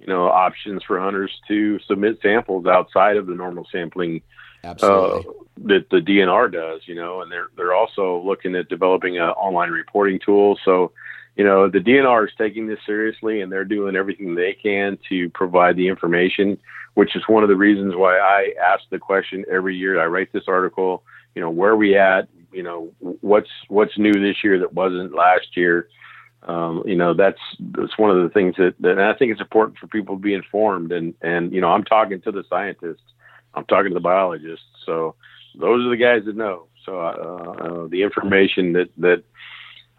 you 0.00 0.08
know, 0.08 0.26
options 0.26 0.82
for 0.82 0.98
hunters 1.00 1.30
to 1.48 1.78
submit 1.86 2.18
samples 2.20 2.66
outside 2.66 3.16
of 3.16 3.26
the 3.26 3.34
normal 3.34 3.66
sampling 3.70 4.22
uh, 4.64 4.68
Absolutely. 4.68 5.34
that 5.64 5.90
the 5.90 5.98
DNR 5.98 6.52
does. 6.52 6.80
You 6.86 6.96
know, 6.96 7.22
and 7.22 7.30
they're 7.30 7.48
they're 7.56 7.74
also 7.74 8.20
looking 8.26 8.56
at 8.56 8.68
developing 8.68 9.18
an 9.18 9.22
online 9.22 9.70
reporting 9.70 10.18
tool. 10.18 10.58
So, 10.64 10.90
you 11.36 11.44
know, 11.44 11.68
the 11.68 11.78
DNR 11.78 12.26
is 12.26 12.32
taking 12.36 12.66
this 12.66 12.78
seriously, 12.84 13.40
and 13.40 13.50
they're 13.50 13.64
doing 13.64 13.96
everything 13.96 14.34
they 14.34 14.52
can 14.52 14.98
to 15.08 15.30
provide 15.30 15.76
the 15.76 15.88
information. 15.88 16.58
Which 16.94 17.16
is 17.16 17.22
one 17.26 17.42
of 17.42 17.48
the 17.48 17.56
reasons 17.56 17.94
why 17.96 18.18
I 18.18 18.52
ask 18.62 18.82
the 18.90 18.98
question 18.98 19.46
every 19.50 19.74
year. 19.74 19.98
I 19.98 20.06
write 20.06 20.30
this 20.30 20.44
article. 20.46 21.02
You 21.34 21.40
know, 21.40 21.48
where 21.48 21.70
are 21.70 21.76
we 21.76 21.96
at? 21.96 22.28
You 22.52 22.62
know, 22.62 22.92
what's 22.98 23.48
what's 23.68 23.96
new 23.96 24.12
this 24.12 24.44
year 24.44 24.58
that 24.58 24.74
wasn't 24.74 25.14
last 25.14 25.56
year? 25.56 25.88
um, 26.44 26.82
you 26.86 26.96
know 26.96 27.14
that's 27.14 27.38
that's 27.60 27.96
one 27.98 28.10
of 28.10 28.22
the 28.22 28.28
things 28.30 28.56
that, 28.56 28.74
that 28.80 28.98
I 28.98 29.14
think 29.14 29.32
it's 29.32 29.40
important 29.40 29.78
for 29.78 29.86
people 29.86 30.16
to 30.16 30.20
be 30.22 30.34
informed 30.34 30.92
and 30.92 31.14
and 31.22 31.52
you 31.52 31.60
know 31.60 31.68
I'm 31.68 31.84
talking 31.84 32.20
to 32.22 32.32
the 32.32 32.44
scientists 32.48 33.02
I'm 33.54 33.64
talking 33.66 33.90
to 33.90 33.94
the 33.94 34.00
biologists 34.00 34.64
so 34.84 35.14
those 35.54 35.86
are 35.86 35.90
the 35.90 35.96
guys 35.96 36.24
that 36.26 36.36
know 36.36 36.66
so 36.84 37.00
uh, 37.00 37.04
uh, 37.04 37.86
the 37.88 38.02
information 38.02 38.72
that 38.72 38.88
that 38.98 39.22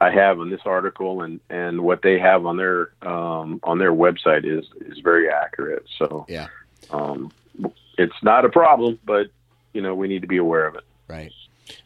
I 0.04 0.12
have 0.12 0.40
on 0.40 0.50
this 0.50 0.62
article 0.66 1.22
and 1.24 1.40
and 1.50 1.82
what 1.82 2.02
they 2.02 2.18
have 2.20 2.46
on 2.46 2.56
their 2.58 2.80
um, 3.14 3.60
on 3.64 3.78
their 3.80 3.94
website 4.06 4.44
is 4.46 4.66
is 4.90 5.00
very 5.00 5.30
accurate 5.30 5.86
so 6.00 6.26
Yeah. 6.28 6.48
um, 6.92 7.32
it's 7.98 8.22
not 8.24 8.46
a 8.46 8.50
problem 8.50 9.00
but 9.06 9.28
you 9.74 9.82
know 9.82 9.94
we 9.96 10.08
need 10.08 10.22
to 10.22 10.28
be 10.28 10.38
aware 10.38 10.66
of 10.68 10.76
it 10.76 10.84
Right. 11.08 11.32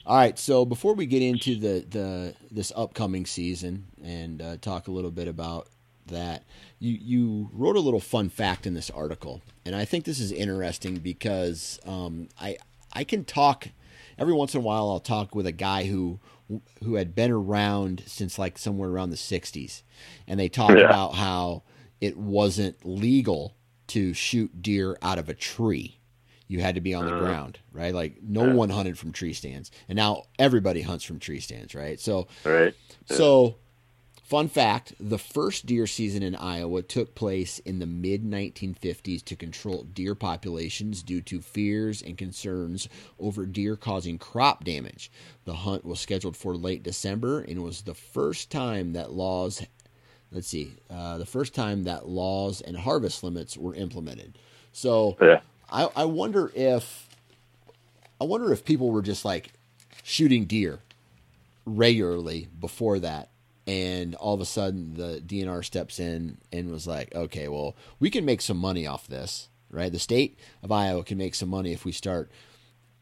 All 0.05 0.15
right. 0.17 0.37
So 0.39 0.63
before 0.63 0.93
we 0.93 1.05
get 1.05 1.21
into 1.21 1.55
the, 1.55 1.85
the 1.89 2.35
this 2.51 2.71
upcoming 2.75 3.25
season 3.25 3.87
and 4.03 4.41
uh, 4.41 4.57
talk 4.57 4.87
a 4.87 4.91
little 4.91 5.11
bit 5.11 5.27
about 5.27 5.67
that, 6.07 6.43
you 6.79 6.93
you 6.93 7.49
wrote 7.51 7.75
a 7.75 7.79
little 7.79 7.99
fun 7.99 8.29
fact 8.29 8.65
in 8.65 8.73
this 8.73 8.89
article, 8.89 9.41
and 9.65 9.75
I 9.75 9.85
think 9.85 10.05
this 10.05 10.19
is 10.19 10.31
interesting 10.31 10.95
because 10.97 11.79
um, 11.85 12.29
I 12.39 12.57
I 12.93 13.03
can 13.03 13.25
talk 13.25 13.69
every 14.17 14.33
once 14.33 14.53
in 14.55 14.61
a 14.61 14.63
while. 14.63 14.89
I'll 14.89 14.99
talk 14.99 15.35
with 15.35 15.45
a 15.47 15.51
guy 15.51 15.85
who 15.85 16.19
who 16.83 16.95
had 16.95 17.15
been 17.15 17.31
around 17.31 18.03
since 18.05 18.39
like 18.39 18.57
somewhere 18.57 18.89
around 18.89 19.09
the 19.09 19.17
'60s, 19.17 19.83
and 20.27 20.39
they 20.39 20.49
talked 20.49 20.79
Yeah. 20.79 20.85
about 20.85 21.15
how 21.15 21.63
it 22.01 22.17
wasn't 22.17 22.77
legal 22.85 23.55
to 23.87 24.13
shoot 24.13 24.61
deer 24.61 24.97
out 25.01 25.17
of 25.17 25.29
a 25.29 25.33
tree 25.33 25.99
you 26.49 26.61
had 26.61 26.75
to 26.75 26.81
be 26.81 26.93
on 26.93 27.05
the 27.05 27.11
Uh. 27.11 27.15
ground, 27.17 27.59
right? 27.73 27.93
Like 27.93 28.17
no 28.23 28.45
one 28.45 28.69
hunted 28.69 28.97
from 28.97 29.11
tree 29.11 29.33
stands, 29.33 29.71
and 29.89 29.95
now 29.97 30.23
everybody 30.39 30.81
hunts 30.81 31.03
from 31.03 31.19
tree 31.19 31.39
stands, 31.41 31.75
right? 31.75 31.99
So, 31.99 32.27
right 32.45 32.73
so 33.05 33.57
fun 34.27 34.47
fact: 34.49 34.93
the 34.99 35.17
first 35.17 35.65
deer 35.65 35.87
season 35.87 36.23
in 36.23 36.35
Iowa 36.35 36.83
took 36.83 37.15
place 37.15 37.59
in 37.59 37.79
the 37.79 37.87
mid 37.87 38.23
1950s 38.23 39.23
to 39.25 39.35
control 39.35 39.83
deer 39.83 40.15
populations 40.15 41.01
due 41.01 41.21
to 41.21 41.41
fears 41.41 42.01
and 42.01 42.17
concerns 42.17 42.89
over 43.19 43.45
deer 43.45 43.75
causing 43.75 44.17
crop 44.17 44.63
damage. 44.63 45.11
The 45.45 45.55
hunt 45.55 45.85
was 45.85 45.99
scheduled 45.99 46.37
for 46.37 46.55
late 46.55 46.83
December 46.83 47.41
and 47.41 47.63
was 47.63 47.81
the 47.81 47.95
first 47.95 48.51
time 48.51 48.93
that 48.93 49.13
laws 49.13 49.65
let's 50.31 50.47
see, 50.47 50.73
uh, 50.89 51.17
the 51.17 51.25
first 51.25 51.55
time 51.55 51.85
that 51.85 52.07
laws 52.07 52.59
and 52.61 52.77
harvest 52.77 53.23
limits 53.23 53.57
were 53.57 53.73
implemented. 53.75 54.37
So 54.73 55.17
yeah 55.21 55.39
I, 55.71 55.89
I 55.95 56.05
wonder 56.05 56.51
if 56.55 57.09
I 58.19 58.23
wonder 58.23 58.51
if 58.51 58.65
people 58.65 58.89
were 58.91 59.01
just 59.01 59.25
like 59.25 59.51
shooting 60.03 60.45
deer 60.45 60.79
regularly 61.65 62.47
before 62.59 62.99
that 62.99 63.29
and 63.67 64.15
all 64.15 64.33
of 64.33 64.39
a 64.41 64.45
sudden 64.45 64.93
the 64.93 65.21
DNR 65.25 65.63
steps 65.63 65.99
in 65.99 66.37
and 66.53 66.71
was 66.71 66.87
like, 66.87 67.13
okay, 67.13 67.49
well, 67.49 67.75
we 67.99 68.09
can 68.09 68.23
make 68.25 68.41
some 68.41 68.57
money 68.57 68.87
off 68.87 69.07
this, 69.07 69.49
right? 69.69 69.91
The 69.91 69.99
state 69.99 70.39
of 70.63 70.71
Iowa 70.71 71.03
can 71.03 71.17
make 71.17 71.35
some 71.35 71.49
money 71.49 71.73
if 71.73 71.83
we 71.83 71.91
start 71.91 72.31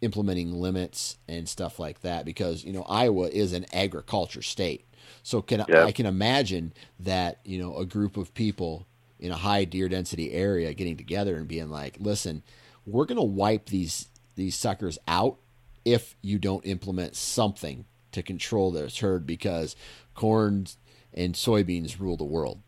implementing 0.01 0.53
limits 0.53 1.17
and 1.27 1.47
stuff 1.47 1.79
like 1.79 2.01
that 2.01 2.25
because, 2.25 2.63
you 2.63 2.73
know, 2.73 2.83
Iowa 2.83 3.27
is 3.27 3.53
an 3.53 3.65
agriculture 3.71 4.41
state. 4.41 4.85
So 5.23 5.41
can 5.41 5.63
Yeah. 5.69 5.85
I 5.85 5.91
can 5.91 6.07
imagine 6.07 6.73
that, 6.99 7.39
you 7.45 7.59
know, 7.59 7.77
a 7.77 7.85
group 7.85 8.17
of 8.17 8.33
people 8.33 8.87
in 9.19 9.31
a 9.31 9.37
high 9.37 9.65
deer 9.65 9.87
density 9.87 10.33
area 10.33 10.73
getting 10.73 10.97
together 10.97 11.35
and 11.37 11.47
being 11.47 11.69
like, 11.69 11.97
"Listen, 11.99 12.43
we're 12.85 13.05
going 13.05 13.17
to 13.17 13.23
wipe 13.23 13.67
these 13.67 14.09
these 14.35 14.55
suckers 14.55 14.97
out 15.07 15.37
if 15.85 16.15
you 16.21 16.37
don't 16.37 16.65
implement 16.65 17.15
something 17.15 17.85
to 18.11 18.21
control 18.21 18.71
this 18.71 18.97
herd 18.97 19.25
because 19.25 19.75
corn 20.15 20.67
and 21.13 21.35
soybeans 21.35 21.99
rule 21.99 22.17
the 22.17 22.23
world. 22.23 22.61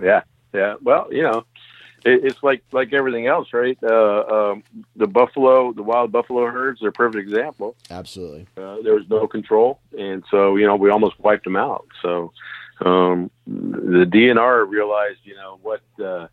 Yeah, 0.00 0.22
yeah. 0.52 0.74
Well, 0.82 1.08
you 1.10 1.22
know, 1.22 1.44
it, 2.04 2.24
it's 2.24 2.42
like 2.42 2.62
like 2.72 2.92
everything 2.92 3.26
else, 3.26 3.48
right? 3.52 3.78
Uh, 3.82 4.24
um, 4.52 4.64
the 4.96 5.06
buffalo, 5.06 5.72
the 5.72 5.82
wild 5.82 6.12
buffalo 6.12 6.46
herds, 6.46 6.82
are 6.82 6.88
a 6.88 6.92
perfect 6.92 7.28
example. 7.28 7.76
Absolutely. 7.90 8.46
Uh, 8.56 8.76
there 8.82 8.94
was 8.94 9.08
no 9.08 9.26
control, 9.26 9.80
and 9.98 10.24
so 10.30 10.56
you 10.56 10.66
know 10.66 10.76
we 10.76 10.90
almost 10.90 11.18
wiped 11.20 11.44
them 11.44 11.56
out. 11.56 11.86
So 12.02 12.32
um, 12.84 13.30
the 13.46 14.06
DNR 14.06 14.68
realized, 14.68 15.20
you 15.24 15.34
know, 15.34 15.58
what 15.62 15.80
uh, 16.04 16.28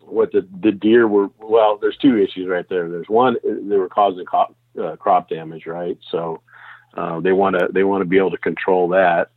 what 0.00 0.32
the 0.32 0.46
the 0.62 0.72
deer 0.72 1.06
were. 1.06 1.30
Well, 1.38 1.78
there's 1.80 1.96
two 1.96 2.16
issues 2.18 2.48
right 2.48 2.68
there. 2.68 2.88
There's 2.88 3.08
one 3.08 3.36
they 3.44 3.76
were 3.76 3.88
causing 3.88 4.24
crop, 4.24 4.54
uh, 4.80 4.96
crop 4.96 5.28
damage, 5.28 5.66
right? 5.66 5.98
So 6.10 6.40
uh, 6.98 7.20
they 7.20 7.32
want 7.32 7.56
to 7.56 7.68
they 7.72 7.84
want 7.84 8.00
to 8.00 8.06
be 8.06 8.18
able 8.18 8.32
to 8.32 8.38
control 8.38 8.88
that, 8.88 9.30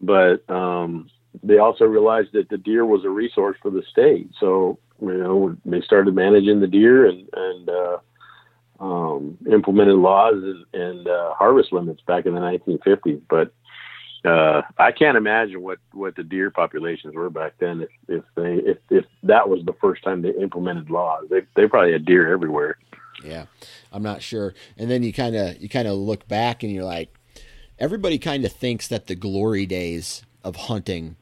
but 0.00 0.48
um, 0.48 1.10
they 1.42 1.58
also 1.58 1.84
realized 1.84 2.30
that 2.32 2.48
the 2.48 2.58
deer 2.58 2.86
was 2.86 3.04
a 3.04 3.10
resource 3.10 3.56
for 3.60 3.70
the 3.72 3.82
state. 3.90 4.30
So 4.38 4.78
you 5.00 5.18
know 5.18 5.56
they 5.64 5.80
started 5.80 6.14
managing 6.14 6.60
the 6.60 6.68
deer 6.68 7.06
and 7.06 7.28
and 7.34 7.68
uh, 7.68 7.98
um, 8.78 9.36
implemented 9.50 9.96
laws 9.96 10.34
and, 10.34 10.64
and 10.72 11.08
uh, 11.08 11.34
harvest 11.34 11.72
limits 11.72 12.02
back 12.06 12.26
in 12.26 12.34
the 12.34 12.40
1950s. 12.40 13.20
But 13.28 13.52
uh, 14.24 14.62
I 14.78 14.92
can't 14.92 15.16
imagine 15.16 15.60
what, 15.60 15.78
what 15.92 16.14
the 16.14 16.22
deer 16.22 16.50
populations 16.50 17.14
were 17.14 17.30
back 17.30 17.54
then. 17.58 17.82
If, 17.82 17.88
if 18.08 18.24
they 18.36 18.70
if, 18.70 18.78
if 18.90 19.04
that 19.24 19.48
was 19.48 19.64
the 19.64 19.74
first 19.80 20.04
time 20.04 20.22
they 20.22 20.30
implemented 20.30 20.88
laws, 20.88 21.24
they 21.30 21.40
they 21.56 21.66
probably 21.66 21.92
had 21.92 22.04
deer 22.04 22.32
everywhere. 22.32 22.78
Yeah, 23.24 23.46
I'm 23.92 24.02
not 24.02 24.22
sure. 24.22 24.54
And 24.76 24.90
then 24.90 25.02
you 25.02 25.12
kind 25.12 25.36
of 25.36 25.60
you 25.60 25.68
kind 25.68 25.88
of 25.88 25.96
look 25.96 26.28
back 26.28 26.62
and 26.62 26.72
you're 26.72 26.84
like, 26.84 27.14
everybody 27.78 28.18
kind 28.18 28.44
of 28.44 28.52
thinks 28.52 28.88
that 28.88 29.06
the 29.06 29.14
glory 29.14 29.66
days 29.66 30.22
of 30.44 30.56
hunting 30.56 31.16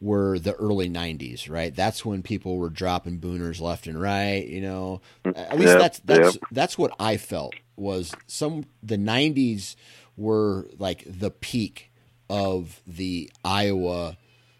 were 0.00 0.38
the 0.38 0.54
early 0.54 0.88
90s, 0.88 1.50
right? 1.50 1.74
That's 1.74 2.04
when 2.04 2.22
people 2.22 2.56
were 2.56 2.70
dropping 2.70 3.20
booners 3.20 3.60
left 3.60 3.86
and 3.86 4.00
right, 4.00 4.46
you 4.46 4.60
know. 4.60 5.02
At 5.34 5.58
least 5.58 5.72
Yep, 5.72 5.78
that's 5.78 5.98
that's 6.00 6.34
yep. 6.34 6.44
that's 6.50 6.78
what 6.78 6.92
I 6.98 7.16
felt 7.16 7.54
was 7.76 8.14
some 8.26 8.64
the 8.82 8.96
90s 8.96 9.76
were 10.16 10.68
like 10.78 11.04
the 11.06 11.30
peak 11.30 11.90
of 12.28 12.80
the 12.86 13.30
Iowa 13.44 14.16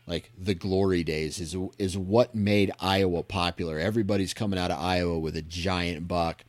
like 0.07 0.33
the 0.37 0.55
glory 0.55 1.05
days 1.05 1.39
is 1.41 1.57
is 1.79 1.97
what 1.97 2.35
made 2.35 2.73
Iowa 2.81 3.23
popular. 3.23 3.79
Everybody's 3.79 4.35
coming 4.35 4.59
out 4.59 4.71
of 4.73 4.79
Iowa 4.81 5.19
with 5.19 5.37
a 5.37 5.43
giant 5.43 6.09
buck. 6.09 6.45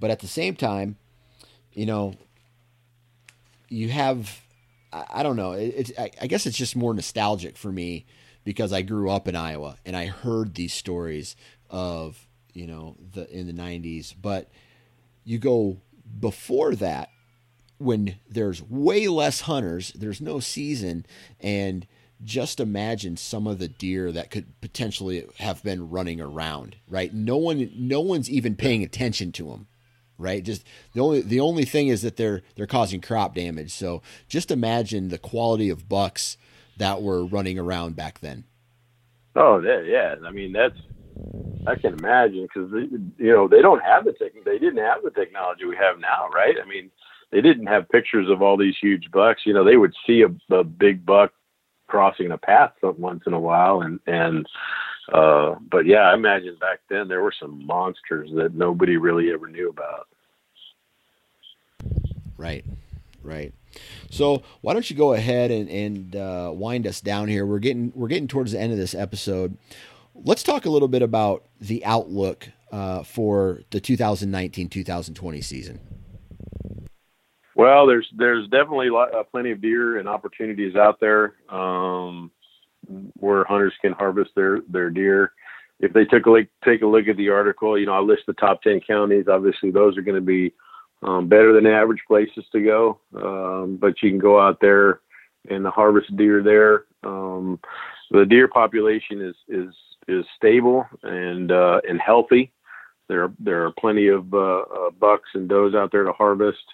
But 0.00 0.10
at 0.10 0.20
the 0.20 0.26
same 0.26 0.56
time, 0.56 0.96
you 1.72 1.86
know, 1.86 2.14
you 3.68 3.88
have 3.88 4.40
I, 4.94 5.22
don't 5.22 5.36
know. 5.36 5.52
It, 5.52 5.74
it's 5.76 5.92
I, 5.98 6.10
I 6.20 6.26
guess 6.26 6.46
it's 6.46 6.56
just 6.56 6.76
more 6.76 6.94
nostalgic 6.94 7.56
for 7.56 7.72
me 7.72 8.06
because 8.44 8.72
I 8.72 8.82
grew 8.82 9.10
up 9.10 9.26
in 9.26 9.34
Iowa 9.34 9.76
and 9.84 9.96
I 9.96 10.06
heard 10.06 10.54
these 10.54 10.72
stories 10.72 11.36
of 11.70 12.26
you 12.52 12.66
know 12.66 12.96
the 13.12 13.28
in 13.30 13.46
the 13.46 13.52
'90s. 13.52 14.14
But 14.20 14.50
you 15.24 15.38
go 15.38 15.78
before 16.20 16.74
that 16.76 17.10
when 17.78 18.16
there's 18.28 18.62
way 18.62 19.08
less 19.08 19.42
hunters, 19.42 19.92
there's 19.94 20.20
no 20.20 20.38
season, 20.38 21.06
and 21.40 21.86
just 22.22 22.60
imagine 22.60 23.16
some 23.16 23.46
of 23.46 23.58
the 23.58 23.68
deer 23.68 24.12
that 24.12 24.30
could 24.30 24.60
potentially 24.60 25.26
have 25.38 25.62
been 25.64 25.90
running 25.90 26.20
around. 26.20 26.76
Right? 26.88 27.12
No 27.12 27.36
one, 27.36 27.70
no 27.74 28.00
one's 28.00 28.30
even 28.30 28.54
paying 28.54 28.84
attention 28.84 29.32
to 29.32 29.48
them 29.50 29.66
right? 30.18 30.42
Just 30.42 30.64
the 30.92 31.00
only 31.00 31.20
the 31.20 31.40
only 31.40 31.64
thing 31.64 31.88
is 31.88 32.02
that 32.02 32.16
they're 32.16 32.42
they're 32.56 32.66
causing 32.66 33.00
crop 33.00 33.34
damage. 33.34 33.72
So 33.72 34.02
just 34.28 34.50
imagine 34.50 35.08
the 35.08 35.18
quality 35.18 35.70
of 35.70 35.88
bucks 35.88 36.36
that 36.76 37.02
were 37.02 37.24
running 37.24 37.58
around 37.58 37.96
back 37.96 38.20
then. 38.20 38.44
Oh, 39.36 39.60
yeah. 39.60 40.14
I 40.24 40.30
mean, 40.30 40.52
that's 40.52 40.78
I 41.66 41.76
can 41.76 41.94
imagine 41.94 42.42
because 42.42 42.70
you 42.72 43.32
know 43.32 43.48
they 43.48 43.62
don't 43.62 43.82
have 43.82 44.04
the 44.04 44.12
tech. 44.12 44.32
They 44.44 44.58
didn't 44.58 44.84
have 44.84 45.02
the 45.02 45.10
technology 45.10 45.64
we 45.64 45.76
have 45.76 45.98
now, 45.98 46.28
right? 46.34 46.56
I 46.62 46.68
mean, 46.68 46.90
they 47.30 47.40
didn't 47.40 47.66
have 47.66 47.88
pictures 47.88 48.28
of 48.28 48.42
all 48.42 48.56
these 48.56 48.74
huge 48.80 49.10
bucks. 49.10 49.42
You 49.44 49.54
know, 49.54 49.64
they 49.64 49.76
would 49.76 49.94
see 50.06 50.22
a, 50.22 50.54
a 50.54 50.64
big 50.64 51.06
buck 51.06 51.32
crossing 51.86 52.32
a 52.32 52.38
path 52.38 52.72
once 52.82 53.22
in 53.26 53.32
a 53.32 53.40
while, 53.40 53.80
and 53.80 54.00
and 54.06 54.46
uh, 55.12 55.54
but 55.70 55.86
yeah, 55.86 56.10
I 56.10 56.14
imagine 56.14 56.56
back 56.60 56.80
then 56.88 57.08
there 57.08 57.22
were 57.22 57.34
some 57.38 57.66
monsters 57.66 58.30
that 58.34 58.54
nobody 58.54 58.96
really 58.96 59.32
ever 59.32 59.46
knew 59.46 59.68
about. 59.68 60.08
Right, 62.36 62.64
right. 63.22 63.52
So 64.10 64.42
why 64.60 64.72
don't 64.72 64.88
you 64.88 64.96
go 64.96 65.12
ahead 65.12 65.50
and, 65.50 65.68
and 65.68 66.16
uh, 66.16 66.52
wind 66.54 66.86
us 66.86 67.00
down 67.00 67.28
here? 67.28 67.44
We're 67.44 67.58
getting 67.58 67.92
we're 67.94 68.08
getting 68.08 68.28
towards 68.28 68.52
the 68.52 68.60
end 68.60 68.72
of 68.72 68.78
this 68.78 68.94
episode. 68.94 69.56
Let's 70.14 70.42
talk 70.42 70.64
a 70.64 70.70
little 70.70 70.88
bit 70.88 71.02
about 71.02 71.44
the 71.60 71.84
outlook 71.84 72.48
uh, 72.72 73.02
for 73.02 73.62
the 73.70 73.80
2019-2020 73.80 75.44
season. 75.44 75.80
Well, 77.56 77.86
there's 77.86 78.08
there's 78.16 78.48
definitely 78.48 78.90
lo- 78.90 79.10
uh, 79.14 79.22
plenty 79.24 79.52
of 79.52 79.60
deer 79.60 79.98
and 79.98 80.08
opportunities 80.08 80.74
out 80.74 80.98
there 80.98 81.34
um, 81.48 82.30
where 83.14 83.44
hunters 83.44 83.74
can 83.80 83.92
harvest 83.92 84.30
their 84.34 84.60
their 84.68 84.90
deer. 84.90 85.32
If 85.80 85.92
they 85.92 86.04
took 86.04 86.26
a 86.26 86.30
look, 86.30 86.46
take 86.64 86.82
a 86.82 86.86
look 86.86 87.08
at 87.08 87.16
the 87.16 87.30
article, 87.30 87.78
you 87.78 87.86
know, 87.86 87.94
I 87.94 88.00
list 88.00 88.22
the 88.26 88.32
top 88.34 88.62
ten 88.62 88.80
counties. 88.80 89.26
Obviously, 89.28 89.70
those 89.70 89.98
are 89.98 90.02
going 90.02 90.14
to 90.14 90.20
be 90.20 90.54
um, 91.02 91.28
better 91.28 91.52
than 91.52 91.66
average 91.66 92.02
places 92.06 92.44
to 92.52 92.60
go, 92.60 93.00
um, 93.16 93.76
but 93.76 94.02
you 94.02 94.10
can 94.10 94.18
go 94.18 94.40
out 94.40 94.58
there 94.60 95.00
and 95.50 95.66
harvest 95.66 96.16
deer 96.16 96.42
there. 96.42 96.84
Um, 97.02 97.60
the 98.10 98.24
deer 98.24 98.48
population 98.48 99.20
is 99.20 99.34
is 99.48 99.74
is 100.08 100.24
stable 100.36 100.86
and 101.02 101.50
uh, 101.50 101.80
and 101.88 102.00
healthy. 102.00 102.52
There 103.08 103.32
there 103.38 103.66
are 103.66 103.72
plenty 103.78 104.08
of 104.08 104.32
uh, 104.32 104.60
uh, 104.60 104.90
bucks 104.98 105.30
and 105.34 105.48
does 105.48 105.74
out 105.74 105.92
there 105.92 106.04
to 106.04 106.12
harvest. 106.12 106.64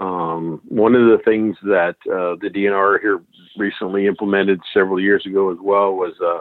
Um, 0.00 0.62
one 0.66 0.94
of 0.94 1.02
the 1.02 1.22
things 1.24 1.56
that 1.62 1.96
uh, 2.06 2.36
the 2.40 2.48
DNR 2.48 3.00
here 3.00 3.20
recently 3.56 4.06
implemented 4.06 4.60
several 4.72 4.98
years 4.98 5.26
ago 5.26 5.52
as 5.52 5.58
well 5.60 5.94
was 5.94 6.14
uh, 6.22 6.40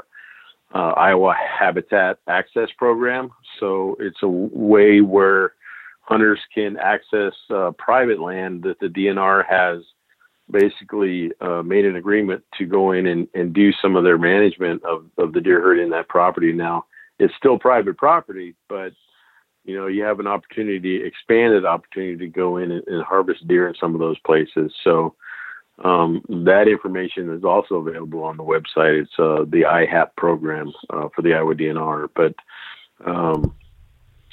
uh, 0.78 0.93
Iowa 0.93 1.36
Habitat 1.36 2.20
Access 2.28 2.70
Program. 2.78 3.32
So 3.60 3.97
it's 3.99 4.24
a 4.24 4.28
way 4.28 5.01
where 5.01 5.53
hunters 6.01 6.39
can 6.55 6.78
access 6.78 7.34
uh, 7.49 7.72
private 7.78 8.20
land 8.20 8.64
that 8.64 8.80
the 8.80 8.88
DNR 8.88 9.43
has 9.47 9.84
basically 10.49 11.32
uh, 11.41 11.62
made 11.62 11.86
an 11.86 11.97
agreement 11.97 12.43
to 12.57 12.66
go 12.66 12.93
in 12.93 13.07
and, 13.07 13.28
and 13.36 13.53
do 13.53 13.72
some 13.74 13.95
of 13.95 14.03
their 14.03 14.18
management 14.18 14.84
of, 14.84 15.05
of 15.18 15.34
the 15.34 15.41
deer 15.41 15.62
herd 15.62 15.80
in 15.80 15.89
that 15.89 16.07
property. 16.07 16.51
Now, 16.53 16.86
it's 17.20 17.36
still 17.36 17.60
private 17.60 17.97
property, 17.97 18.55
but 18.68 18.93
you 19.70 19.78
know, 19.78 19.86
you 19.86 20.03
have 20.03 20.20
an 20.20 20.26
opportunity, 20.26 21.03
expanded 21.03 21.63
opportunity 21.63 22.17
to 22.17 22.28
go 22.28 22.57
in 22.57 22.72
and, 22.72 22.84
and 22.88 23.03
harvest 23.03 23.47
deer 23.47 23.67
in 23.67 23.76
some 23.76 23.93
of 23.93 23.99
those 23.99 24.17
places. 24.20 24.74
So 24.84 25.13
um, 25.84 26.24
that 26.28 26.67
information 26.67 27.32
is 27.32 27.43
also 27.43 27.76
available 27.76 28.24
on 28.24 28.36
the 28.38 28.43
website. 28.43 29.01
It's 29.03 29.11
uh, 29.20 29.45
the 29.47 29.65
IHAP 29.67 30.15
program 30.17 30.74
uh, 30.89 31.09
for 31.15 31.22
the 31.22 31.36
Iowa 31.36 31.53
DNR. 31.53 32.09
But 32.15 32.34
um, 33.05 33.55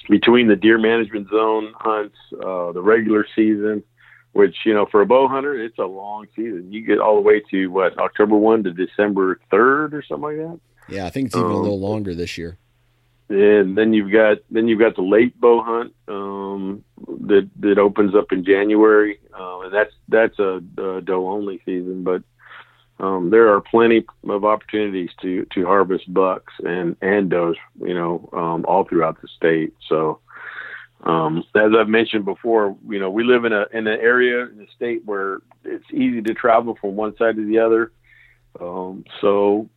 between 0.08 0.48
the 0.48 0.56
deer 0.56 0.78
management 0.78 1.28
zone 1.28 1.74
hunts, 1.76 2.16
uh, 2.32 2.72
the 2.72 2.82
regular 2.82 3.26
season, 3.36 3.82
which 4.32 4.56
you 4.64 4.72
know 4.72 4.86
for 4.90 5.02
a 5.02 5.06
bow 5.06 5.28
hunter, 5.28 5.54
it's 5.54 5.78
a 5.78 5.84
long 5.84 6.26
season. 6.34 6.72
You 6.72 6.80
get 6.80 6.98
all 6.98 7.16
the 7.16 7.20
way 7.20 7.42
to 7.50 7.66
what 7.68 7.98
October 7.98 8.36
one 8.36 8.64
to 8.64 8.72
December 8.72 9.38
third 9.50 9.92
or 9.92 10.02
something 10.02 10.22
like 10.22 10.36
that. 10.36 10.60
Yeah, 10.88 11.04
I 11.04 11.10
think 11.10 11.26
it's 11.26 11.36
even 11.36 11.50
a 11.50 11.56
Um, 11.56 11.62
little 11.62 11.80
longer 11.80 12.14
this 12.14 12.38
year. 12.38 12.58
And 13.28 13.76
then 13.76 13.92
you've 13.92 14.12
got 14.12 14.38
then 14.50 14.68
you've 14.68 14.80
got 14.80 14.94
the 14.94 15.02
late 15.02 15.38
bow 15.40 15.62
hunt 15.62 15.94
um, 16.08 16.84
that 17.26 17.48
that 17.60 17.78
opens 17.78 18.14
up 18.14 18.32
in 18.32 18.44
January, 18.44 19.18
uh, 19.38 19.60
and 19.60 19.74
that's 19.74 19.92
that's 20.08 20.38
a, 20.38 20.60
a 20.78 21.00
doe 21.00 21.28
only 21.28 21.60
season. 21.64 22.04
But 22.04 22.22
um, 22.98 23.30
there 23.30 23.52
are 23.52 23.60
plenty 23.60 24.06
of 24.28 24.44
opportunities 24.44 25.10
to 25.22 25.44
to 25.54 25.66
harvest 25.66 26.12
bucks 26.12 26.52
and 26.64 26.96
and 27.02 27.28
does, 27.28 27.56
you 27.80 27.94
know, 27.94 28.28
um, 28.32 28.64
all 28.66 28.84
throughout 28.84 29.20
the 29.20 29.28
state. 29.28 29.74
So. 29.88 30.20
Um, 31.04 31.44
as 31.54 31.72
I've 31.78 31.90
mentioned 31.90 32.24
before, 32.24 32.74
you 32.88 32.98
know, 32.98 33.10
we 33.10 33.22
live 33.22 33.44
in 33.44 33.52
a 33.52 33.66
in 33.72 33.86
an 33.86 34.00
area 34.00 34.46
in 34.46 34.56
the 34.56 34.66
state 34.74 35.04
where 35.04 35.40
it's 35.62 35.84
easy 35.92 36.22
to 36.22 36.34
travel 36.34 36.76
from 36.80 36.96
one 36.96 37.14
side 37.16 37.36
to 37.36 37.46
the 37.46 37.58
other. 37.58 37.92
Um, 38.58 39.04
so 39.20 39.68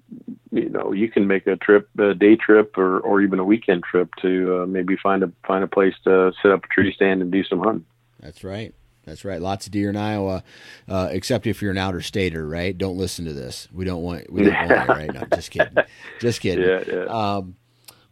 you 0.51 0.70
know 0.70 0.91
you 0.91 1.10
can 1.10 1.28
make 1.28 1.45
a 1.47 1.55
trip 1.57 1.89
a 1.99 2.14
day 2.14 2.36
trip 2.36 2.78
or, 2.78 2.99
or 2.99 3.22
even 3.22 3.39
a 3.39 3.43
weekend 3.43 3.84
trip 3.84 4.10
to 4.22 4.62
uh, 4.62 4.66
maybe 4.66 4.95
find 4.97 5.24
a 5.24 5.32
find 5.45 5.64
a 5.64 5.68
place 5.68 5.93
to 6.03 6.32
set 6.41 6.51
up 6.51 6.64
a 6.64 6.68
tree 6.68 6.93
stand 6.93 7.22
and 7.22 7.32
do 7.32 7.43
some 7.43 7.60
hunting 7.60 7.86
That's 8.20 8.43
right. 8.43 8.74
That's 9.05 9.26
right. 9.26 9.41
Lots 9.41 9.66
of 9.66 9.72
deer 9.72 9.89
in 9.89 9.95
Iowa, 9.95 10.43
uh, 10.88 11.07
except 11.10 11.47
if 11.47 11.62
you're 11.64 11.72
an 11.72 11.80
outer 11.80 12.01
stater, 12.01 12.47
right? 12.47 12.78
Don't 12.78 12.97
listen 12.97 13.26
to 13.26 13.34
this. 13.34 13.68
We 13.74 13.84
don't 13.84 14.03
want. 14.03 14.32
We 14.32 14.43
don't 14.43 14.70
want 14.70 14.88
you, 14.88 14.93
right? 14.93 15.12
now 15.12 15.24
just 15.34 15.49
kidding. 15.49 15.76
Just 16.20 16.41
kidding. 16.41 16.64
yeah 16.64 16.84
yeah 16.86 17.05
Um, 17.05 17.55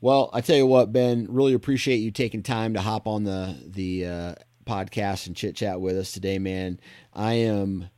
well, 0.01 0.29
I 0.33 0.41
tell 0.41 0.55
you 0.55 0.65
what, 0.65 0.91
Ben, 0.91 1.27
really 1.29 1.53
appreciate 1.53 1.97
you 1.97 2.11
taking 2.11 2.41
time 2.41 2.73
to 2.73 2.81
hop 2.81 3.07
on 3.07 3.25
the 3.25 3.55
the 3.65 4.05
uh, 4.05 4.35
podcast 4.65 5.27
and 5.27 5.35
chit 5.35 5.55
chat 5.55 5.79
with 5.79 5.97
us 5.97 6.11
today, 6.11 6.39
man. 6.39 6.79
I 7.13 7.33
am. 7.33 7.89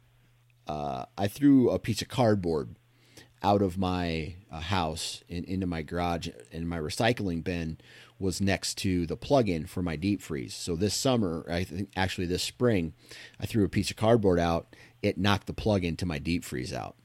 Uh, 0.67 1.05
I 1.17 1.27
threw 1.27 1.69
a 1.69 1.79
piece 1.79 2.01
of 2.01 2.09
cardboard 2.09 2.75
out 3.41 3.61
of 3.61 3.77
my 3.77 4.35
uh, 4.51 4.59
house 4.59 5.23
and 5.29 5.45
into 5.45 5.65
my 5.65 5.81
garage, 5.81 6.27
and 6.51 6.67
my 6.67 6.77
recycling 6.79 7.43
bin 7.43 7.77
was 8.19 8.41
next 8.41 8.77
to 8.79 9.05
the 9.05 9.15
plug-in 9.15 9.65
for 9.65 9.81
my 9.81 9.95
deep 9.95 10.21
freeze. 10.21 10.53
So 10.53 10.75
this 10.75 10.93
summer, 10.93 11.45
I 11.49 11.63
think 11.63 11.89
actually 11.95 12.27
this 12.27 12.43
spring, 12.43 12.93
I 13.39 13.45
threw 13.45 13.63
a 13.63 13.69
piece 13.69 13.89
of 13.89 13.95
cardboard 13.95 14.39
out. 14.39 14.75
It 15.01 15.17
knocked 15.17 15.47
the 15.47 15.53
plug-in 15.53 15.95
to 15.97 16.05
my 16.05 16.19
deep 16.19 16.43
freeze 16.43 16.73
out. 16.73 16.95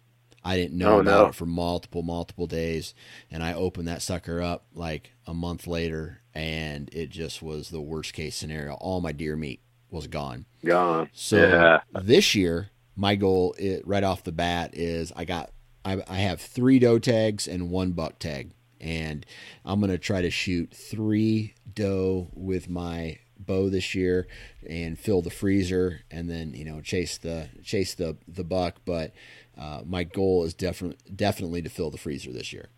I 0.47 0.57
didn't 0.57 0.77
know 0.77 0.97
Oh, 0.97 1.01
about 1.01 1.23
no. 1.23 1.27
it 1.29 1.35
for 1.37 1.47
multiple, 1.47 2.03
multiple 2.03 2.47
days, 2.47 2.95
and 3.31 3.43
I 3.43 3.55
opened 3.55 3.89
that 3.89 4.03
sucker 4.03 4.43
up 4.43 4.67
like 4.75 5.13
a 5.27 5.33
month 5.33 5.67
later, 5.67 6.21
and 6.35 6.93
it 6.93 7.09
just 7.11 7.41
was 7.43 7.71
the 7.71 7.81
worst 7.81 8.13
case 8.13 8.37
scenario. 8.37 8.75
All 8.75 9.01
my 9.01 9.13
deer 9.13 9.37
meat 9.37 9.61
was 9.91 10.07
gone. 10.09 10.45
Gone. 10.65 11.09
So 11.15 11.37
yeah. 11.39 11.81
this 12.03 12.35
year, 12.35 12.71
my 12.97 13.15
goal 13.15 13.55
it, 13.59 13.87
right 13.87 14.05
off 14.05 14.25
the 14.25 14.33
bat 14.33 14.71
is 14.75 15.13
I 15.17 15.25
got 15.25 15.51
I, 15.85 16.03
I 16.09 16.17
have 16.19 16.41
three 16.41 16.79
doe 16.79 16.99
tags 16.99 17.47
and 17.47 17.71
one 17.71 17.93
buck 17.93 18.19
tag, 18.19 18.53
and 18.81 19.25
I'm 19.65 19.81
gonna 19.81 19.99
try 19.99 20.23
to 20.23 20.31
shoot 20.31 20.73
three 20.73 21.55
doe 21.73 22.29
with 22.35 22.69
my 22.69 23.19
bow 23.39 23.69
this 23.69 23.95
year 23.95 24.27
and 24.69 24.99
fill 24.99 25.23
the 25.23 25.31
freezer, 25.31 26.01
and 26.11 26.31
then 26.31 26.55
you 26.55 26.65
know 26.65 26.81
chase 26.81 27.19
the 27.19 27.49
chase 27.63 27.95
the 27.95 28.17
the 28.27 28.45
buck. 28.45 28.77
But 28.85 29.13
uh, 29.59 29.83
my 29.85 30.05
goal 30.05 30.45
is 30.45 30.55
definitely 30.55 30.99
definitely 31.15 31.63
to 31.63 31.69
fill 31.69 31.91
the 31.91 31.99
freezer 31.99 32.33
this 32.33 32.53
year. 32.53 32.69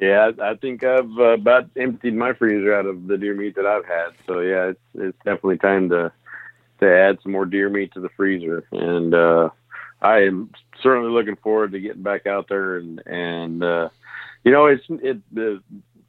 Yeah, 0.00 0.32
I 0.42 0.54
think 0.54 0.82
I've 0.82 1.16
uh, 1.18 1.34
about 1.34 1.70
emptied 1.76 2.14
my 2.14 2.32
freezer 2.32 2.74
out 2.74 2.86
of 2.86 3.06
the 3.06 3.16
deer 3.16 3.34
meat 3.34 3.54
that 3.54 3.66
I've 3.66 3.86
had. 3.86 4.08
So 4.26 4.40
yeah, 4.40 4.70
it's 4.70 4.80
it's 4.94 5.18
definitely 5.18 5.58
time 5.58 5.90
to 5.90 6.12
to 6.80 6.92
add 6.92 7.18
some 7.22 7.30
more 7.30 7.46
deer 7.46 7.68
meat 7.68 7.92
to 7.94 8.00
the 8.00 8.08
freezer, 8.16 8.64
and 8.72 9.14
uh, 9.14 9.50
I 10.02 10.24
am 10.24 10.50
certainly 10.82 11.10
looking 11.10 11.36
forward 11.36 11.72
to 11.72 11.80
getting 11.80 12.02
back 12.02 12.26
out 12.26 12.48
there 12.48 12.76
and 12.76 13.02
and 13.06 13.62
uh, 13.62 13.88
you 14.44 14.52
know 14.52 14.66
it's 14.66 14.84
it 14.88 15.20
the 15.32 15.62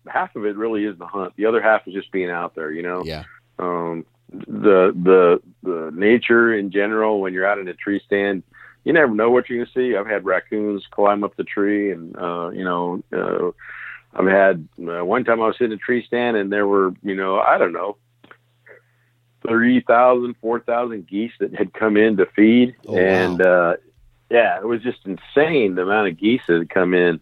half 0.08 0.36
of 0.36 0.46
it 0.46 0.58
really 0.58 0.84
is 0.84 0.98
the 0.98 1.06
hunt. 1.06 1.34
The 1.38 1.46
other 1.46 1.62
half 1.62 1.88
is 1.88 1.94
just 1.94 2.12
being 2.12 2.30
out 2.30 2.56
there. 2.56 2.72
You 2.72 2.84
know, 2.84 3.04
Yeah, 3.06 3.24
um, 3.60 4.06
the 4.34 4.92
the 4.96 5.42
the 5.62 5.92
nature 5.94 6.54
in 6.54 6.72
general 6.72 7.22
when 7.22 7.34
you're 7.34 7.48
out 7.48 7.60
in 7.60 7.68
a 7.68 7.74
tree 7.74 8.02
stand 8.06 8.44
you 8.84 8.92
never 8.92 9.14
know 9.14 9.30
what 9.30 9.48
you're 9.48 9.60
going 9.60 9.68
to 9.68 9.74
see 9.74 9.96
i've 9.96 10.08
had 10.08 10.26
raccoons 10.26 10.84
climb 10.92 11.24
up 11.24 11.36
the 11.36 11.44
tree 11.44 11.92
and 11.92 12.16
uh 12.18 12.50
you 12.50 12.64
know 12.64 13.04
uh 13.14 13.52
i've 14.20 14.28
had 14.28 14.68
uh, 14.88 15.06
one 15.06 15.24
time 15.24 15.42
i 15.42 15.48
was 15.48 15.56
in 15.60 15.72
a 15.72 15.78
tree 15.78 16.04
stand 16.06 16.36
and 16.36 16.52
there 16.52 16.68
were 16.68 16.94
you 17.04 17.16
know 17.16 17.40
i 17.40 17.58
don't 17.58 17.74
know 17.74 17.96
three 19.48 19.82
thousand, 19.82 20.36
four 20.42 20.60
thousand 20.60 21.08
geese 21.08 21.32
that 21.40 21.54
had 21.56 21.74
come 21.74 21.98
in 21.98 22.18
to 22.18 22.26
feed 22.36 22.76
Oh, 22.88 22.94
wow. 22.94 23.00
and 23.00 23.42
uh 23.42 23.76
yeah 24.30 24.58
it 24.58 24.66
was 24.66 24.82
just 24.82 25.00
insane 25.06 25.76
the 25.76 25.84
amount 25.84 26.08
of 26.10 26.18
geese 26.20 26.42
that 26.48 26.58
had 26.60 26.70
come 26.70 26.94
in 26.94 27.20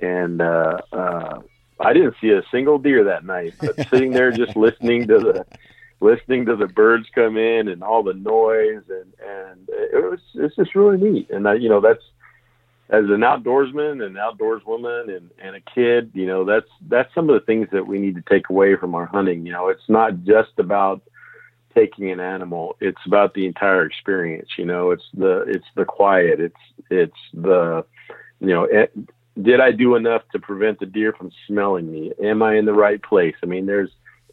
and 0.00 0.40
uh 0.40 0.78
uh 0.92 1.40
I 1.80 1.92
didn't 1.94 2.14
see 2.20 2.30
a 2.30 2.42
single 2.52 2.78
deer 2.78 3.02
that 3.04 3.24
night, 3.24 3.54
but 3.60 3.88
sitting 3.88 4.12
there 4.12 4.30
just 4.30 4.54
listening 4.56 5.08
to 5.08 5.18
the 5.18 5.46
listening 6.00 6.46
to 6.46 6.54
the 6.56 6.66
birds 6.68 7.06
come 7.14 7.36
in 7.36 7.68
and 7.68 7.82
all 7.82 8.02
the 8.04 8.14
noise 8.14 8.82
and 8.88 9.12
and 9.26 9.68
it 9.68 10.10
was 10.10 10.20
it's 10.34 10.54
just 10.56 10.74
really 10.74 10.98
neat. 10.98 11.30
And 11.30 11.48
I, 11.48 11.54
you 11.54 11.68
know 11.68 11.80
that's 11.80 12.02
as 12.90 13.04
an 13.06 13.20
outdoorsman 13.20 14.04
and 14.04 14.16
outdoorswoman 14.16 15.16
and 15.16 15.30
and 15.42 15.56
a 15.56 15.60
kid, 15.60 16.10
you 16.14 16.26
know 16.26 16.44
that's 16.44 16.68
that's 16.88 17.12
some 17.14 17.28
of 17.30 17.34
the 17.34 17.44
things 17.46 17.68
that 17.72 17.86
we 17.86 17.98
need 17.98 18.14
to 18.16 18.22
take 18.28 18.48
away 18.50 18.76
from 18.76 18.94
our 18.94 19.06
hunting. 19.06 19.44
You 19.46 19.52
know, 19.52 19.68
it's 19.68 19.88
not 19.88 20.22
just 20.24 20.50
about 20.58 21.02
taking 21.74 22.10
an 22.10 22.20
animal; 22.20 22.76
it's 22.80 23.00
about 23.06 23.34
the 23.34 23.46
entire 23.46 23.84
experience. 23.84 24.50
You 24.56 24.64
know, 24.64 24.90
it's 24.90 25.04
the 25.14 25.44
it's 25.48 25.66
the 25.74 25.84
quiet, 25.84 26.40
it's 26.40 26.56
it's 26.90 27.18
the 27.34 27.84
you 28.40 28.48
know. 28.48 28.64
It, 28.64 28.92
did 29.40 29.60
I 29.60 29.72
do 29.72 29.96
enough 29.96 30.22
to 30.32 30.38
prevent 30.38 30.78
the 30.78 30.86
deer 30.86 31.14
from 31.14 31.30
smelling 31.46 31.90
me? 31.90 32.12
Am 32.22 32.42
I 32.42 32.56
in 32.56 32.66
the 32.66 32.74
right 32.74 33.02
place? 33.02 33.34
I 33.42 33.46
mean, 33.46 33.64
there's 33.64 33.90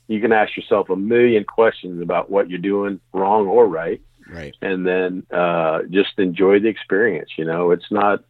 you 0.07 0.19
can 0.19 0.33
ask 0.33 0.57
yourself 0.57 0.89
a 0.89 0.95
million 0.95 1.43
questions 1.43 2.01
about 2.01 2.29
what 2.29 2.49
you're 2.49 2.59
doing 2.59 2.99
wrong 3.13 3.47
or 3.47 3.67
right, 3.67 4.01
right. 4.27 4.55
and 4.61 4.85
then 4.85 5.23
uh, 5.31 5.83
just 5.89 6.17
enjoy 6.17 6.59
the 6.59 6.67
experience. 6.67 7.29
You 7.37 7.45
know, 7.45 7.71
it's 7.71 7.91
not, 7.91 8.23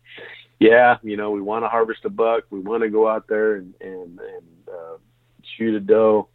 yeah, 0.59 0.97
you 1.01 1.15
know, 1.15 1.31
we 1.31 1.41
want 1.41 1.63
to 1.63 1.69
harvest 1.69 2.03
a 2.03 2.09
buck, 2.09 2.43
we 2.49 2.59
want 2.59 2.83
to 2.83 2.89
go 2.89 3.07
out 3.07 3.27
there 3.29 3.55
and 3.55 3.73
and, 3.79 4.19
and 4.19 4.69
uh, 4.71 4.97
shoot 5.57 5.73
a 5.73 5.79
doe, 5.79 6.27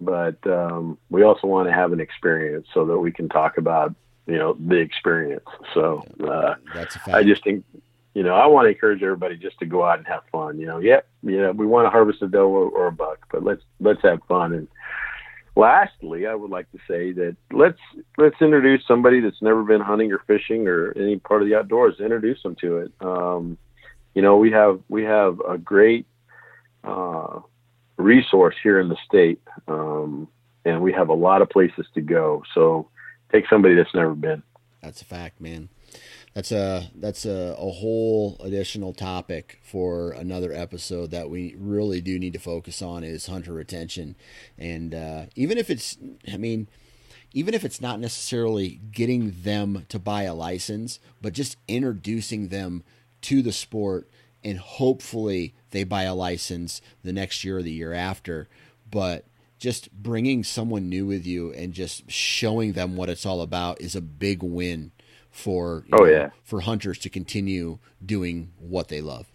but 0.00 0.44
um, 0.46 0.98
we 1.10 1.22
also 1.22 1.46
want 1.46 1.68
to 1.68 1.72
have 1.72 1.92
an 1.92 2.00
experience 2.00 2.66
so 2.74 2.84
that 2.86 2.98
we 2.98 3.12
can 3.12 3.28
talk 3.28 3.58
about 3.58 3.94
you 4.26 4.36
know 4.36 4.56
the 4.58 4.76
experience. 4.76 5.46
So 5.74 6.04
uh, 6.26 6.56
That's 6.74 6.96
a 6.96 6.98
fact. 6.98 7.16
I 7.16 7.22
just 7.22 7.44
think, 7.44 7.64
you 8.14 8.22
know, 8.22 8.34
I 8.34 8.46
want 8.46 8.66
to 8.66 8.70
encourage 8.70 9.02
everybody 9.02 9.36
just 9.36 9.58
to 9.60 9.66
go 9.66 9.84
out 9.84 9.98
and 9.98 10.06
have 10.06 10.22
fun. 10.30 10.58
You 10.58 10.66
know, 10.66 10.78
yep, 10.78 11.08
yeah, 11.22 11.50
we 11.50 11.66
want 11.66 11.86
to 11.86 11.90
harvest 11.90 12.22
a 12.22 12.28
doe 12.28 12.48
or, 12.48 12.68
or 12.68 12.86
a 12.88 12.92
buck, 12.92 13.26
but 13.30 13.44
let's 13.44 13.62
let's 13.80 14.02
have 14.02 14.20
fun. 14.28 14.52
And 14.52 14.68
lastly, 15.54 16.26
I 16.26 16.34
would 16.34 16.50
like 16.50 16.70
to 16.72 16.78
say 16.88 17.12
that 17.12 17.36
let's 17.52 17.80
let's 18.18 18.40
introduce 18.40 18.86
somebody 18.86 19.20
that's 19.20 19.42
never 19.42 19.62
been 19.62 19.80
hunting 19.80 20.12
or 20.12 20.18
fishing 20.26 20.66
or 20.66 20.92
any 20.96 21.18
part 21.18 21.42
of 21.42 21.48
the 21.48 21.54
outdoors. 21.54 22.00
Introduce 22.00 22.42
them 22.42 22.56
to 22.56 22.78
it. 22.78 22.92
Um, 23.00 23.58
you 24.14 24.22
know, 24.22 24.38
we 24.38 24.50
have 24.50 24.80
we 24.88 25.04
have 25.04 25.40
a 25.40 25.58
great 25.58 26.06
uh, 26.82 27.40
resource 27.96 28.54
here 28.62 28.78
in 28.80 28.88
the 28.88 28.96
state, 29.06 29.40
um, 29.68 30.28
and 30.64 30.82
we 30.82 30.92
have 30.92 31.08
a 31.08 31.14
lot 31.14 31.42
of 31.42 31.48
places 31.48 31.86
to 31.94 32.00
go. 32.00 32.42
So 32.54 32.88
take 33.32 33.48
somebody 33.48 33.74
that's 33.74 33.94
never 33.94 34.14
been. 34.14 34.42
That's 34.82 35.02
a 35.02 35.04
fact, 35.04 35.40
man. 35.40 35.68
That's 36.34 36.52
a 36.52 36.90
that's 36.94 37.24
a, 37.24 37.56
a 37.58 37.70
whole 37.70 38.36
additional 38.40 38.92
topic 38.92 39.58
for 39.62 40.10
another 40.10 40.52
episode 40.52 41.10
that 41.10 41.30
we 41.30 41.54
really 41.58 42.02
do 42.02 42.18
need 42.18 42.34
to 42.34 42.38
focus 42.38 42.82
on 42.82 43.02
is 43.04 43.26
hunter 43.26 43.54
retention, 43.54 44.16
and 44.58 44.94
uh, 44.94 45.22
even 45.34 45.56
if 45.56 45.70
it's, 45.70 45.96
I 46.30 46.36
mean, 46.36 46.68
even 47.32 47.54
if 47.54 47.64
it's 47.64 47.80
not 47.80 48.00
necessarily 48.00 48.80
getting 48.92 49.34
them 49.42 49.86
to 49.88 49.98
buy 49.98 50.24
a 50.24 50.34
license, 50.34 51.00
but 51.22 51.32
just 51.32 51.56
introducing 51.68 52.48
them 52.48 52.84
to 53.22 53.42
the 53.42 53.52
sport, 53.52 54.08
and 54.44 54.58
hopefully 54.58 55.54
they 55.70 55.84
buy 55.84 56.04
a 56.04 56.14
license 56.14 56.80
the 57.02 57.12
next 57.12 57.44
year 57.44 57.58
or 57.58 57.62
the 57.62 57.72
year 57.72 57.92
after, 57.92 58.48
but 58.90 59.26
just 59.58 59.90
bringing 59.92 60.44
someone 60.44 60.88
new 60.88 61.06
with 61.06 61.26
you 61.26 61.52
and 61.52 61.72
just 61.72 62.10
showing 62.10 62.72
them 62.72 62.96
what 62.96 63.08
it's 63.08 63.26
all 63.26 63.40
about 63.40 63.80
is 63.80 63.96
a 63.96 64.00
big 64.00 64.42
win 64.42 64.92
for 65.30 65.84
Oh, 65.92 65.98
know, 65.98 66.04
yeah. 66.04 66.30
for 66.44 66.60
hunters 66.60 66.98
to 66.98 67.10
continue 67.10 67.78
doing 68.04 68.52
what 68.58 68.88
they 68.88 69.00
love. 69.00 69.26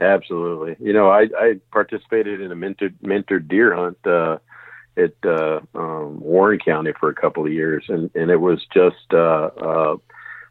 Absolutely. 0.00 0.76
You 0.84 0.92
know, 0.92 1.10
I, 1.10 1.28
I 1.38 1.60
participated 1.70 2.40
in 2.40 2.50
a 2.50 2.56
mentored, 2.56 2.94
mentored 3.04 3.48
deer 3.48 3.74
hunt 3.74 3.98
uh, 4.04 4.38
at 4.96 5.14
uh, 5.24 5.60
um, 5.74 6.20
Warren 6.20 6.58
County 6.58 6.92
for 6.98 7.08
a 7.08 7.14
couple 7.14 7.46
of 7.46 7.52
years, 7.52 7.84
and, 7.88 8.10
and 8.14 8.30
it 8.30 8.40
was 8.40 8.66
just 8.74 9.12
uh, 9.12 9.50
uh, 9.56 9.96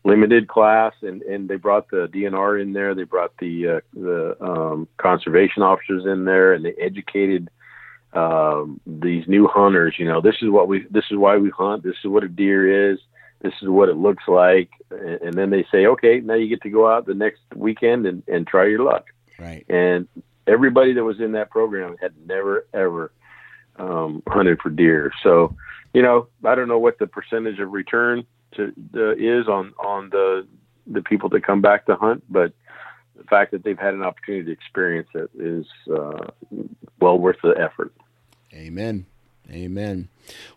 limited 0.04 0.48
class, 0.48 0.94
and, 1.02 1.22
and 1.24 1.48
they 1.48 1.58
brought 1.58 1.90
the 1.90 2.08
DNR 2.08 2.62
in 2.62 2.74
there, 2.74 2.96
they 2.96 3.04
brought 3.04 3.34
the 3.40 3.68
uh, 3.68 3.80
the 3.94 4.36
um, 4.44 4.88
conservation 4.98 5.64
officers 5.64 6.06
in 6.06 6.26
there, 6.26 6.54
and 6.54 6.66
they 6.66 6.74
educated 6.74 7.50
um, 8.14 8.80
these 8.86 9.28
new 9.28 9.48
hunters. 9.48 9.96
You 9.98 10.06
know, 10.06 10.22
this 10.22 10.36
is 10.42 10.50
what 10.50 10.68
we, 10.68 10.86
this 10.90 11.06
is 11.12 11.18
why 11.18 11.38
we 11.38 11.50
hunt. 11.50 11.84
This 11.84 11.96
is 12.04 12.10
what 12.10 12.24
a 12.24 12.28
deer 12.28 12.92
is. 12.92 13.00
This 13.42 13.54
is 13.62 13.70
what 13.70 13.90
it 13.90 13.96
looks 13.98 14.24
like, 14.28 14.70
and, 14.92 15.22
and 15.22 15.34
then 15.34 15.50
they 15.50 15.66
say, 15.72 15.86
okay, 15.88 16.20
now 16.20 16.36
you 16.36 16.48
get 16.48 16.62
to 16.62 16.70
go 16.70 16.92
out 16.92 17.06
the 17.08 17.16
next 17.16 17.42
weekend 17.56 18.06
and, 18.06 18.22
and 18.28 18.46
try 18.46 18.68
your 18.68 18.84
luck 18.84 19.06
Right. 19.40 19.66
and 19.68 20.08
everybody 20.46 20.94
that 20.94 21.04
was 21.04 21.20
in 21.20 21.32
that 21.32 21.50
program 21.50 21.96
had 22.00 22.14
never 22.28 22.68
ever 22.74 23.12
um, 23.78 24.22
hunted 24.28 24.60
for 24.62 24.70
deer. 24.70 25.12
So, 25.24 25.56
you 25.94 26.02
know, 26.04 26.28
I 26.46 26.54
don't 26.56 26.68
know 26.68 26.78
what 26.78 27.00
the 27.00 27.08
percentage 27.08 27.60
of 27.60 27.72
return 27.72 28.26
to 28.56 28.74
is 29.18 29.48
on 29.48 29.74
on 29.80 30.10
the 30.10 30.48
the 30.88 31.02
people 31.02 31.30
that 31.30 31.44
come 31.46 31.62
back 31.62 31.86
to 31.86 31.96
hunt, 31.96 32.24
but 32.30 32.54
the 33.16 33.24
fact 33.24 33.52
that 33.52 33.64
they've 33.64 33.78
had 33.78 33.94
an 33.94 34.04
opportunity 34.04 34.46
to 34.46 34.52
experience 34.52 35.10
it 35.14 35.30
is 35.38 35.66
uh, 35.90 36.28
well 37.00 37.18
worth 37.18 37.38
the 37.44 37.54
effort. 37.58 37.94
Amen. 38.54 39.06
Amen. 39.50 40.08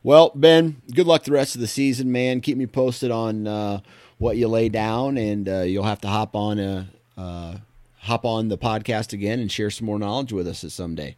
Well, 0.02 0.30
Ben, 0.34 0.80
good 0.94 1.06
luck 1.06 1.24
the 1.24 1.32
rest 1.32 1.54
of 1.54 1.60
the 1.60 1.66
season, 1.66 2.12
man. 2.12 2.40
Keep 2.40 2.58
me 2.58 2.66
posted 2.66 3.10
on 3.10 3.46
uh, 3.46 3.80
what 4.18 4.36
you 4.36 4.46
lay 4.48 4.68
down, 4.68 5.18
and 5.18 5.48
uh, 5.48 5.60
you'll 5.60 5.84
have 5.84 6.00
to 6.02 6.08
hop 6.08 6.36
on 6.36 6.58
a 6.58 6.88
uh, 7.16 7.56
hop 7.98 8.24
on 8.24 8.48
the 8.48 8.58
podcast 8.58 9.12
again 9.12 9.40
and 9.40 9.50
share 9.50 9.70
some 9.70 9.86
more 9.86 9.98
knowledge 9.98 10.32
with 10.32 10.46
us 10.46 10.64
someday. 10.72 11.16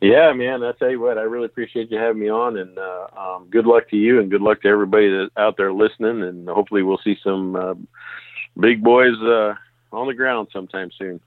Yeah, 0.00 0.32
man. 0.32 0.62
I 0.62 0.72
tell 0.72 0.90
you 0.90 1.00
what, 1.00 1.18
I 1.18 1.22
really 1.22 1.44
appreciate 1.44 1.90
you 1.90 1.98
having 1.98 2.20
me 2.20 2.30
on, 2.30 2.56
and 2.56 2.78
uh, 2.78 3.06
um, 3.16 3.48
good 3.50 3.66
luck 3.66 3.88
to 3.90 3.96
you, 3.96 4.18
and 4.18 4.30
good 4.30 4.40
luck 4.40 4.62
to 4.62 4.68
everybody 4.68 5.10
that's 5.10 5.30
out 5.36 5.58
there 5.58 5.72
listening. 5.72 6.22
And 6.22 6.48
hopefully, 6.48 6.82
we'll 6.82 7.00
see 7.04 7.16
some 7.22 7.54
uh, 7.54 7.74
big 8.58 8.82
boys 8.82 9.14
uh, 9.22 9.54
on 9.92 10.06
the 10.06 10.14
ground 10.14 10.48
sometime 10.52 10.90
soon. 10.96 11.20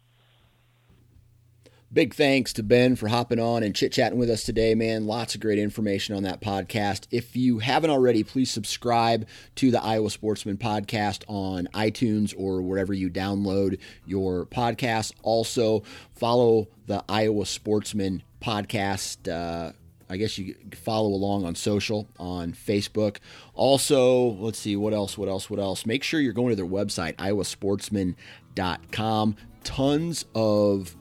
Big 1.93 2.15
thanks 2.15 2.53
to 2.53 2.63
Ben 2.63 2.95
for 2.95 3.07
hopping 3.07 3.39
on 3.39 3.61
and 3.61 3.75
chit 3.75 3.91
chatting 3.91 4.17
with 4.17 4.31
us 4.31 4.43
today, 4.43 4.73
man. 4.73 5.05
Lots 5.05 5.35
of 5.35 5.41
great 5.41 5.59
information 5.59 6.15
on 6.15 6.23
that 6.23 6.41
podcast. 6.41 7.05
If 7.11 7.35
you 7.35 7.59
haven't 7.59 7.91
already, 7.91 8.23
please 8.23 8.49
subscribe 8.49 9.27
to 9.57 9.69
the 9.69 9.79
Iowa 9.79 10.09
Sportsman 10.09 10.57
podcast 10.57 11.23
on 11.27 11.67
iTunes 11.67 12.33
or 12.35 12.63
wherever 12.63 12.95
you 12.95 13.11
download 13.11 13.77
your 14.07 14.47
podcast. 14.47 15.13
Also, 15.21 15.83
follow 16.13 16.67
the 16.87 17.03
Iowa 17.07 17.45
Sportsman 17.45 18.23
podcast. 18.41 19.31
Uh, 19.31 19.73
I 20.09 20.17
guess 20.17 20.35
you 20.39 20.55
follow 20.73 21.09
along 21.09 21.45
on 21.45 21.53
social, 21.53 22.07
on 22.17 22.53
Facebook. 22.53 23.17
Also, 23.53 24.29
let's 24.29 24.57
see, 24.57 24.75
what 24.75 24.95
else, 24.95 25.15
what 25.15 25.29
else, 25.29 25.47
what 25.47 25.59
else? 25.59 25.85
Make 25.85 26.01
sure 26.01 26.19
you're 26.19 26.33
going 26.33 26.49
to 26.49 26.55
their 26.55 26.65
website, 26.65 27.17
iowasportsman.com. 27.17 29.35
Tons 29.63 30.25
of 30.33 30.95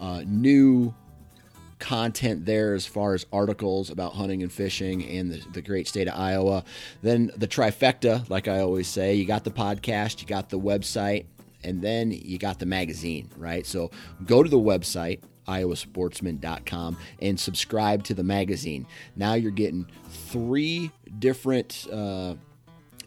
uh, 0.00 0.22
new 0.26 0.94
content 1.78 2.44
there 2.44 2.74
as 2.74 2.86
far 2.86 3.14
as 3.14 3.26
articles 3.32 3.90
about 3.90 4.14
hunting 4.14 4.42
and 4.42 4.52
fishing 4.52 5.04
and 5.04 5.32
the, 5.32 5.42
the, 5.52 5.62
great 5.62 5.86
state 5.86 6.08
of 6.08 6.18
Iowa. 6.18 6.64
Then 7.02 7.30
the 7.36 7.46
trifecta, 7.46 8.28
like 8.28 8.48
I 8.48 8.60
always 8.60 8.88
say, 8.88 9.14
you 9.14 9.24
got 9.24 9.44
the 9.44 9.50
podcast, 9.50 10.20
you 10.20 10.26
got 10.26 10.50
the 10.50 10.58
website, 10.58 11.26
and 11.64 11.82
then 11.82 12.10
you 12.10 12.38
got 12.38 12.58
the 12.58 12.66
magazine, 12.66 13.30
right? 13.36 13.66
So 13.66 13.90
go 14.26 14.42
to 14.42 14.48
the 14.48 14.58
website, 14.58 15.20
iowasportsman.com, 15.46 16.96
and 17.20 17.38
subscribe 17.38 18.04
to 18.04 18.14
the 18.14 18.24
magazine. 18.24 18.86
Now 19.16 19.34
you're 19.34 19.50
getting 19.50 19.86
three 20.08 20.90
different 21.18 21.86
uh, 21.92 22.34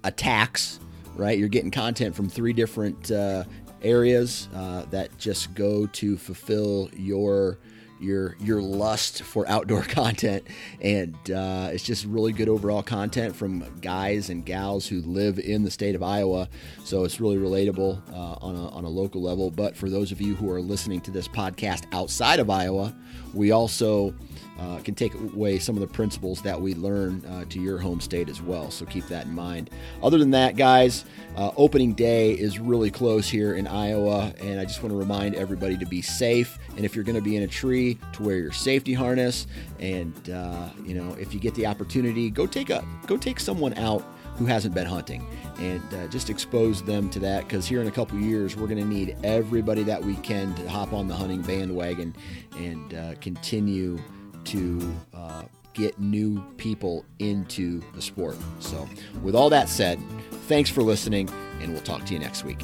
attacks, 0.03 0.79
right? 1.15 1.37
You're 1.37 1.49
getting 1.49 1.71
content 1.71 2.15
from 2.15 2.29
three 2.29 2.53
different 2.53 3.11
uh, 3.11 3.43
areas 3.81 4.47
uh, 4.55 4.85
that 4.91 5.17
just 5.17 5.53
go 5.53 5.87
to 5.87 6.17
fulfill 6.17 6.89
your 6.93 7.57
your 8.01 8.35
your 8.39 8.61
lust 8.61 9.21
for 9.23 9.47
outdoor 9.47 9.81
content, 9.83 10.45
and 10.81 11.15
uh, 11.31 11.69
it's 11.71 11.83
just 11.83 12.05
really 12.05 12.33
good 12.33 12.49
overall 12.49 12.83
content 12.83 13.35
from 13.35 13.63
guys 13.79 14.29
and 14.29 14.45
gals 14.45 14.87
who 14.87 15.01
live 15.01 15.39
in 15.39 15.63
the 15.63 15.71
state 15.71 15.95
of 15.95 16.03
Iowa. 16.03 16.49
So 16.83 17.03
it's 17.03 17.21
really 17.21 17.37
relatable 17.37 18.01
uh, 18.11 18.37
on 18.41 18.55
a 18.55 18.69
on 18.69 18.83
a 18.83 18.89
local 18.89 19.21
level. 19.21 19.51
But 19.51 19.77
for 19.77 19.89
those 19.89 20.11
of 20.11 20.19
you 20.19 20.35
who 20.35 20.49
are 20.51 20.61
listening 20.61 21.01
to 21.01 21.11
this 21.11 21.27
podcast 21.27 21.85
outside 21.93 22.39
of 22.39 22.49
Iowa, 22.49 22.95
we 23.33 23.51
also 23.51 24.13
uh, 24.61 24.79
can 24.79 24.93
take 24.93 25.13
away 25.15 25.57
some 25.57 25.75
of 25.75 25.81
the 25.81 25.87
principles 25.87 26.41
that 26.41 26.59
we 26.59 26.75
learn 26.75 27.25
uh, 27.25 27.45
to 27.49 27.59
your 27.59 27.79
home 27.79 27.99
state 27.99 28.29
as 28.29 28.41
well. 28.41 28.69
So 28.69 28.85
keep 28.85 29.07
that 29.07 29.25
in 29.25 29.33
mind. 29.33 29.71
Other 30.03 30.17
than 30.17 30.31
that, 30.31 30.55
guys, 30.55 31.05
uh, 31.35 31.51
opening 31.57 31.93
day 31.93 32.33
is 32.33 32.59
really 32.59 32.91
close 32.91 33.27
here 33.27 33.55
in 33.55 33.65
Iowa, 33.65 34.33
and 34.39 34.59
I 34.59 34.65
just 34.65 34.83
want 34.83 34.93
to 34.93 34.97
remind 34.97 35.35
everybody 35.35 35.77
to 35.77 35.85
be 35.85 36.01
safe. 36.01 36.59
And 36.75 36.85
if 36.85 36.95
you're 36.95 37.03
going 37.05 37.15
to 37.15 37.21
be 37.21 37.35
in 37.35 37.43
a 37.43 37.47
tree, 37.47 37.97
to 38.13 38.23
wear 38.23 38.37
your 38.37 38.51
safety 38.51 38.93
harness. 38.93 39.47
And 39.79 40.29
uh, 40.29 40.69
you 40.85 40.93
know, 40.93 41.13
if 41.19 41.33
you 41.33 41.39
get 41.39 41.55
the 41.55 41.65
opportunity, 41.65 42.29
go 42.29 42.45
take 42.45 42.69
a 42.69 42.85
go 43.07 43.17
take 43.17 43.39
someone 43.39 43.73
out 43.75 44.03
who 44.37 44.45
hasn't 44.45 44.73
been 44.73 44.87
hunting 44.87 45.27
and 45.59 45.81
uh, 45.93 46.07
just 46.07 46.29
expose 46.29 46.81
them 46.81 47.09
to 47.09 47.19
that 47.19 47.43
because 47.43 47.67
here 47.67 47.81
in 47.81 47.87
a 47.87 47.91
couple 47.91 48.17
years 48.17 48.55
we're 48.55 48.67
going 48.67 48.79
to 48.79 48.85
need 48.85 49.15
everybody 49.23 49.83
that 49.83 50.01
we 50.01 50.15
can 50.17 50.55
to 50.55 50.67
hop 50.69 50.93
on 50.93 51.07
the 51.07 51.13
hunting 51.13 51.41
bandwagon 51.41 52.15
and 52.57 52.93
uh, 52.93 53.13
continue 53.19 53.99
to 54.45 54.95
uh, 55.13 55.43
get 55.73 55.99
new 55.99 56.41
people 56.57 57.05
into 57.19 57.81
the 57.93 58.01
sport. 58.01 58.37
So, 58.59 58.87
with 59.23 59.35
all 59.35 59.49
that 59.49 59.69
said, 59.69 59.99
thanks 60.47 60.69
for 60.69 60.81
listening, 60.81 61.29
and 61.61 61.71
we'll 61.71 61.81
talk 61.81 62.05
to 62.05 62.13
you 62.13 62.19
next 62.19 62.43
week. 62.43 62.61